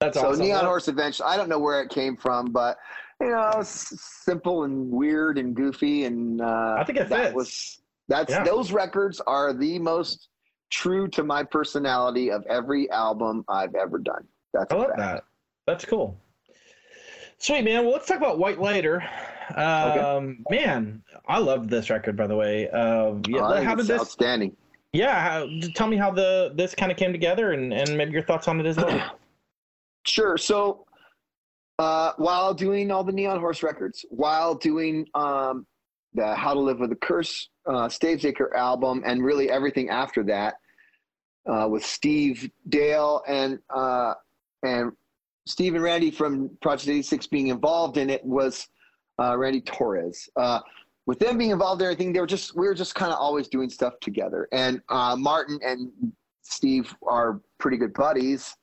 [0.00, 0.26] That's awesome.
[0.26, 0.46] so awesome.
[0.46, 1.24] Neon Horse Adventure.
[1.26, 2.78] I don't know where it came from, but
[3.20, 7.34] you know, it's simple and weird and goofy, and uh, I think it that fits.
[7.34, 8.44] was that's Yeah.
[8.44, 10.28] those records are the most
[10.70, 14.26] true to my personality of every album I've ever done.
[14.52, 14.98] That's I love fact.
[14.98, 15.24] that.
[15.66, 16.18] That's cool.
[17.38, 17.84] Sweet man.
[17.84, 19.02] Well, let's talk about White Lighter.
[19.56, 22.16] Um, Man, I love this record.
[22.16, 24.00] By the way, uh, yeah, Oh, how did this?
[24.00, 24.56] outstanding?
[24.92, 28.22] Yeah, how, tell me how the this kind of came together, and and maybe your
[28.22, 29.16] thoughts on it as well.
[30.06, 30.36] Sure.
[30.36, 30.84] So,
[31.78, 35.66] uh, while doing all the Neon Horse records, while doing um,
[36.12, 40.56] the How to Live with a Curse uh, Stavesacre album, and really everything after that,
[41.50, 44.12] uh, with Steve Dail and uh,
[44.62, 44.92] and
[45.46, 48.68] Steve and Randy from Project 86 being involved in it was
[49.20, 50.28] uh, Randy Torres.
[50.36, 50.60] Uh,
[51.06, 53.48] with them being involved in everything, they were just we were just kind of always
[53.48, 54.48] doing stuff together.
[54.52, 55.90] And uh, Martin and
[56.42, 58.56] Steve are pretty good buddies.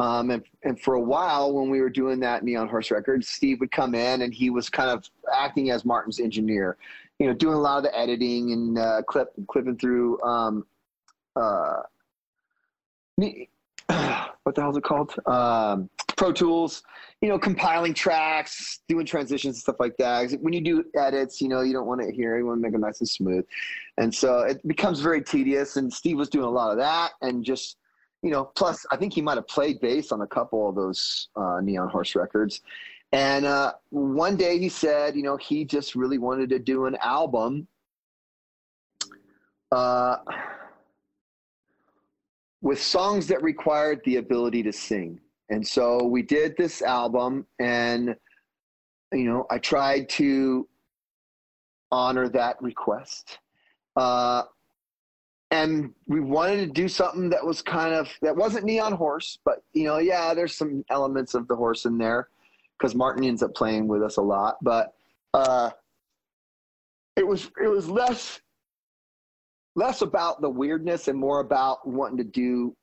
[0.00, 3.60] Um, and, and for a while, when we were doing that Neon Horse Records, Steve
[3.60, 6.76] would come in and he was kind of acting as Martin's engineer,
[7.20, 10.66] you know, doing a lot of the editing and uh, clip clipping through um,
[11.36, 11.82] uh,
[13.16, 15.14] what the hell is it called?
[15.26, 16.82] Um, Pro Tools,
[17.20, 20.30] you know, compiling tracks, doing transitions and stuff like that.
[20.40, 22.72] When you do edits, you know, you don't want to hear, you want to make
[22.72, 23.44] them nice and smooth.
[23.98, 25.76] And so it becomes very tedious.
[25.76, 27.76] And Steve was doing a lot of that and just,
[28.22, 31.28] you know, plus I think he might have played bass on a couple of those
[31.36, 32.60] uh, Neon Horse records.
[33.12, 36.96] And uh, one day he said, you know, he just really wanted to do an
[37.00, 37.68] album.
[39.70, 40.16] Uh,
[42.64, 45.20] with songs that required the ability to sing.
[45.50, 48.16] And so we did this album, and
[49.12, 50.68] you know, I tried to
[51.92, 53.38] honor that request.
[53.96, 54.42] Uh,
[55.50, 59.62] and we wanted to do something that was kind of that wasn't neon horse, but
[59.72, 62.28] you know, yeah, there's some elements of the horse in there
[62.76, 64.94] because Martin ends up playing with us a lot, but
[65.32, 65.70] uh,
[67.16, 68.40] it was it was less
[69.76, 72.76] less about the weirdness and more about wanting to do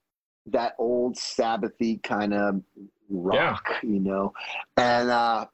[0.47, 2.61] that old Sabbathy kind of
[3.09, 4.33] rock, you know.
[4.77, 5.45] And uh,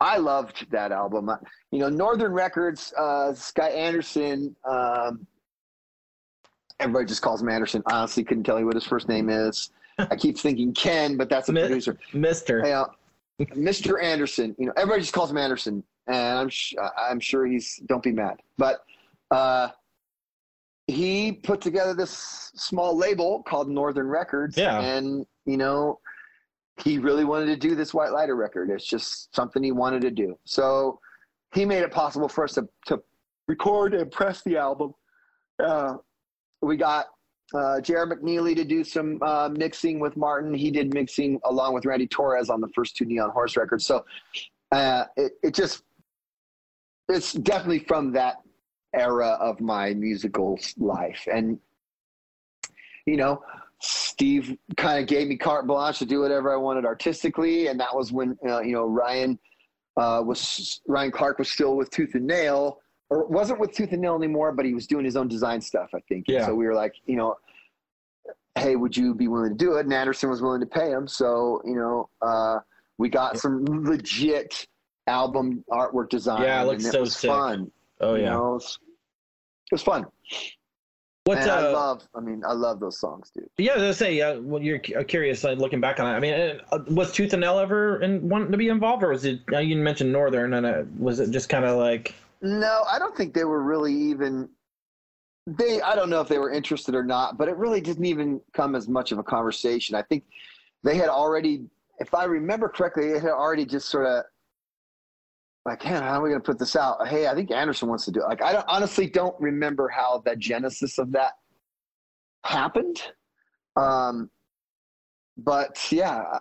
[0.00, 1.28] I loved that album.
[1.28, 1.36] Uh,
[1.70, 4.54] You know, Northern Records, uh, Sky Anderson.
[4.64, 5.26] Um,
[6.80, 7.82] everybody just calls him Anderson.
[7.86, 9.70] Honestly, couldn't tell you what his first name is.
[9.98, 11.96] I keep thinking Ken, but that's a Mi- producer.
[12.12, 12.62] Mister.
[12.62, 12.86] Hey, uh,
[13.40, 14.02] Mr.
[14.02, 14.54] Anderson.
[14.58, 18.12] You know, everybody just calls him Anderson, and I'm sh- I'm sure he's don't be
[18.12, 18.84] mad, but
[19.30, 19.68] uh,
[20.86, 24.80] he put together this small label called Northern Records, Yeah.
[24.80, 26.00] and you know,
[26.82, 28.70] he really wanted to do this White Lighter record.
[28.70, 30.98] It's just something he wanted to do, so
[31.54, 33.02] he made it possible for us to to
[33.48, 34.94] record and press the album.
[35.62, 35.96] Uh,
[36.62, 37.06] we got
[37.54, 40.52] uh, Jared McNeely to do some uh, mixing with Martin.
[40.54, 43.86] He did mixing along with Randy Torres on the first two Neon Horse records.
[43.86, 44.04] So
[44.72, 45.82] uh, it, it just,
[47.08, 48.36] it's definitely from that
[48.94, 51.26] era of my musical life.
[51.32, 51.58] And,
[53.06, 53.42] you know,
[53.80, 57.66] Steve kind of gave me carte blanche to do whatever I wanted artistically.
[57.66, 59.38] And that was when, uh, you know, Ryan
[59.96, 62.80] uh, was, Ryan Clark was still with Tooth and Nail
[63.10, 65.90] or wasn't with Tooth and Nail anymore, but he was doing his own design stuff,
[65.94, 66.26] I think.
[66.28, 66.46] And Yeah.
[66.46, 67.36] So we were like, you know,
[68.56, 69.84] hey, would you be willing to do it?
[69.84, 71.06] And Anderson was willing to pay him.
[71.08, 72.60] So, you know, uh,
[72.98, 74.66] we got some legit
[75.06, 76.42] album artwork design.
[76.42, 77.30] Yeah, it looks and so was sick.
[77.30, 77.70] fun.
[78.00, 78.30] Oh you yeah.
[78.30, 78.78] know, it,
[79.74, 80.06] was, it was fun.
[81.24, 81.72] What's and I uh?
[81.72, 83.48] love, I mean, I love those songs, dude.
[83.56, 84.20] Yeah, I was gonna say.
[84.20, 86.16] Uh, well, you're cu- curious, like, looking back on it.
[86.16, 89.24] I mean, uh, was Tooth and Nail ever in, wanting to be involved, or was
[89.24, 89.40] it?
[89.50, 92.14] Uh, you mentioned Northern, and uh, was it just kind of like?
[92.42, 94.50] No, I don't think they were really even.
[95.46, 98.40] They, I don't know if they were interested or not, but it really didn't even
[98.52, 99.94] come as much of a conversation.
[99.94, 100.24] I think
[100.82, 101.64] they had already,
[101.98, 104.24] if I remember correctly, they had already just sort of
[105.64, 107.06] like, hey, how are we going to put this out?
[107.08, 108.24] Hey, I think Anderson wants to do it.
[108.24, 111.32] Like, I don't, honestly don't remember how the genesis of that
[112.44, 113.02] happened.
[113.76, 114.30] Um,
[115.36, 116.38] but yeah,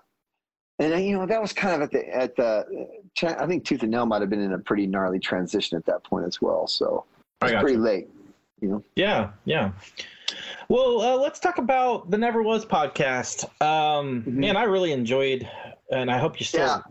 [0.80, 2.88] and uh, you know that was kind of at the at the.
[3.24, 5.86] uh, I think Tooth and Nail might have been in a pretty gnarly transition at
[5.86, 6.68] that point as well.
[6.68, 7.06] So
[7.41, 7.80] it's pretty you.
[7.80, 8.08] late.
[8.62, 8.84] You know.
[8.95, 9.72] Yeah, yeah.
[10.70, 13.45] Well, uh, let's talk about the Never Was podcast.
[13.62, 14.34] Um, Mhm.
[14.34, 15.50] Man, I really enjoyed,
[15.91, 16.82] and I hope you still Yeah.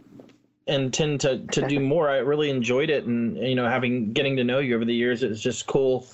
[0.67, 2.09] Intend to to do more.
[2.09, 5.23] I really enjoyed it, and you know, having getting to know you over the years,
[5.23, 6.07] it's just cool.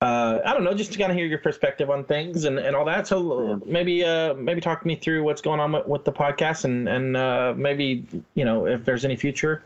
[0.00, 2.74] Uh, I don't know, just to kind of hear your perspective on things and, and
[2.74, 3.06] all that.
[3.06, 6.88] So maybe uh, maybe talk me through what's going on with, with the podcast, and
[6.88, 8.04] and uh, maybe
[8.34, 9.62] you know if there's any future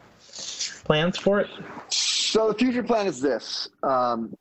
[0.84, 1.48] plans for it.
[1.88, 3.68] So the future plan is this.
[3.82, 4.34] Um,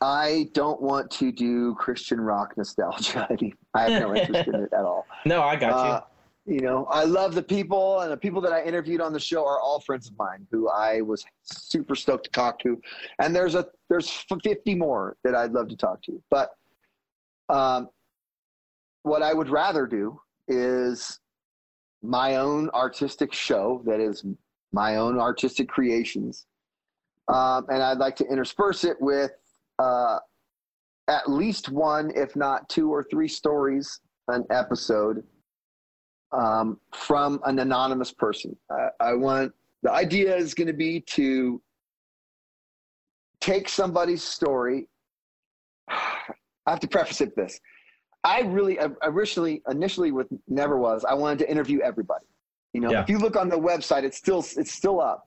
[0.00, 3.28] I don't want to do Christian rock nostalgia.
[3.74, 5.06] I have no interest in it at all.
[5.26, 6.00] No, I got Uh,
[6.50, 9.46] you know, I love the people, and the people that I interviewed on the show
[9.46, 12.80] are all friends of mine who I was super stoked to talk to.
[13.20, 16.20] And there's a there's 50 more that I'd love to talk to.
[16.28, 16.50] But
[17.48, 17.88] um,
[19.04, 21.20] what I would rather do is
[22.02, 24.24] my own artistic show that is
[24.72, 26.46] my own artistic creations,
[27.28, 29.30] um, and I'd like to intersperse it with
[29.78, 30.18] uh,
[31.06, 35.22] at least one, if not two or three stories an episode
[36.32, 38.56] um, from an anonymous person.
[38.70, 39.52] I, I want
[39.82, 41.60] the idea is going to be to
[43.40, 44.88] take somebody's story.
[45.88, 47.58] I have to preface it this.
[48.22, 52.26] I really originally initially with never was I wanted to interview everybody.
[52.74, 53.02] You know, Yeah.
[53.02, 55.26] if you look on the website, it's still it's still up.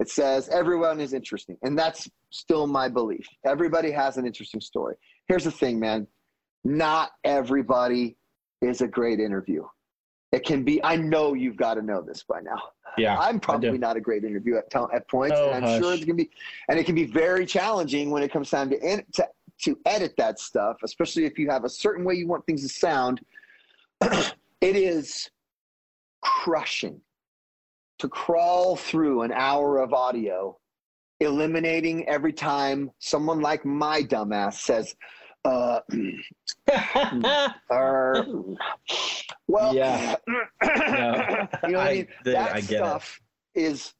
[0.00, 3.26] It says everyone is interesting, and that's still my belief.
[3.44, 4.96] Everybody has an interesting story.
[5.28, 6.06] Here's the thing, man.
[6.64, 8.16] Not everybody
[8.62, 9.64] is a great interview.
[10.32, 10.82] It can be.
[10.84, 12.60] I know you've got to know this by now.
[12.96, 13.18] Yeah.
[13.18, 16.02] I'm probably not a great interview at, at points, Oh, and I'm sure hush.
[16.02, 16.30] it can be,
[16.68, 19.28] and it can be very challenging when it comes time to, in, to
[19.62, 22.68] to edit that stuff, especially if you have a certain way you want things to
[22.68, 23.20] sound.
[24.00, 25.30] it is
[26.22, 27.00] crushing
[27.98, 30.56] to crawl through an hour of audio,
[31.20, 34.94] eliminating every time someone like my dumbass says,
[35.44, 35.80] uh,
[37.70, 38.26] or,
[39.48, 40.16] well, Yeah.
[40.26, 40.28] No,
[41.66, 42.08] you know what I, I- mean?
[42.24, 42.76] the- that I get it.
[42.76, 43.20] stuff
[43.54, 43.94] is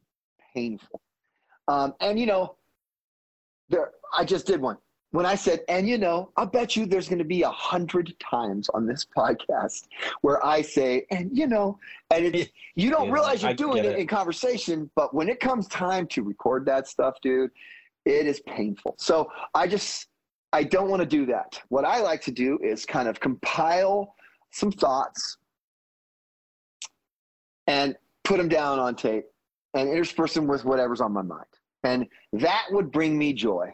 [0.55, 1.01] painful.
[1.69, 2.57] Um, and you know,
[3.69, 4.77] there I just did one.
[5.13, 8.15] When I said, and you know, I bet you there's going to be a hundred
[8.21, 9.87] times on this podcast
[10.21, 11.79] where I say, and you know,
[12.11, 13.99] and it's, you don't Yeah, realize you're I doing it it.
[13.99, 17.51] in conversation, but when it comes time to record that stuff, dude,
[18.05, 18.95] it is painful.
[18.99, 20.07] So I just,
[20.53, 21.61] I don't want to do that.
[21.69, 24.15] What I like to do is kind of compile
[24.51, 25.39] some thoughts
[27.67, 27.95] and
[28.25, 29.27] put them down on tape
[29.75, 31.45] and intersperse them with whatever's on my mind.
[31.85, 33.73] And that would bring me joy.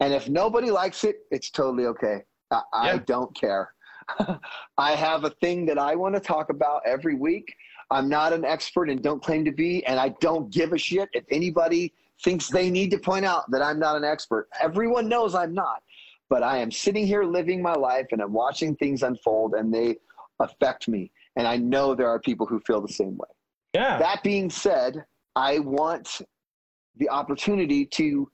[0.00, 2.22] And if nobody likes it, it's totally okay.
[2.50, 3.72] I, I don't care.
[4.78, 7.54] I have a thing that I want to talk about every week.
[7.90, 11.08] I'm not an expert and don't claim to be, and I don't give a shit
[11.12, 11.92] if anybody
[12.22, 14.48] thinks they need to point out that I'm not an expert.
[14.60, 15.82] Everyone knows I'm not,
[16.28, 19.96] but I am sitting here living my life and I'm watching things unfold and they
[20.40, 21.10] affect me.
[21.36, 23.28] And I know there are people who feel the same way.
[23.74, 23.98] yeah.
[23.98, 25.04] That being said,
[25.34, 26.22] I want
[26.96, 28.30] the opportunity to,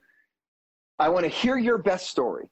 [0.98, 2.48] I want to hear your best story.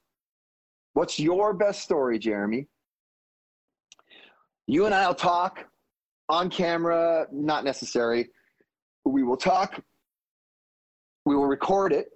[0.93, 2.67] What's your best story, Jeremy?
[4.67, 5.65] You and I will talk
[6.27, 8.29] on camera, not necessary.
[9.05, 9.81] We will talk,
[11.25, 12.07] we will record it,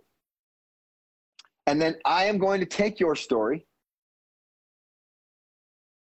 [1.67, 3.65] and then I am going to take your story,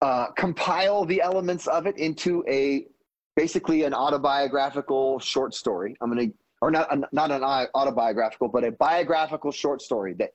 [0.02, 2.88] uh, compile the elements of it into a
[3.36, 5.95] basically an autobiographical short story.
[6.02, 10.32] I'm going to, or not, not an autobiographical, but a biographical short story that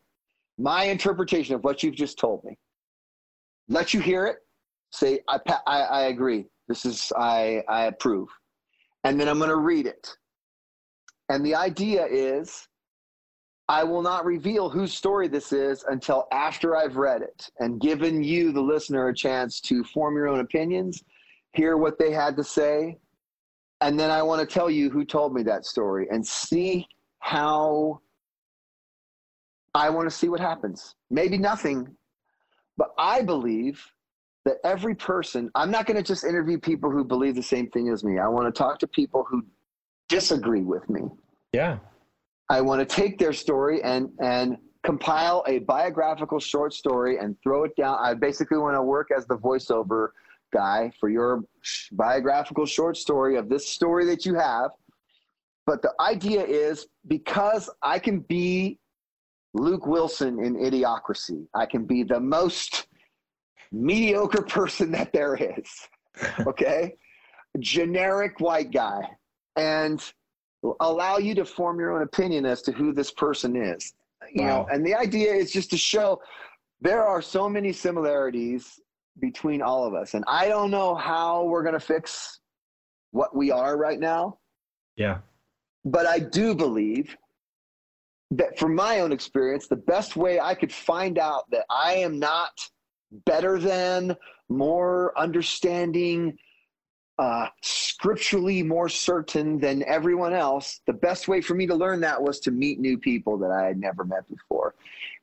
[0.59, 2.59] my interpretation of what you've just told me.
[3.69, 4.37] Let you hear it.
[4.93, 6.47] Say, I, I, I agree.
[6.69, 8.29] This is, I, I approve.
[9.05, 10.09] And then I'm going to read it.
[11.29, 12.69] And the idea is,
[13.71, 18.21] I will not reveal whose story this is until after I've read it and given
[18.21, 21.05] you, the listener, a chance to form your own opinions
[21.53, 22.99] hear what they had to say,
[23.81, 26.85] and then I want to tell you who told me that story and see
[27.21, 28.01] how
[29.73, 30.97] I want to see what happens.
[31.09, 31.95] Maybe nothing,
[32.77, 33.85] but I believe
[34.47, 37.89] that every person, I'm not going to just interview people who believe the same thing
[37.89, 38.19] as me.
[38.19, 39.45] I want to talk to people who
[40.09, 41.03] disagree with me.
[41.53, 41.79] yeah.
[42.51, 47.65] I want to take their story and and compile a biographical short story and throw
[47.65, 47.99] it down.
[48.03, 50.09] I basically want to work as the voiceover
[50.53, 51.45] guy for your
[51.93, 54.71] biographical short story of this story that you have.
[55.65, 58.81] But the idea is because I can be
[59.55, 62.89] Luke Wilson in Idiocracy, I can be the most
[63.71, 65.89] mediocre person that there is.
[66.47, 66.97] Okay?
[67.61, 69.03] Generic white guy.
[69.57, 70.01] And
[70.81, 73.95] allow you to form your own opinion as to who this person is.
[74.33, 76.21] You know, and the idea is just to show
[76.81, 78.79] there are so many similarities
[79.19, 80.15] between all of us.
[80.15, 82.41] And I don't know how we're going to fix
[83.13, 84.39] what we are right now,
[84.97, 85.19] Yeah.
[85.85, 87.17] but I do believe
[88.31, 92.19] that from my own experience, the best way I could find out that I am
[92.19, 92.53] not
[93.27, 94.17] better than,
[94.49, 96.37] more understanding,
[97.21, 102.21] uh, scripturally more certain than everyone else, the best way for me to learn that
[102.21, 104.75] was to meet new people that I had never met before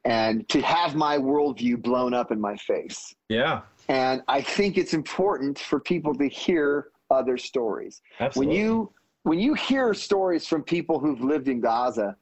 [0.06, 3.16] and to have my worldview blown up in my face.
[3.30, 3.62] Yeah.
[3.90, 8.04] And I think it's important for people to hear other stories.
[8.20, 8.56] Absolutely.
[8.56, 8.92] When you
[9.24, 12.16] when you hear stories from people who've lived in Gaza,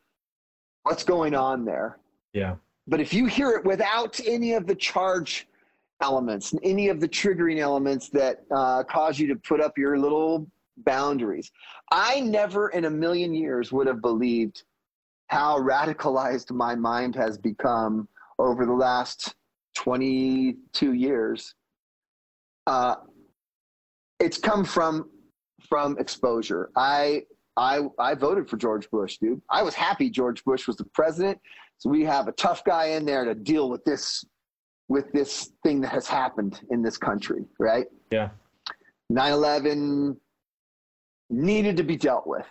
[0.83, 1.99] what's going on there?
[2.33, 2.55] yeah.
[2.87, 5.47] But if you hear it without any of the charge
[6.01, 10.47] elements, any of the triggering elements that uh, cause you to put up your little
[10.77, 11.51] boundaries,
[11.91, 14.63] I never in a million years would have believed
[15.27, 18.07] how radicalized my mind has become
[18.37, 19.35] over the last
[19.75, 21.55] 22 years.
[22.67, 22.95] Uh,
[24.19, 25.09] it's come from
[25.67, 26.69] from exposure.
[26.75, 27.23] I
[27.57, 29.41] I I voted for George Bush, dude.
[29.49, 31.39] I was happy George Bush was the president.
[31.77, 34.23] So we have a tough guy in there to deal with this
[34.87, 37.87] with this thing that has happened in this country, right?
[38.11, 38.29] Yeah.
[39.11, 40.17] 9/11
[41.29, 42.45] needed to be dealt with.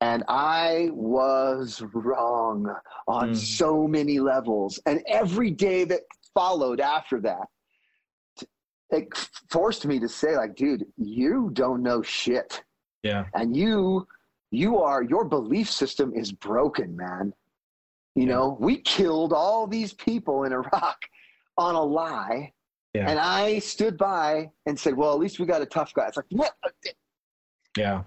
[0.00, 2.72] And I was wrong
[3.08, 3.36] on Mm.
[3.36, 4.78] so many levels.
[4.86, 6.02] And every day that
[6.34, 7.48] followed after that,
[8.90, 9.08] it
[9.50, 12.62] forced me to say, like, dude, you don't know shit
[13.02, 13.26] Yeah.
[13.34, 14.06] and you
[14.52, 17.34] you are your belief system is broken man
[18.14, 18.34] you Yeah.
[18.34, 20.96] know we killed all these people in iraq
[21.58, 22.52] on a lie
[22.94, 23.08] Yeah.
[23.08, 26.16] and i stood by and said well at least we got a tough guy it's
[26.16, 26.54] like what
[27.76, 28.02] Yeah.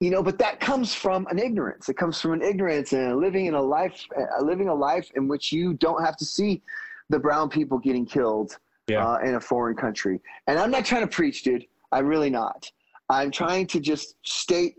[0.00, 3.46] you know but that comes from an ignorance it comes from an ignorance and living
[3.46, 6.62] in a life uh, living a life in which you don't have to see
[7.10, 8.56] the brown people getting killed
[8.88, 9.06] Yeah.
[9.06, 12.70] uh, in a foreign country and i'm not trying to preach dude i'm really not
[13.08, 14.76] i'm trying to just state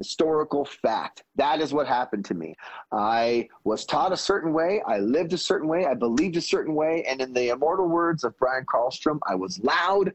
[0.00, 1.24] historical fact.
[1.36, 2.54] That is what happened to me.
[2.90, 4.80] I was taught a certain way.
[4.86, 5.84] I lived a certain way.
[5.84, 7.04] I believed a certain way.
[7.06, 10.12] And in the immortal words of brian carlstrom i was loud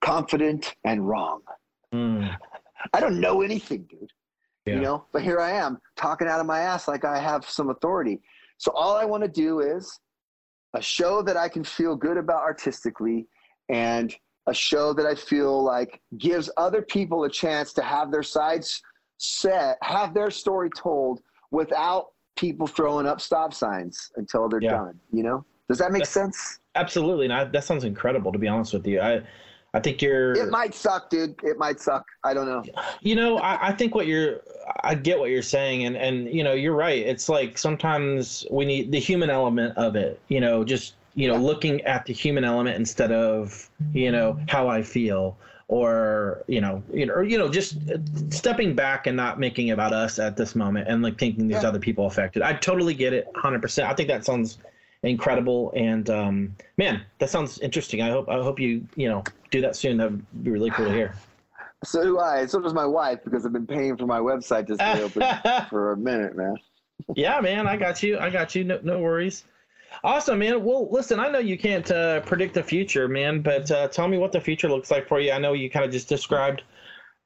[0.00, 1.40] confident and wrong.
[1.92, 2.36] Mm.
[2.92, 4.12] i don't know anything dude.
[4.66, 4.76] Yeah.
[4.76, 7.70] you know but here i am talking out of my ass like i have some
[7.70, 8.20] authority.
[8.58, 9.98] So all i want to do is
[10.74, 13.26] a show that i can feel good about artistically
[13.68, 14.14] and
[14.46, 18.80] a show that i feel like gives other people a chance to have their sides
[19.18, 21.20] set have their story told
[21.50, 24.70] without people throwing up stop signs until they're Yeah.
[24.72, 27.26] done you know does that make That's- sense Absolutely.
[27.26, 29.00] And I, that sounds incredible, to be honest with you.
[29.00, 29.22] I,
[29.74, 30.32] I think you're.
[30.32, 32.64] it might suck dude it might suck i don't know
[33.00, 34.40] you know I, I think what you're
[34.82, 38.64] i get what you're saying and and you know you're right it's like sometimes we
[38.64, 41.40] need the human element of it you know just you know Yeah.
[41.40, 45.36] looking at the human element instead of you know how i feel
[45.68, 47.78] or you know you know or you know just
[48.30, 51.68] stepping back and not making about us at this moment and like thinking there's Yeah.
[51.70, 54.58] other people affected i totally get it 100% i think that sounds
[55.02, 59.60] incredible and um man that sounds interesting i hope i hope you you know do
[59.60, 61.14] that soon that would be really cool to hear
[61.84, 64.74] so do i so does my wife because i've been paying for my website to
[64.76, 65.22] stay open
[65.70, 66.56] for a minute man
[67.16, 68.18] yeah, man, I got you.
[68.18, 68.62] I got you.
[68.64, 69.44] No, no worries.
[70.02, 70.64] Awesome, man.
[70.64, 74.18] Well, listen, I know you can't uh, predict the future, man, but uh, tell me
[74.18, 75.32] what the future looks like for you.
[75.32, 76.62] I know you kind of just described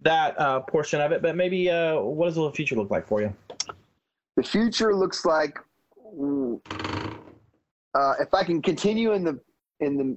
[0.00, 3.20] that uh, portion of it, but maybe uh, what does the future look like for
[3.20, 3.34] you?
[4.38, 5.58] the future looks like
[7.94, 9.40] uh, if I can continue in the
[9.80, 10.16] in the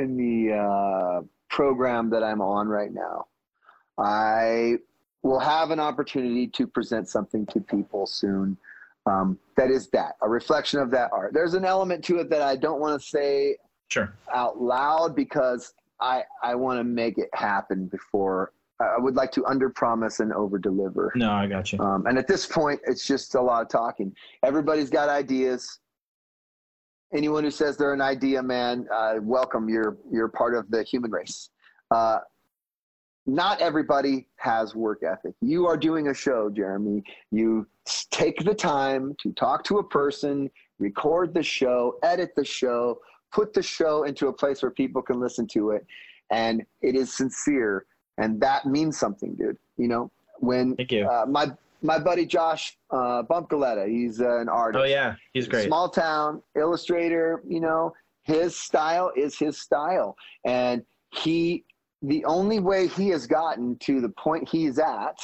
[0.00, 3.26] in the uh, program that I'm on right now,
[3.96, 4.74] I
[5.22, 8.58] will have an opportunity to present something to people soon.
[9.06, 11.32] Um, that is that a reflection of that art.
[11.32, 13.56] There's an element to it that I don't want to say
[13.88, 14.12] Sure.
[14.32, 18.52] out loud because I I want to make it happen before.
[18.80, 21.12] I would like to under promise and over deliver.
[21.14, 21.78] No, I got you.
[21.80, 24.14] Um, and at this point, it's just a lot of talking.
[24.42, 25.80] Everybody's got ideas.
[27.12, 29.68] Anyone who says they're an idea man, uh, welcome.
[29.68, 31.50] You're you're part of the human race.
[31.90, 32.20] Uh,
[33.30, 35.34] not everybody has work ethic.
[35.40, 37.04] You are doing a show, Jeremy.
[37.30, 37.66] You
[38.10, 40.50] take the time to talk to a person,
[40.80, 42.98] record the show, edit the show,
[43.30, 45.86] put the show into a place where people can listen to it,
[46.30, 47.86] and it is sincere,
[48.18, 49.56] and that means something, dude.
[49.76, 51.06] You know, when Thank you.
[51.06, 51.52] uh, my
[51.82, 54.82] my buddy Josh uh, Bumpgaletta, he's uh, an artist.
[54.82, 55.68] Oh yeah, he's great.
[55.68, 57.44] Small town illustrator.
[57.46, 57.92] You know,
[58.24, 61.64] his style is his style, and he
[62.02, 65.18] the only way he has gotten to the point he's at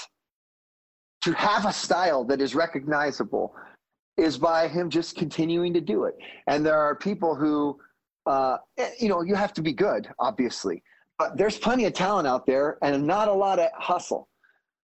[1.22, 3.54] to have a style that is recognizable
[4.16, 6.14] is by him just continuing to do it.
[6.46, 7.78] And there are people who,
[8.26, 10.82] uh, eh, you know, you have to be good, obviously,
[11.18, 14.28] but there's plenty of talent out there and not a lot of hustle.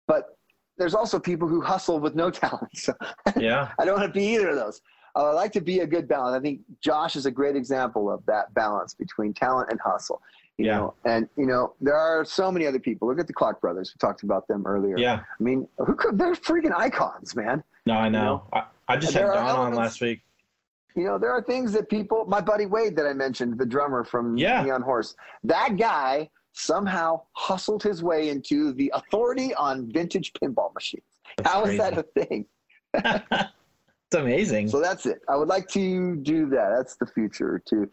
[0.07, 0.37] But
[0.77, 2.77] there's also people who hustle with no talent.
[2.77, 2.95] So
[3.37, 3.73] Yeah.
[3.79, 4.81] I don't want to be either of those.
[5.15, 6.37] I like to be a good balance.
[6.37, 10.23] I think Josh is a great example of that balance between talent and hustle.
[10.59, 10.77] You Yeah.
[10.79, 13.07] know, and you know there are so many other people.
[13.09, 13.95] Look at the Clark brothers.
[13.95, 14.99] We talked about them earlier.
[14.99, 15.21] Yeah.
[15.39, 16.19] I mean, who could?
[16.19, 17.63] They're freaking icons, man.
[17.87, 18.19] No, I know.
[18.25, 20.21] know, I, I just had Don on last week.
[20.97, 22.25] You know, there are things that people.
[22.27, 24.63] My buddy Wade, that I mentioned, the drummer from Yeah.
[24.65, 25.15] Neon Horse.
[25.45, 31.05] That guy somehow hustled his way into the authority on vintage pinball machines.
[31.37, 31.79] That's How is crazy.
[31.79, 32.47] that a thing?
[32.95, 34.67] it's amazing.
[34.69, 35.21] So that's it.
[35.29, 36.73] I would like to do that.
[36.77, 37.89] That's the future to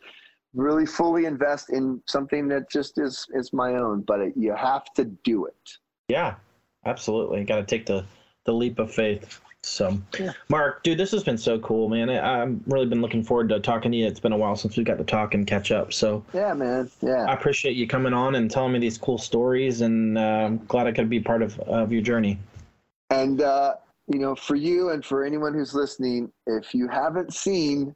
[0.56, 4.02] really fully invest in something that just is is my own.
[4.02, 5.78] But it, you have to do it.
[6.08, 6.36] Yeah,
[6.86, 7.44] absolutely.
[7.44, 8.06] Got to take the
[8.46, 9.42] the leap of faith.
[9.66, 10.32] So, Yeah.
[10.50, 12.10] Mark, dude, this has been so cool, man.
[12.10, 14.06] I, I've really been looking forward to talking to you.
[14.06, 15.92] It's been a while since we got to talk and catch up.
[15.92, 16.90] So, Yeah, man.
[17.02, 20.64] Yeah i appreciate you coming on and telling me these cool stories, and uh, I'm
[20.68, 22.38] glad I could be part of of your journey.
[23.10, 23.76] And uh,
[24.08, 27.96] you know, for you and for anyone who's listening, if you haven't seen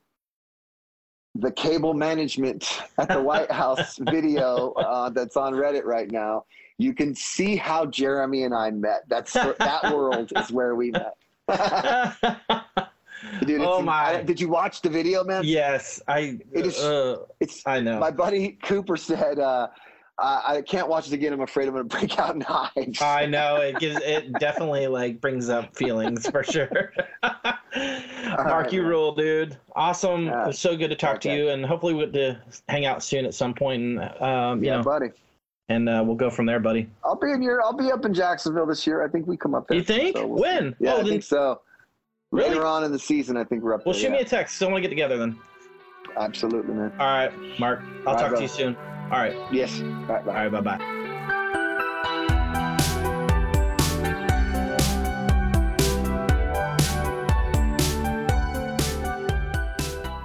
[1.39, 6.45] the cable management at the White House video uh, that's on Reddit right now,
[6.77, 9.03] you can see how Jeremy and I met.
[9.09, 11.15] That's that world is where we met.
[13.45, 14.19] Dude, Oh my.
[14.19, 15.43] I- did you watch the video, man?
[15.43, 16.39] yes, I.
[16.53, 17.99] It is- Uh, It's I know.
[17.99, 19.67] my buddy Cooper said, uh,
[20.21, 21.33] I, I can't watch it again.
[21.33, 23.01] I'm afraid I'm going to break out in hives.
[23.01, 26.91] I know it gives it definitely like brings up feelings for sure.
[27.73, 28.89] Mark, you man.
[28.89, 29.57] rule, dude.
[29.75, 30.25] Awesome.
[30.25, 30.43] Yeah.
[30.43, 33.03] It was so good to talk to you, and hopefully we'll get to hang out
[33.03, 33.81] soon at some point.
[33.81, 35.09] and um, you yeah, know, buddy.
[35.69, 36.89] and uh, we'll go from there, buddy.
[37.03, 37.61] I'll be in your.
[37.63, 39.03] I'll be up in Jacksonville this year.
[39.03, 39.77] I think we come up there.
[39.77, 40.17] You think?
[40.17, 40.41] So we'll see.
[40.41, 40.75] when?
[40.79, 41.61] Yeah, oh, I then, think so.
[42.31, 42.49] Really?
[42.49, 44.03] Later on in the season, I think we're up well, there.
[44.03, 44.57] shoot me a text.
[44.57, 45.39] So I want to get together then.
[46.17, 46.91] Absolutely, man.
[46.99, 47.81] All right, Mark.
[47.81, 48.37] I'll All right, talk bro.
[48.37, 48.77] to you soon.
[49.11, 49.35] All right.
[49.51, 49.81] Yes.
[49.81, 50.45] All right, bye.
[50.45, 50.51] All right.
[50.51, 50.99] Bye bye.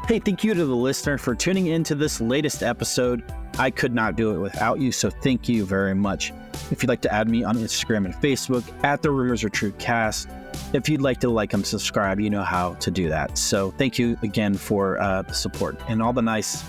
[0.07, 3.25] Hey, thank you to the listener for tuning into this latest episode.
[3.59, 6.31] I could not do it without you, so thank you very much.
[6.71, 9.73] If you'd like to add me on Instagram and Facebook at the Rumors Are True
[9.73, 10.29] Cast,
[10.75, 13.39] if you'd like to like and subscribe, you know how to do that.
[13.39, 16.63] So thank you again for uh, the support and all the nice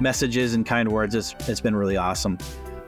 [0.00, 1.14] messages and kind words.
[1.14, 2.38] It's, it's been really awesome.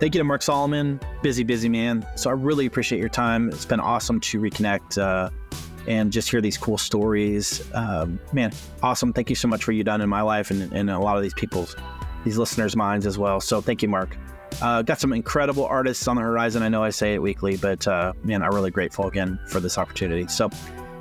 [0.01, 2.05] Thank you to Mark Salomon, busy, busy man.
[2.16, 3.51] So I really appreciate your time.
[3.51, 5.01] It's been awesome to reconnect.
[5.01, 5.30] Uh,
[5.86, 7.68] and just hear these cool stories.
[7.74, 8.52] Um, man,
[8.82, 9.12] awesome.
[9.12, 11.22] Thank you so much for you done in my life and, and a lot of
[11.22, 11.76] these people's,
[12.24, 13.40] these listeners' minds as well.
[13.40, 14.16] So thank you, Mark.
[14.60, 16.62] Uh, got some incredible artists on the horizon.
[16.62, 19.78] I know I say it weekly, but uh, man, I'm really grateful again for this
[19.78, 20.28] opportunity.
[20.28, 20.51] So,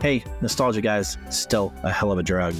[0.01, 2.55] hey, nostalgia guys, still a hell of a drug.